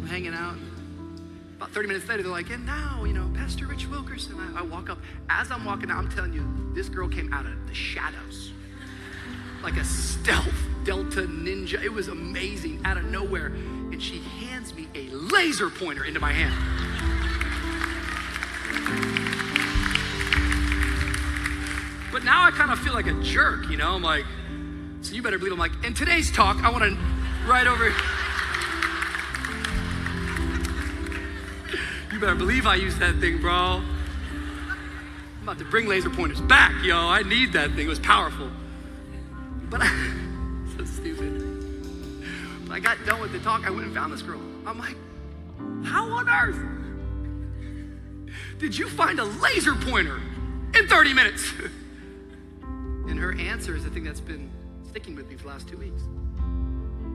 I'm 0.00 0.06
hanging 0.06 0.32
out. 0.32 0.56
About 1.58 1.70
30 1.70 1.88
minutes 1.88 2.08
later, 2.08 2.22
they're 2.22 2.32
like, 2.32 2.50
and 2.50 2.64
now, 2.64 3.04
you 3.04 3.12
know, 3.12 3.30
Pastor 3.34 3.66
Rich 3.66 3.86
Wilkerson. 3.88 4.34
I, 4.40 4.60
I 4.60 4.62
walk 4.62 4.88
up. 4.88 4.98
As 5.28 5.50
I'm 5.50 5.66
walking 5.66 5.90
out, 5.90 5.98
I'm 5.98 6.08
telling 6.08 6.32
you, 6.32 6.44
this 6.74 6.88
girl 6.88 7.08
came 7.08 7.32
out 7.32 7.44
of 7.44 7.68
the 7.68 7.74
shadows 7.74 8.52
like 9.62 9.76
a 9.76 9.84
stealth 9.84 10.54
Delta 10.84 11.22
ninja. 11.22 11.80
It 11.80 11.92
was 11.92 12.08
amazing 12.08 12.80
out 12.84 12.96
of 12.96 13.04
nowhere. 13.04 13.46
And 13.46 14.02
she 14.02 14.18
hands 14.18 14.74
me 14.74 14.88
a 14.94 15.08
laser 15.10 15.70
pointer 15.70 16.04
into 16.04 16.18
my 16.18 16.32
hand. 16.32 16.54
But 22.10 22.24
now 22.24 22.44
I 22.44 22.50
kind 22.50 22.72
of 22.72 22.78
feel 22.80 22.94
like 22.94 23.06
a 23.06 23.22
jerk, 23.22 23.68
you 23.68 23.76
know? 23.76 23.94
I'm 23.94 24.02
like, 24.02 24.24
so 25.02 25.14
you 25.14 25.22
better 25.22 25.38
believe 25.38 25.52
I'm 25.52 25.58
like, 25.58 25.84
in 25.84 25.94
today's 25.94 26.32
talk, 26.32 26.56
I 26.64 26.70
want 26.70 26.82
to 26.82 26.98
right 27.46 27.66
over. 27.66 27.92
Better 32.22 32.36
believe 32.36 32.66
I 32.66 32.76
used 32.76 33.00
that 33.00 33.16
thing, 33.16 33.40
bro. 33.40 33.52
I'm 33.52 35.42
about 35.42 35.58
to 35.58 35.64
bring 35.64 35.88
laser 35.88 36.08
pointers 36.08 36.40
back, 36.40 36.72
yo. 36.84 36.96
I 36.96 37.22
need 37.22 37.52
that 37.54 37.72
thing. 37.72 37.86
It 37.86 37.88
was 37.88 37.98
powerful. 37.98 38.48
But 39.68 39.80
I, 39.82 39.88
so 40.76 40.84
stupid. 40.84 42.22
But 42.68 42.74
I 42.74 42.78
got 42.78 43.04
done 43.04 43.20
with 43.20 43.32
the 43.32 43.40
talk. 43.40 43.66
I 43.66 43.70
went 43.70 43.86
and 43.86 43.94
found 43.94 44.12
this 44.12 44.22
girl. 44.22 44.40
I'm 44.64 44.78
like, 44.78 44.94
how 45.84 46.08
on 46.12 46.28
earth 46.28 46.60
did 48.58 48.78
you 48.78 48.88
find 48.88 49.18
a 49.18 49.24
laser 49.24 49.74
pointer 49.74 50.20
in 50.78 50.86
30 50.86 51.14
minutes? 51.14 51.52
And 53.08 53.18
her 53.18 53.32
answer 53.32 53.74
is 53.74 53.82
the 53.82 53.90
thing 53.90 54.04
that's 54.04 54.20
been 54.20 54.48
sticking 54.88 55.16
with 55.16 55.28
me 55.28 55.34
for 55.34 55.42
the 55.42 55.48
last 55.48 55.68
two 55.68 55.76
weeks. 55.76 56.02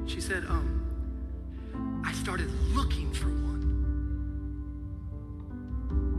She 0.06 0.20
said, 0.20 0.44
um, 0.46 2.04
I 2.06 2.12
started 2.12 2.52
looking 2.76 3.12
for 3.14 3.30
one. 3.30 3.47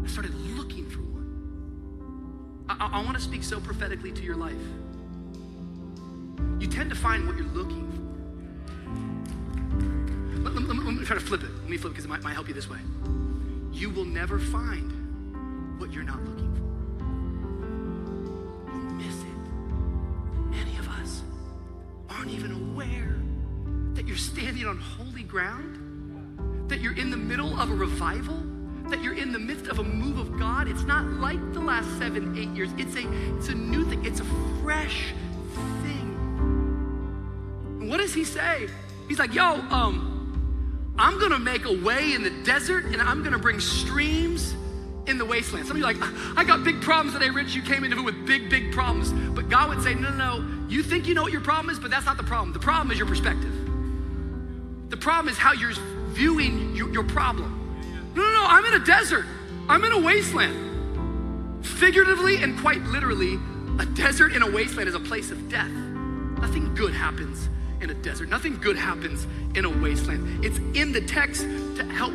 I 0.04 0.06
started 0.06 0.34
looking 0.34 0.88
for 0.88 1.00
one. 1.00 2.66
I, 2.68 3.00
I, 3.00 3.04
want 3.04 3.16
to 3.16 3.22
speak 3.22 3.42
so 3.42 3.60
prophetically 3.60 4.12
to 4.12 4.22
your 4.22 4.36
life. 4.36 4.54
You 6.60 6.66
tend 6.66 6.90
to 6.90 6.96
find 6.96 7.26
what 7.26 7.36
you're 7.36 7.46
looking 7.46 7.86
for. 7.90 7.98
Let, 10.42 10.54
let- 10.54 10.68
let 10.68 10.76
me- 10.76 11.04
try 11.04 11.16
to 11.16 11.22
flip 11.24 11.42
it. 11.42 11.50
Let 11.50 11.68
me 11.68 11.76
flip 11.76 11.92
it 11.92 11.94
because 11.94 12.04
it 12.04 12.08
might, 12.08 12.22
might 12.22 12.34
help 12.34 12.48
you 12.48 12.54
this 12.54 12.68
way. 12.68 12.78
You 13.72 13.90
will 13.90 14.04
never 14.04 14.38
find 14.38 15.78
what 15.80 15.92
you're 15.92 16.04
not 16.04 16.22
looking 16.24 16.54
for. 16.54 16.62
You 18.72 18.90
miss 18.94 19.22
it. 19.22 19.38
Many 20.50 20.76
of 20.78 20.88
us 21.00 21.22
aren't 22.10 22.30
even 22.30 22.52
aware 22.52 23.16
that 23.94 24.06
you're 24.06 24.16
standing 24.16 24.66
on 24.66 24.78
holy 24.78 25.22
ground, 25.22 26.68
that 26.68 26.80
you're 26.80 26.96
in 26.96 27.10
the 27.10 27.16
middle 27.16 27.58
of 27.58 27.70
a 27.70 27.74
revival, 27.74 28.36
that 28.90 29.02
you're 29.02 29.14
in 29.14 29.32
the 29.32 29.38
midst 29.38 29.66
of 29.66 29.78
a 29.78 29.84
move 29.84 30.18
of 30.18 30.38
God. 30.38 30.68
It's 30.68 30.84
not 30.84 31.04
like 31.06 31.40
the 31.52 31.60
last 31.60 31.88
seven, 31.98 32.36
eight 32.38 32.48
years. 32.50 32.70
It's 32.78 32.96
a, 32.96 33.36
it's 33.36 33.48
a 33.48 33.54
new 33.54 33.84
thing. 33.84 34.04
It's 34.04 34.20
a 34.20 34.26
fresh 34.62 35.12
thing. 35.82 36.16
And 37.80 37.88
what 37.88 37.98
does 37.98 38.14
he 38.14 38.24
say? 38.24 38.68
He's 39.08 39.18
like, 39.18 39.34
yo, 39.34 39.44
um, 39.44 40.94
I'm 40.98 41.18
gonna 41.18 41.38
make 41.38 41.64
a 41.64 41.72
way 41.82 42.14
in 42.14 42.22
the 42.22 42.30
desert 42.44 42.86
and 42.86 43.00
I'm 43.00 43.22
gonna 43.22 43.38
bring 43.38 43.60
streams 43.60 44.54
in 45.06 45.16
the 45.16 45.24
wasteland. 45.24 45.66
Some 45.66 45.76
of 45.76 45.78
you 45.78 45.84
like, 45.84 45.96
I 46.36 46.44
got 46.44 46.64
big 46.64 46.80
problems 46.82 47.14
today, 47.14 47.30
Rich. 47.30 47.54
You 47.54 47.62
came 47.62 47.84
into 47.84 47.98
it 47.98 48.04
with 48.04 48.26
big, 48.26 48.50
big 48.50 48.72
problems. 48.72 49.12
But 49.12 49.48
God 49.48 49.70
would 49.70 49.82
say, 49.82 49.94
no, 49.94 50.10
no, 50.10 50.38
no. 50.38 50.68
You 50.68 50.82
think 50.82 51.06
you 51.06 51.14
know 51.14 51.22
what 51.22 51.32
your 51.32 51.40
problem 51.40 51.70
is, 51.70 51.78
but 51.78 51.90
that's 51.90 52.04
not 52.04 52.16
the 52.16 52.22
problem. 52.22 52.52
The 52.52 52.58
problem 52.58 52.90
is 52.90 52.98
your 52.98 53.06
perspective. 53.06 53.52
The 54.90 54.96
problem 54.96 55.32
is 55.32 55.38
how 55.38 55.52
you're 55.52 55.72
viewing 56.08 56.74
your, 56.76 56.92
your 56.92 57.04
problem. 57.04 57.57
No, 58.18 58.24
no, 58.24 58.32
no. 58.32 58.46
I'm 58.46 58.64
in 58.64 58.74
a 58.74 58.84
desert. 58.84 59.26
I'm 59.68 59.84
in 59.84 59.92
a 59.92 60.00
wasteland. 60.00 61.64
Figuratively 61.64 62.42
and 62.42 62.58
quite 62.58 62.82
literally, 62.82 63.38
a 63.78 63.86
desert 63.86 64.32
and 64.32 64.42
a 64.42 64.50
wasteland 64.50 64.88
is 64.88 64.96
a 64.96 65.00
place 65.00 65.30
of 65.30 65.48
death. 65.48 65.70
Nothing 65.70 66.74
good 66.74 66.94
happens 66.94 67.48
in 67.80 67.90
a 67.90 67.94
desert. 67.94 68.28
Nothing 68.28 68.58
good 68.58 68.76
happens 68.76 69.26
in 69.54 69.64
a 69.64 69.70
wasteland. 69.70 70.44
It's 70.44 70.58
in 70.76 70.90
the 70.90 71.00
text 71.00 71.42
to 71.42 71.84
help 71.84 72.14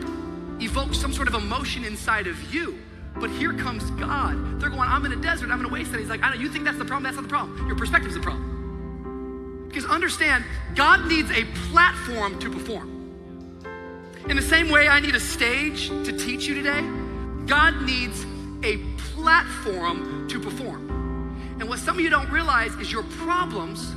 evoke 0.61 0.93
some 0.93 1.13
sort 1.13 1.29
of 1.29 1.35
emotion 1.35 1.85
inside 1.85 2.27
of 2.27 2.53
you. 2.53 2.77
But 3.15 3.29
here 3.29 3.53
comes 3.53 3.89
God. 3.91 4.59
They're 4.59 4.69
going, 4.69 4.89
I'm 4.89 5.05
in 5.05 5.13
a 5.13 5.21
desert, 5.21 5.51
I'm 5.51 5.59
in 5.61 5.65
a 5.67 5.69
wasteland. 5.69 6.01
He's 6.01 6.09
like, 6.09 6.23
I 6.23 6.33
know, 6.33 6.41
you 6.41 6.49
think 6.49 6.65
that's 6.65 6.79
the 6.79 6.85
problem? 6.85 7.03
That's 7.03 7.15
not 7.15 7.23
the 7.23 7.29
problem. 7.29 7.65
Your 7.67 7.77
perspective's 7.77 8.15
the 8.15 8.21
problem. 8.21 9.67
Because 9.69 9.85
understand, 9.85 10.43
God 10.75 11.07
needs 11.07 11.31
a 11.31 11.45
platform 11.71 12.39
to 12.39 12.49
perform. 12.49 12.92
In 14.29 14.37
the 14.37 14.41
same 14.41 14.69
way 14.69 14.87
I 14.87 15.01
need 15.01 15.15
a 15.15 15.19
stage 15.19 15.89
to 15.89 16.17
teach 16.17 16.47
you 16.47 16.55
today, 16.55 16.81
God 17.45 17.81
needs 17.81 18.25
a 18.63 18.77
platform 19.13 20.29
to 20.29 20.39
perform. 20.39 20.89
And 21.59 21.67
what 21.67 21.79
some 21.79 21.97
of 21.97 22.03
you 22.03 22.09
don't 22.09 22.29
realize 22.31 22.73
is 22.75 22.89
your 22.89 23.03
problems 23.03 23.93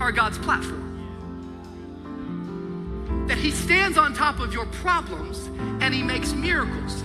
are 0.00 0.10
God's 0.12 0.38
platform. 0.38 0.82
That 3.28 3.36
He 3.36 3.50
stands 3.50 3.98
on 3.98 4.14
top 4.14 4.40
of 4.40 4.54
your 4.54 4.64
problems 4.66 5.46
and 5.82 5.94
He 5.94 6.02
makes 6.02 6.32
miracles. 6.32 7.04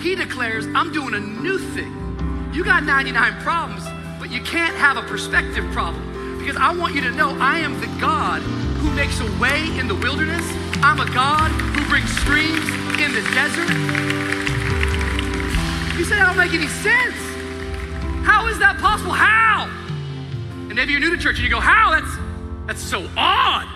He 0.00 0.14
declares, 0.14 0.66
I'm 0.74 0.92
doing 0.92 1.14
a 1.14 1.20
new 1.20 1.58
thing. 1.58 2.50
You 2.52 2.64
got 2.64 2.84
99 2.84 3.40
problems, 3.40 3.84
but 4.18 4.30
you 4.30 4.42
can't 4.42 4.76
have 4.76 4.98
a 4.98 5.02
perspective 5.02 5.64
problem 5.72 6.38
because 6.38 6.56
I 6.56 6.74
want 6.74 6.94
you 6.94 7.00
to 7.02 7.10
know 7.12 7.36
I 7.38 7.60
am 7.60 7.80
the 7.80 7.86
God 7.98 8.42
who 8.42 8.90
makes 8.92 9.20
a 9.20 9.38
way 9.38 9.78
in 9.78 9.88
the 9.88 9.94
wilderness. 9.94 10.59
I'm 10.82 10.98
a 10.98 11.12
God 11.12 11.50
who 11.50 11.86
brings 11.90 12.10
streams 12.20 12.66
in 12.98 13.12
the 13.12 13.20
desert. 13.34 13.68
You 15.98 16.04
say 16.04 16.16
that 16.16 16.24
don't 16.26 16.38
make 16.38 16.54
any 16.54 16.68
sense. 16.68 17.16
How 18.24 18.46
is 18.46 18.58
that 18.60 18.78
possible? 18.78 19.12
How? 19.12 19.66
And 20.68 20.74
maybe 20.74 20.92
you're 20.92 21.00
new 21.00 21.14
to 21.14 21.18
church 21.18 21.36
and 21.36 21.44
you 21.44 21.50
go, 21.50 21.60
How? 21.60 21.90
That's 21.90 22.16
that's 22.66 22.82
so 22.82 23.06
odd. 23.14 23.68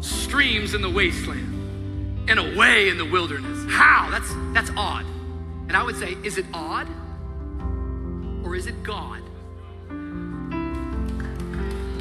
Streams 0.00 0.74
in 0.74 0.82
the 0.82 0.90
wasteland 0.90 2.28
and 2.28 2.38
a 2.38 2.58
way 2.58 2.90
in 2.90 2.98
the 2.98 3.06
wilderness. 3.06 3.64
How? 3.70 4.10
That's 4.10 4.30
that's 4.52 4.70
odd. 4.76 5.06
And 5.68 5.76
I 5.76 5.82
would 5.82 5.96
say, 5.96 6.18
is 6.22 6.36
it 6.36 6.44
odd 6.52 6.86
or 8.44 8.54
is 8.56 8.66
it 8.66 8.82
God? 8.82 9.22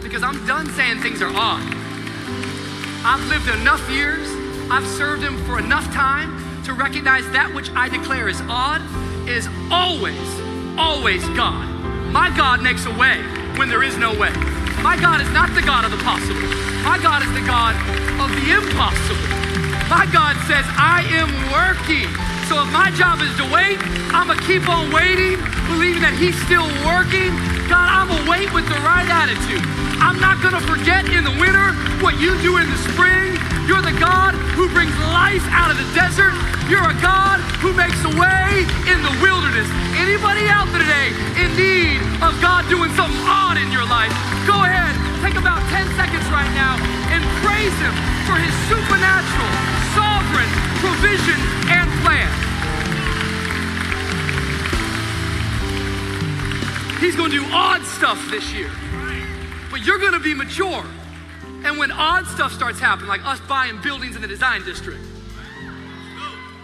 Because 0.01 0.23
I'm 0.23 0.45
done 0.45 0.67
saying 0.71 0.99
things 0.99 1.21
are 1.21 1.31
odd. 1.33 1.78
I've 3.03 3.25
lived 3.29 3.47
enough 3.47 3.89
years, 3.89 4.27
I've 4.69 4.85
served 4.85 5.23
Him 5.23 5.37
for 5.45 5.57
enough 5.57 5.85
time 5.93 6.63
to 6.65 6.73
recognize 6.73 7.23
that 7.31 7.53
which 7.53 7.71
I 7.71 7.87
declare 7.87 8.27
is 8.27 8.41
odd 8.49 8.81
is 9.27 9.47
always, 9.71 10.27
always 10.77 11.23
God. 11.29 11.63
My 12.11 12.29
God 12.35 12.61
makes 12.61 12.85
a 12.85 12.91
way 12.91 13.23
when 13.55 13.69
there 13.69 13.83
is 13.83 13.97
no 13.97 14.11
way. 14.11 14.33
My 14.83 14.99
God 14.99 15.21
is 15.21 15.29
not 15.31 15.53
the 15.55 15.61
God 15.61 15.85
of 15.85 15.91
the 15.91 16.01
possible. 16.03 16.43
My 16.83 16.99
God 17.01 17.23
is 17.23 17.31
the 17.31 17.45
God 17.47 17.75
of 18.19 18.29
the 18.35 18.45
impossible. 18.51 19.29
My 19.87 20.07
God 20.11 20.35
says, 20.47 20.67
I 20.75 21.03
am 21.15 21.31
working. 21.55 22.07
So 22.51 22.59
if 22.61 22.69
my 22.71 22.91
job 22.99 23.21
is 23.21 23.31
to 23.39 23.45
wait, 23.47 23.79
I'm 24.11 24.27
going 24.27 24.39
to 24.39 24.45
keep 24.45 24.67
on 24.67 24.91
waiting, 24.91 25.39
believing 25.71 26.01
that 26.03 26.15
He's 26.19 26.35
still 26.45 26.67
working. 26.83 27.58
God, 27.69 27.85
I'm 27.85 28.09
going 28.09 28.25
to 28.25 28.29
wait 28.29 28.49
with 28.49 28.65
the 28.65 28.81
right 28.81 29.05
attitude. 29.05 29.61
I'm 30.01 30.17
not 30.17 30.41
going 30.41 30.57
to 30.57 30.65
forget 30.65 31.05
in 31.13 31.21
the 31.21 31.35
winter 31.37 31.69
what 32.01 32.17
you 32.17 32.33
do 32.41 32.57
in 32.57 32.65
the 32.65 32.81
spring. 32.89 33.37
You're 33.69 33.85
the 33.85 33.93
God 34.01 34.33
who 34.57 34.65
brings 34.73 34.97
life 35.13 35.45
out 35.53 35.69
of 35.69 35.77
the 35.77 35.85
desert. 35.93 36.33
You're 36.65 36.81
a 36.81 36.97
God 36.97 37.37
who 37.61 37.69
makes 37.77 38.01
a 38.01 38.13
way 38.17 38.65
in 38.89 39.05
the 39.05 39.13
wilderness. 39.21 39.69
Anybody 40.01 40.49
out 40.49 40.65
there 40.73 40.81
today 40.81 41.13
in 41.37 41.53
need 41.53 42.01
of 42.25 42.33
God 42.41 42.65
doing 42.73 42.88
He's 56.99 57.15
going 57.15 57.31
to 57.31 57.39
do 57.39 57.45
odd 57.51 57.83
stuff 57.83 58.19
this 58.29 58.51
year, 58.53 58.69
but 59.71 59.85
you're 59.85 59.99
going 59.99 60.13
to 60.13 60.19
be 60.19 60.33
mature. 60.33 60.85
And 61.63 61.77
when 61.77 61.91
odd 61.91 62.25
stuff 62.27 62.53
starts 62.53 62.79
happening, 62.79 63.09
like 63.09 63.25
us 63.25 63.39
buying 63.41 63.81
buildings 63.81 64.15
in 64.15 64.21
the 64.21 64.27
design 64.27 64.63
district, 64.63 65.01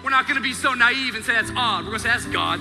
we're 0.05 0.11
not 0.11 0.27
gonna 0.27 0.39
be 0.39 0.53
so 0.53 0.75
naive 0.75 1.15
and 1.15 1.25
say 1.25 1.33
that's 1.33 1.51
odd. 1.55 1.83
We're 1.83 1.91
gonna 1.91 1.99
say 1.99 2.09
that's 2.09 2.27
God. 2.27 2.59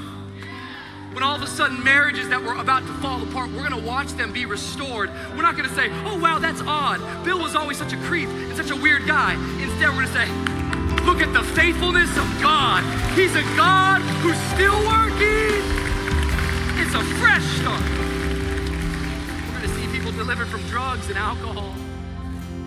When 1.13 1.23
all 1.23 1.37
of 1.37 1.43
a 1.43 1.47
sudden 1.47 1.85
marriages 1.85 2.29
that 2.31 2.43
were 2.43 2.55
about 2.55 2.87
to 2.87 2.93
fall 2.95 3.23
apart, 3.23 3.51
we're 3.51 3.69
gonna 3.69 3.87
watch 3.87 4.09
them 4.15 4.33
be 4.33 4.47
restored. 4.47 5.11
We're 5.37 5.43
not 5.43 5.55
gonna 5.55 5.69
say, 5.69 5.91
oh 6.07 6.19
wow, 6.19 6.39
that's 6.39 6.63
odd. 6.63 7.01
Bill 7.23 7.39
was 7.39 7.55
always 7.55 7.77
such 7.77 7.93
a 7.93 7.99
creep 7.99 8.29
and 8.31 8.57
such 8.57 8.71
a 8.71 8.77
weird 8.77 9.07
guy. 9.07 9.35
Instead, 9.63 9.91
we're 9.91 10.07
gonna 10.07 10.27
say, 10.27 11.05
look 11.05 11.21
at 11.21 11.35
the 11.35 11.45
faithfulness 11.55 12.11
of 12.17 12.25
God. 12.43 12.83
He's 13.15 13.37
a 13.37 13.43
God 13.57 14.01
who's 14.23 14.39
still 14.55 14.79
working. 14.89 15.84
A 16.95 17.05
fresh 17.21 17.45
start. 17.61 17.83
We're 19.49 19.61
gonna 19.61 19.69
see 19.69 19.87
people 19.97 20.13
delivered 20.13 20.49
from 20.49 20.63
drugs 20.69 21.09
and 21.09 21.19
alcohol 21.19 21.75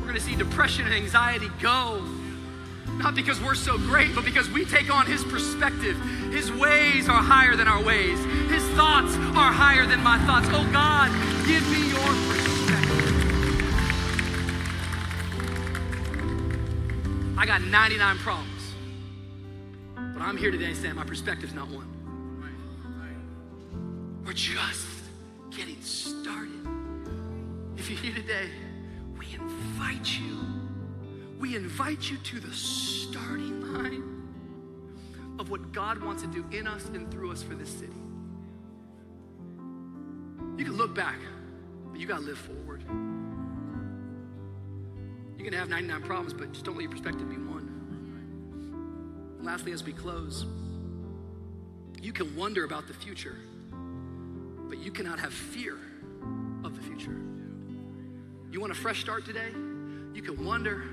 we're 0.07 0.13
going 0.13 0.23
to 0.23 0.31
see 0.31 0.37
depression 0.37 0.85
and 0.85 0.93
anxiety 0.93 1.49
go. 1.61 2.01
Not 2.93 3.13
because 3.13 3.41
we're 3.41 3.55
so 3.55 3.77
great, 3.77 4.15
but 4.15 4.23
because 4.23 4.49
we 4.49 4.63
take 4.63 4.89
on 4.89 5.05
His 5.05 5.21
perspective. 5.25 5.99
His 6.31 6.49
ways 6.49 7.09
are 7.09 7.21
higher 7.21 7.57
than 7.57 7.67
our 7.67 7.83
ways, 7.83 8.17
His 8.49 8.63
thoughts 8.77 9.13
are 9.35 9.51
higher 9.51 9.85
than 9.85 10.01
my 10.01 10.17
thoughts. 10.19 10.47
Oh 10.51 10.65
God, 10.71 11.11
give 11.45 11.61
me 11.69 11.89
your 11.89 12.07
perspective. 12.31 13.13
I 17.37 17.45
got 17.45 17.63
99 17.63 18.17
problems, 18.19 18.73
but 20.13 20.21
I'm 20.21 20.37
here 20.37 20.51
today 20.51 20.73
saying 20.73 20.95
my 20.95 21.03
perspective's 21.03 21.53
not 21.53 21.67
one. 21.67 21.96
We're 24.27 24.33
just 24.33 24.85
getting 25.51 25.81
started. 25.81 26.67
If 27.77 27.89
you're 27.89 27.97
here 27.97 28.13
today, 28.13 28.49
we 29.17 29.25
invite 29.33 30.19
you, 30.19 30.37
we 31.39 31.55
invite 31.55 32.11
you 32.11 32.17
to 32.17 32.39
the 32.41 32.51
starting 32.51 33.61
line 33.73 34.03
of 35.39 35.49
what 35.49 35.71
God 35.71 36.03
wants 36.03 36.23
to 36.23 36.27
do 36.27 36.43
in 36.51 36.67
us 36.67 36.87
and 36.87 37.09
through 37.09 37.31
us 37.31 37.41
for 37.41 37.55
this 37.55 37.69
city. 37.69 37.93
You 40.57 40.65
can 40.65 40.75
look 40.75 40.93
back, 40.93 41.19
but 41.93 42.01
you 42.01 42.05
got 42.05 42.19
to 42.19 42.25
live 42.25 42.37
forward. 42.37 42.83
You 45.37 45.45
can 45.45 45.53
have 45.53 45.69
99 45.69 46.01
problems, 46.01 46.33
but 46.33 46.51
just 46.51 46.65
don't 46.65 46.75
let 46.75 46.81
your 46.81 46.91
perspective 46.91 47.29
be 47.29 47.37
one. 47.37 47.69
And 49.37 49.45
lastly, 49.45 49.71
as 49.71 49.85
we 49.85 49.93
close, 49.93 50.45
you 52.01 52.11
can 52.11 52.35
wonder 52.35 52.65
about 52.65 52.87
the 52.89 52.93
future, 52.93 53.37
but 54.67 54.79
you 54.79 54.91
cannot 54.91 55.19
have 55.19 55.33
fear 55.33 55.77
of 56.63 56.75
the 56.75 56.81
future. 56.81 57.17
You 58.51 58.59
want 58.59 58.71
a 58.71 58.75
fresh 58.75 59.01
start 59.01 59.25
today? 59.25 59.51
You 60.13 60.21
can 60.21 60.43
wonder 60.45 60.83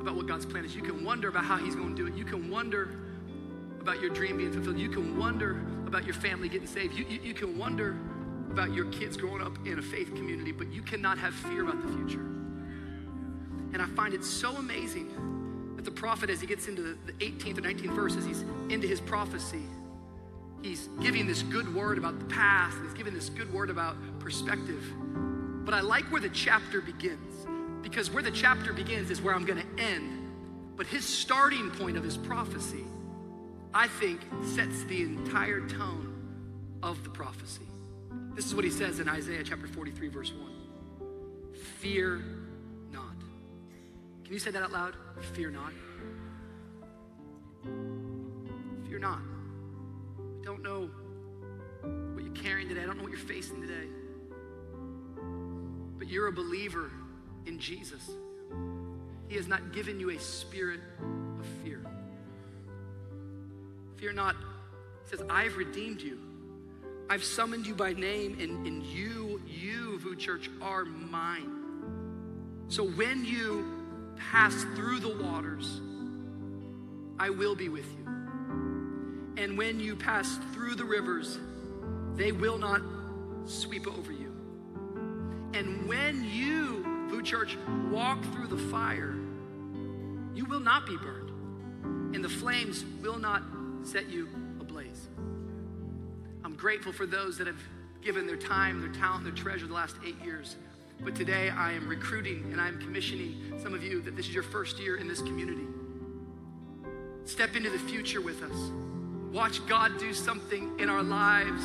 about 0.00 0.16
what 0.16 0.26
God's 0.26 0.46
plan 0.46 0.64
is. 0.64 0.74
You 0.74 0.82
can 0.82 1.04
wonder 1.04 1.28
about 1.28 1.44
how 1.44 1.56
He's 1.56 1.74
going 1.74 1.94
to 1.94 2.02
do 2.02 2.06
it. 2.06 2.16
You 2.16 2.24
can 2.24 2.50
wonder 2.50 2.90
about 3.80 4.00
your 4.00 4.10
dream 4.10 4.36
being 4.36 4.52
fulfilled. 4.52 4.78
You 4.78 4.90
can 4.90 5.18
wonder 5.18 5.62
about 5.86 6.04
your 6.04 6.14
family 6.14 6.48
getting 6.48 6.66
saved. 6.66 6.94
You, 6.94 7.06
you, 7.08 7.20
you 7.22 7.34
can 7.34 7.56
wonder 7.56 7.96
about 8.50 8.72
your 8.74 8.86
kids 8.86 9.16
growing 9.16 9.42
up 9.42 9.56
in 9.66 9.78
a 9.78 9.82
faith 9.82 10.14
community, 10.14 10.52
but 10.52 10.72
you 10.72 10.82
cannot 10.82 11.18
have 11.18 11.34
fear 11.34 11.62
about 11.62 11.80
the 11.80 11.88
future. 11.88 12.20
And 13.72 13.80
I 13.80 13.86
find 13.86 14.14
it 14.14 14.24
so 14.24 14.56
amazing 14.56 15.74
that 15.76 15.84
the 15.84 15.90
prophet, 15.90 16.30
as 16.30 16.40
he 16.40 16.46
gets 16.46 16.68
into 16.68 16.82
the, 16.82 16.98
the 17.06 17.12
18th 17.24 17.58
or 17.58 17.62
19th 17.62 17.94
verses, 17.94 18.24
he's 18.24 18.44
into 18.68 18.86
his 18.86 19.00
prophecy. 19.00 19.62
He's 20.62 20.88
giving 21.00 21.26
this 21.26 21.42
good 21.42 21.72
word 21.74 21.98
about 21.98 22.18
the 22.18 22.24
past, 22.26 22.76
he's 22.82 22.94
giving 22.94 23.14
this 23.14 23.30
good 23.30 23.52
word 23.52 23.70
about 23.70 23.96
perspective. 24.18 24.82
But 25.64 25.74
I 25.74 25.80
like 25.80 26.04
where 26.10 26.20
the 26.20 26.30
chapter 26.30 26.80
begins 26.80 27.46
because 27.82 28.10
where 28.10 28.22
the 28.22 28.30
chapter 28.30 28.72
begins 28.72 29.10
is 29.10 29.22
where 29.22 29.34
I'm 29.34 29.44
going 29.44 29.60
to 29.60 29.82
end. 29.82 30.76
But 30.76 30.86
his 30.86 31.04
starting 31.04 31.70
point 31.70 31.96
of 31.96 32.04
his 32.04 32.16
prophecy, 32.16 32.84
I 33.74 33.88
think, 33.88 34.20
sets 34.44 34.84
the 34.84 35.02
entire 35.02 35.66
tone 35.68 36.14
of 36.82 37.02
the 37.04 37.10
prophecy. 37.10 37.66
This 38.34 38.46
is 38.46 38.54
what 38.54 38.64
he 38.64 38.70
says 38.70 39.00
in 39.00 39.08
Isaiah 39.08 39.42
chapter 39.42 39.66
43, 39.66 40.08
verse 40.08 40.32
1 40.32 40.52
Fear 41.80 42.22
not. 42.92 43.16
Can 44.24 44.32
you 44.32 44.38
say 44.38 44.50
that 44.50 44.62
out 44.62 44.72
loud? 44.72 44.94
Fear 45.34 45.50
not. 45.50 45.72
Fear 48.88 48.98
not. 49.00 49.20
Don't 50.48 50.62
know 50.62 50.88
what 52.14 52.24
you're 52.24 52.32
carrying 52.32 52.70
today, 52.70 52.80
I 52.82 52.86
don't 52.86 52.96
know 52.96 53.02
what 53.02 53.12
you're 53.12 53.20
facing 53.20 53.60
today. 53.60 53.86
But 55.98 56.08
you're 56.08 56.28
a 56.28 56.32
believer 56.32 56.90
in 57.44 57.58
Jesus. 57.58 58.00
He 59.28 59.36
has 59.36 59.46
not 59.46 59.74
given 59.74 60.00
you 60.00 60.08
a 60.08 60.18
spirit 60.18 60.80
of 61.38 61.44
fear. 61.62 61.84
Fear 63.98 64.14
not. 64.14 64.36
He 65.04 65.16
says, 65.16 65.26
I've 65.28 65.54
redeemed 65.58 66.00
you. 66.00 66.18
I've 67.10 67.24
summoned 67.24 67.66
you 67.66 67.74
by 67.74 67.92
name, 67.92 68.38
and, 68.40 68.66
and 68.66 68.82
you, 68.82 69.42
you, 69.46 69.98
VOUS 69.98 70.16
Church, 70.16 70.50
are 70.62 70.86
mine. 70.86 71.52
So 72.68 72.84
when 72.84 73.22
you 73.22 73.66
pass 74.16 74.54
through 74.74 75.00
the 75.00 75.14
waters, 75.14 75.82
I 77.18 77.28
will 77.28 77.54
be 77.54 77.68
with 77.68 77.84
you. 77.84 78.17
And 79.38 79.56
when 79.56 79.78
you 79.78 79.94
pass 79.94 80.36
through 80.52 80.74
the 80.74 80.84
rivers, 80.84 81.38
they 82.16 82.32
will 82.32 82.58
not 82.58 82.82
sweep 83.46 83.86
over 83.86 84.10
you. 84.10 84.34
And 85.54 85.88
when 85.88 86.24
you 86.24 86.84
VOUS 87.08 87.22
Church, 87.22 87.56
walk 87.88 88.20
through 88.32 88.48
the 88.48 88.58
fire, 88.58 89.14
you 90.34 90.44
will 90.44 90.60
not 90.60 90.86
be 90.86 90.96
burned, 90.96 91.30
and 92.14 92.24
the 92.24 92.28
flames 92.28 92.84
will 93.00 93.18
not 93.18 93.44
set 93.84 94.10
you 94.10 94.28
ablaze. 94.60 95.08
I'm 96.44 96.56
grateful 96.56 96.92
for 96.92 97.06
those 97.06 97.38
that 97.38 97.46
have 97.46 97.62
given 98.02 98.26
their 98.26 98.36
time, 98.36 98.80
their 98.80 98.92
talent, 98.92 99.22
their 99.22 99.32
treasure 99.32 99.68
the 99.68 99.74
last 99.74 99.94
eight 100.04 100.20
years. 100.24 100.56
But 101.00 101.14
today 101.14 101.50
I 101.50 101.72
am 101.72 101.88
recruiting 101.88 102.50
and 102.50 102.60
I'm 102.60 102.80
commissioning 102.80 103.54
some 103.62 103.72
of 103.72 103.84
you 103.84 104.02
that 104.02 104.16
this 104.16 104.26
is 104.26 104.34
your 104.34 104.42
first 104.42 104.80
year 104.80 104.96
in 104.96 105.06
this 105.06 105.22
community. 105.22 105.66
Step 107.24 107.54
into 107.54 107.70
the 107.70 107.78
future 107.78 108.20
with 108.20 108.42
us. 108.42 108.87
Watch 109.32 109.64
God 109.66 109.98
do 109.98 110.14
something 110.14 110.78
in 110.78 110.88
our 110.88 111.02
lives 111.02 111.64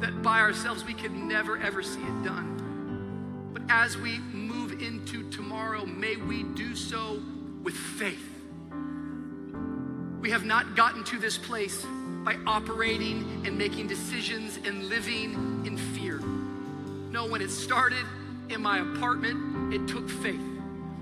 that 0.00 0.22
by 0.22 0.40
ourselves 0.40 0.84
we 0.84 0.94
could 0.94 1.12
never 1.12 1.58
ever 1.58 1.82
see 1.82 2.00
it 2.00 2.24
done. 2.24 3.50
But 3.52 3.62
as 3.68 3.96
we 3.96 4.18
move 4.18 4.82
into 4.82 5.28
tomorrow, 5.30 5.86
may 5.86 6.16
we 6.16 6.42
do 6.42 6.74
so 6.74 7.20
with 7.62 7.74
faith. 7.74 8.26
We 10.20 10.30
have 10.30 10.44
not 10.44 10.76
gotten 10.76 11.02
to 11.04 11.18
this 11.18 11.38
place 11.38 11.84
by 12.24 12.36
operating 12.46 13.42
and 13.46 13.56
making 13.56 13.86
decisions 13.86 14.58
and 14.64 14.88
living 14.88 15.64
in 15.66 15.78
fear. 15.78 16.18
No, 17.10 17.26
when 17.26 17.40
it 17.40 17.50
started 17.50 18.04
in 18.50 18.60
my 18.60 18.78
apartment, 18.78 19.72
it 19.72 19.88
took 19.88 20.08
faith. 20.08 20.40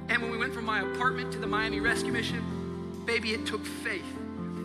And 0.08 0.22
when 0.22 0.30
we 0.30 0.38
went 0.38 0.54
from 0.54 0.64
my 0.64 0.80
apartment 0.80 1.32
to 1.32 1.38
the 1.38 1.46
Miami 1.46 1.80
Rescue 1.80 2.12
Mission, 2.12 3.04
baby, 3.04 3.32
it 3.34 3.44
took 3.44 3.66
faith. 3.66 4.17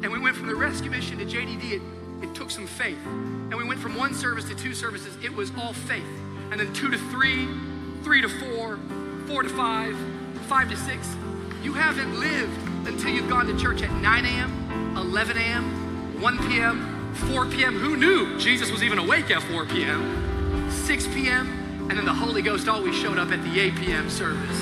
And 0.04 0.12
we 0.12 0.20
went 0.20 0.36
from 0.36 0.47
the 0.47 0.56
Rescue 0.56 0.91
Mission 0.91 1.18
to 1.20 1.26
JDD, 1.26 1.72
it, 1.72 1.82
it 2.22 2.36
took 2.36 2.51
some 2.51 2.68
faith. 2.68 2.99
And 3.06 3.56
we 3.56 3.64
went 3.64 3.80
from 3.80 3.95
one 3.95 4.14
service 4.14 4.43
to 4.49 4.56
two 4.56 4.74
services, 4.74 5.16
it 5.24 5.34
was 5.34 5.49
all 5.58 5.72
faith. 5.72 6.04
And 6.51 6.60
then 6.60 6.74
two 6.74 6.91
to 6.91 6.97
three, 6.97 7.47
three 8.04 8.22
to 8.22 8.28
four, 8.28 8.78
four 9.28 9.43
to 9.43 9.49
five, 9.49 9.97
five 10.47 10.70
to 10.70 10.76
six. 10.76 11.16
You 11.64 11.72
haven't 11.72 12.20
lived 12.20 12.60
until 12.86 13.12
you've 13.12 13.30
gone 13.30 13.45
to 13.45 13.58
church 13.58 13.82
at 13.82 13.91
9 13.91 14.26
a.m., 14.26 14.97
11 14.97 15.38
a.m., 15.38 16.22
1 16.22 16.38
p.m., 16.49 17.14
4 17.32 17.45
p.m., 17.45 17.76
who 17.76 17.95
knew 17.95 18.38
Jesus 18.38 18.70
was 18.72 18.84
even 18.84 18.99
awake 18.99 19.32
at 19.32 19.41
4 19.43 19.66
p.m.? 19.68 20.70
6 20.70 21.08
p.m., 21.08 21.88
and 21.89 21.97
then 21.97 22.04
the 22.04 22.14
Holy 22.14 22.41
Ghost 22.41 22.68
always 22.68 22.93
showed 22.93 23.18
up 23.18 23.32
at 23.32 23.41
the 23.45 23.58
8 23.58 23.76
p.m. 23.78 24.10
service. 24.10 24.60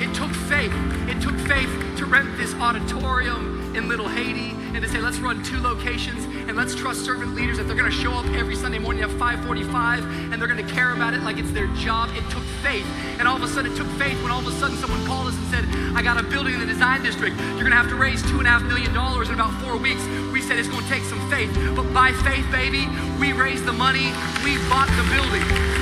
It 0.00 0.14
took 0.14 0.30
faith. 0.30 0.72
It 1.08 1.20
took 1.20 1.36
faith 1.48 1.70
to 1.96 2.06
rent 2.06 2.36
this 2.36 2.54
auditorium 2.54 3.57
in 3.76 3.88
Little 3.88 4.08
Haiti 4.08 4.50
and 4.74 4.82
to 4.82 4.88
say, 4.88 4.98
let's 4.98 5.18
run 5.18 5.42
two 5.42 5.60
locations 5.60 6.24
and 6.24 6.56
let's 6.56 6.74
trust 6.74 7.04
servant 7.04 7.34
leaders 7.34 7.58
that 7.58 7.64
they're 7.64 7.76
going 7.76 7.90
to 7.90 7.96
show 7.96 8.12
up 8.12 8.26
every 8.26 8.54
Sunday 8.54 8.78
morning 8.78 9.02
at 9.02 9.10
545 9.10 10.04
and 10.32 10.34
they're 10.34 10.48
going 10.48 10.64
to 10.64 10.72
care 10.72 10.92
about 10.92 11.14
it 11.14 11.22
like 11.22 11.38
it's 11.38 11.50
their 11.52 11.66
job. 11.74 12.10
It 12.14 12.28
took 12.30 12.42
faith. 12.62 12.86
And 13.18 13.26
all 13.26 13.36
of 13.36 13.42
a 13.42 13.48
sudden, 13.48 13.72
it 13.72 13.76
took 13.76 13.88
faith 13.98 14.20
when 14.22 14.30
all 14.30 14.40
of 14.40 14.46
a 14.46 14.52
sudden 14.52 14.76
someone 14.76 15.04
called 15.06 15.28
us 15.28 15.36
and 15.36 15.46
said, 15.48 15.64
I 15.96 16.02
got 16.02 16.18
a 16.18 16.22
building 16.22 16.54
in 16.54 16.60
the 16.60 16.66
design 16.66 17.02
district. 17.02 17.36
You're 17.38 17.66
going 17.66 17.70
to 17.70 17.76
have 17.76 17.88
to 17.88 17.96
raise 17.96 18.22
two 18.22 18.38
and 18.38 18.46
a 18.46 18.50
half 18.50 18.62
million 18.62 18.92
dollars 18.94 19.28
in 19.28 19.34
about 19.34 19.52
four 19.62 19.76
weeks. 19.76 20.04
We 20.32 20.42
said 20.42 20.58
it's 20.58 20.68
going 20.68 20.84
to 20.84 20.90
take 20.90 21.02
some 21.02 21.20
faith. 21.30 21.50
But 21.74 21.92
by 21.92 22.12
faith, 22.12 22.48
baby, 22.50 22.88
we 23.18 23.32
raised 23.32 23.64
the 23.64 23.72
money. 23.72 24.12
We 24.44 24.58
bought 24.68 24.88
the 24.96 25.04
building. 25.14 25.77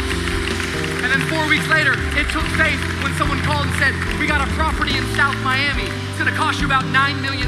And 1.07 1.23
then 1.23 1.31
four 1.31 1.47
weeks 1.47 1.63
later, 1.71 1.95
it 2.19 2.27
took 2.35 2.43
faith 2.59 2.83
when 2.99 3.15
someone 3.15 3.39
called 3.47 3.71
and 3.71 3.77
said, 3.79 3.95
We 4.19 4.27
got 4.27 4.43
a 4.43 4.51
property 4.59 4.99
in 4.99 5.07
South 5.15 5.39
Miami. 5.47 5.87
It's 5.87 6.19
gonna 6.19 6.35
cost 6.35 6.59
you 6.59 6.67
about 6.67 6.83
$9 6.91 7.23
million. 7.23 7.47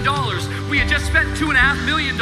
We 0.70 0.78
had 0.78 0.86
just 0.86 1.10
spent 1.10 1.26
$2.5 1.34 1.58
million, 1.82 2.14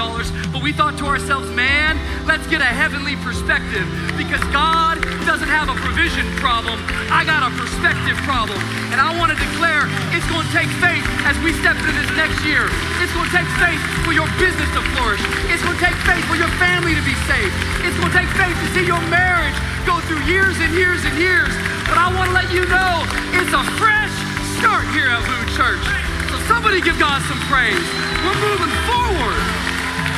but 0.49 0.65
we 0.65 0.73
thought 0.73 0.97
to 0.97 1.05
ourselves, 1.05 1.53
man, 1.53 2.01
let's 2.25 2.49
get 2.49 2.65
a 2.65 2.73
heavenly 2.73 3.21
perspective 3.21 3.85
because 4.17 4.41
God 4.49 4.97
doesn't 5.29 5.53
have 5.53 5.69
a 5.69 5.77
provision 5.85 6.25
problem. 6.41 6.81
I 7.13 7.21
got 7.29 7.45
a 7.45 7.53
perspective 7.61 8.17
problem. 8.25 8.57
And 8.89 8.97
I 8.97 9.13
wanna 9.21 9.37
declare 9.37 9.93
it's 10.17 10.25
gonna 10.33 10.49
take 10.57 10.73
faith 10.81 11.05
as 11.29 11.37
we 11.45 11.53
step 11.61 11.77
into 11.77 11.93
this 12.01 12.09
next 12.17 12.41
year. 12.49 12.65
It's 13.05 13.13
gonna 13.13 13.29
take 13.29 13.51
faith 13.61 13.83
for 14.09 14.17
your 14.17 14.31
business 14.41 14.73
to 14.73 14.81
flourish. 14.97 15.21
It's 15.53 15.61
gonna 15.61 15.85
take 15.85 16.01
faith 16.09 16.25
for 16.33 16.41
your 16.41 16.49
family 16.57 16.97
to 16.97 17.05
be 17.05 17.13
saved. 17.29 17.53
It's 17.85 17.99
gonna 18.01 18.17
take 18.17 18.33
faith 18.41 18.57
to 18.57 18.69
see 18.73 18.89
your 18.89 19.05
marriage 19.13 19.76
go 19.87 20.01
through 20.01 20.21
years 20.27 20.59
and 20.59 20.75
years 20.75 21.05
and 21.07 21.17
years. 21.17 21.55
But 21.87 21.95
I 21.95 22.11
want 22.11 22.29
to 22.29 22.35
let 22.35 22.51
you 22.51 22.67
know 22.67 23.07
it's 23.39 23.55
a 23.55 23.63
fresh 23.79 24.11
start 24.59 24.83
here 24.91 25.07
at 25.07 25.23
VOUS 25.23 25.47
Church. 25.55 25.87
So 26.27 26.43
somebody 26.51 26.83
give 26.83 26.99
God 26.99 27.23
some 27.31 27.39
praise. 27.47 27.87
We're 28.27 28.41
moving 28.43 28.75
forward 28.91 29.39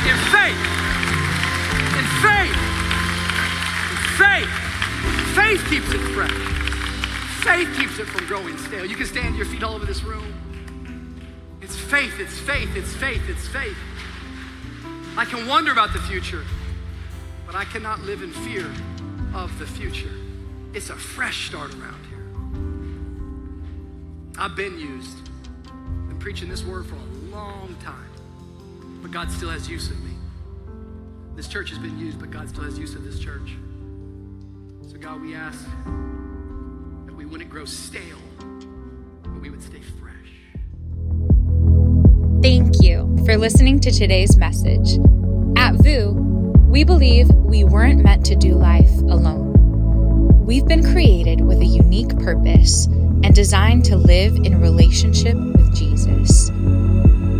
in 0.09 0.17
faith. 0.33 0.57
In 1.93 2.05
faith. 2.25 2.57
In 3.93 3.99
faith. 4.17 4.53
Faith 5.37 5.61
keeps 5.69 5.93
it 5.93 6.01
fresh. 6.17 6.33
Faith 7.45 7.69
keeps 7.77 7.99
it 7.99 8.09
from 8.09 8.25
growing 8.25 8.57
stale. 8.57 8.85
You 8.85 8.95
can 8.95 9.05
stand 9.05 9.37
your 9.37 9.45
feet 9.45 9.61
all 9.61 9.75
over 9.75 9.85
this 9.85 10.01
room. 10.01 10.33
It's 11.61 11.77
faith, 11.77 12.19
it's 12.19 12.39
faith, 12.39 12.75
it's 12.75 12.93
faith, 12.95 13.21
it's 13.29 13.47
faith. 13.47 13.77
I 15.15 15.25
can 15.25 15.45
wonder 15.45 15.71
about 15.71 15.93
the 15.93 15.99
future, 15.99 16.43
but 17.45 17.53
I 17.53 17.65
cannot 17.65 17.99
live 18.01 18.23
in 18.23 18.31
fear 18.31 18.65
of 19.33 19.57
the 19.59 19.65
future. 19.65 20.11
It's 20.73 20.89
a 20.89 20.95
fresh 20.95 21.47
start 21.47 21.73
around 21.75 22.05
here. 22.05 22.25
I've 24.37 24.55
been 24.55 24.79
used. 24.79 25.17
Been 26.07 26.17
preaching 26.19 26.49
this 26.49 26.63
word 26.63 26.85
for 26.85 26.95
a 26.95 27.35
long 27.35 27.75
time. 27.83 28.09
But 29.01 29.11
God 29.11 29.31
still 29.31 29.49
has 29.49 29.69
use 29.69 29.89
of 29.89 30.03
me. 30.03 30.11
This 31.35 31.47
church 31.47 31.69
has 31.69 31.79
been 31.79 31.97
used, 31.97 32.19
but 32.19 32.31
God 32.31 32.49
still 32.49 32.63
has 32.63 32.77
use 32.77 32.95
of 32.95 33.03
this 33.03 33.19
church. 33.19 33.55
So 34.87 34.97
God, 34.97 35.21
we 35.21 35.35
ask 35.35 35.63
that 37.05 37.15
we 37.15 37.25
wouldn't 37.25 37.49
grow 37.49 37.65
stale, 37.65 38.17
but 39.23 39.41
we 39.41 39.49
would 39.49 39.63
stay 39.63 39.81
fresh. 39.99 40.15
Thank 42.41 42.81
you 42.81 43.17
for 43.25 43.37
listening 43.37 43.79
to 43.81 43.91
today's 43.91 44.37
message. 44.37 44.97
At 45.57 45.75
VOUS, 45.75 46.38
we 46.69 46.83
believe 46.83 47.27
we 47.31 47.63
weren't 47.63 48.03
meant 48.03 48.23
to 48.27 48.35
do 48.35 48.53
life 48.53 48.95
alone. 48.99 50.45
We've 50.45 50.67
been 50.67 50.83
created 50.83 51.41
with 51.41 51.59
a 51.61 51.65
unique 51.65 52.15
purpose 52.19 52.85
and 52.85 53.33
designed 53.33 53.85
to 53.85 53.97
live 53.97 54.35
in 54.35 54.61
relationship 54.61 55.35
with 55.35 55.75
Jesus. 55.75 56.51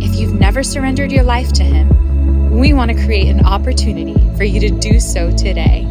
If 0.02 0.16
you've 0.16 0.34
never 0.34 0.64
surrendered 0.64 1.12
your 1.12 1.22
life 1.22 1.52
to 1.52 1.62
Him, 1.62 2.58
we 2.58 2.72
want 2.72 2.90
to 2.90 3.04
create 3.04 3.28
an 3.28 3.46
opportunity 3.46 4.18
for 4.36 4.42
you 4.42 4.58
to 4.60 4.70
do 4.80 4.98
so 4.98 5.30
today. 5.30 5.86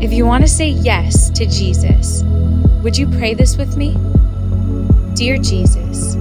If 0.00 0.12
you 0.12 0.24
want 0.24 0.44
to 0.44 0.48
say 0.48 0.68
yes 0.68 1.30
to 1.30 1.46
Jesus, 1.46 2.22
would 2.84 2.96
you 2.96 3.08
pray 3.08 3.34
this 3.34 3.56
with 3.56 3.76
me? 3.76 3.96
Dear 5.16 5.38
Jesus, 5.38 6.14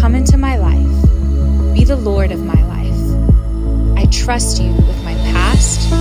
come 0.00 0.14
into 0.14 0.38
my 0.38 0.56
life, 0.56 1.74
be 1.74 1.84
the 1.84 1.96
Lord 1.96 2.32
of 2.32 2.42
my 2.42 2.54
life. 2.54 3.98
I 3.98 4.06
trust 4.10 4.62
you 4.62 4.72
with 4.72 5.04
my 5.04 5.07
past. 5.32 5.92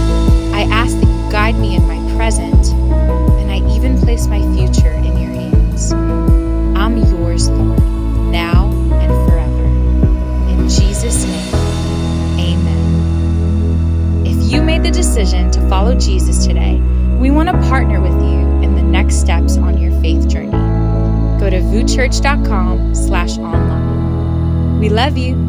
I 0.54 0.64
ask 0.72 0.98
that 1.00 1.08
you 1.08 1.32
guide 1.32 1.56
me 1.56 1.76
in 1.76 1.84
my 1.88 1.98
present, 2.16 2.68
and 2.68 3.52
I 3.52 3.58
even 3.76 3.98
place 4.00 4.28
my 4.28 4.40
future 4.56 4.92
in 4.92 5.18
your 5.18 5.32
hands. 5.32 5.92
I'm 5.92 6.98
yours, 6.98 7.50
Lord, 7.50 7.80
now 8.32 8.72
and 8.94 9.12
forever. 9.30 9.66
In 10.52 10.70
Jesus' 10.70 11.26
name, 11.26 11.54
amen. 12.40 14.26
If 14.26 14.52
you 14.52 14.62
made 14.62 14.84
the 14.84 14.92
decision 14.92 15.52
to 15.52 15.70
follow 15.70 15.96
Jesus 15.96 16.46
today, 16.46 16.82
we 17.20 17.32
want 17.32 17.50
to 17.50 17.58
partner 17.70 18.00
with 18.00 18.14
you 18.14 18.40
in 18.64 18.76
the 18.76 18.84
next 18.84 19.16
steps 19.20 19.58
on 19.58 19.78
your 19.78 19.92
faith 20.02 20.28
journey. 20.28 20.52
Go 21.40 21.50
to 21.50 21.60
vouschurch.com 21.60 22.96
slash 22.96 23.38
online. 23.38 24.80
We 24.80 24.90
love 24.90 25.18
you. 25.18 25.47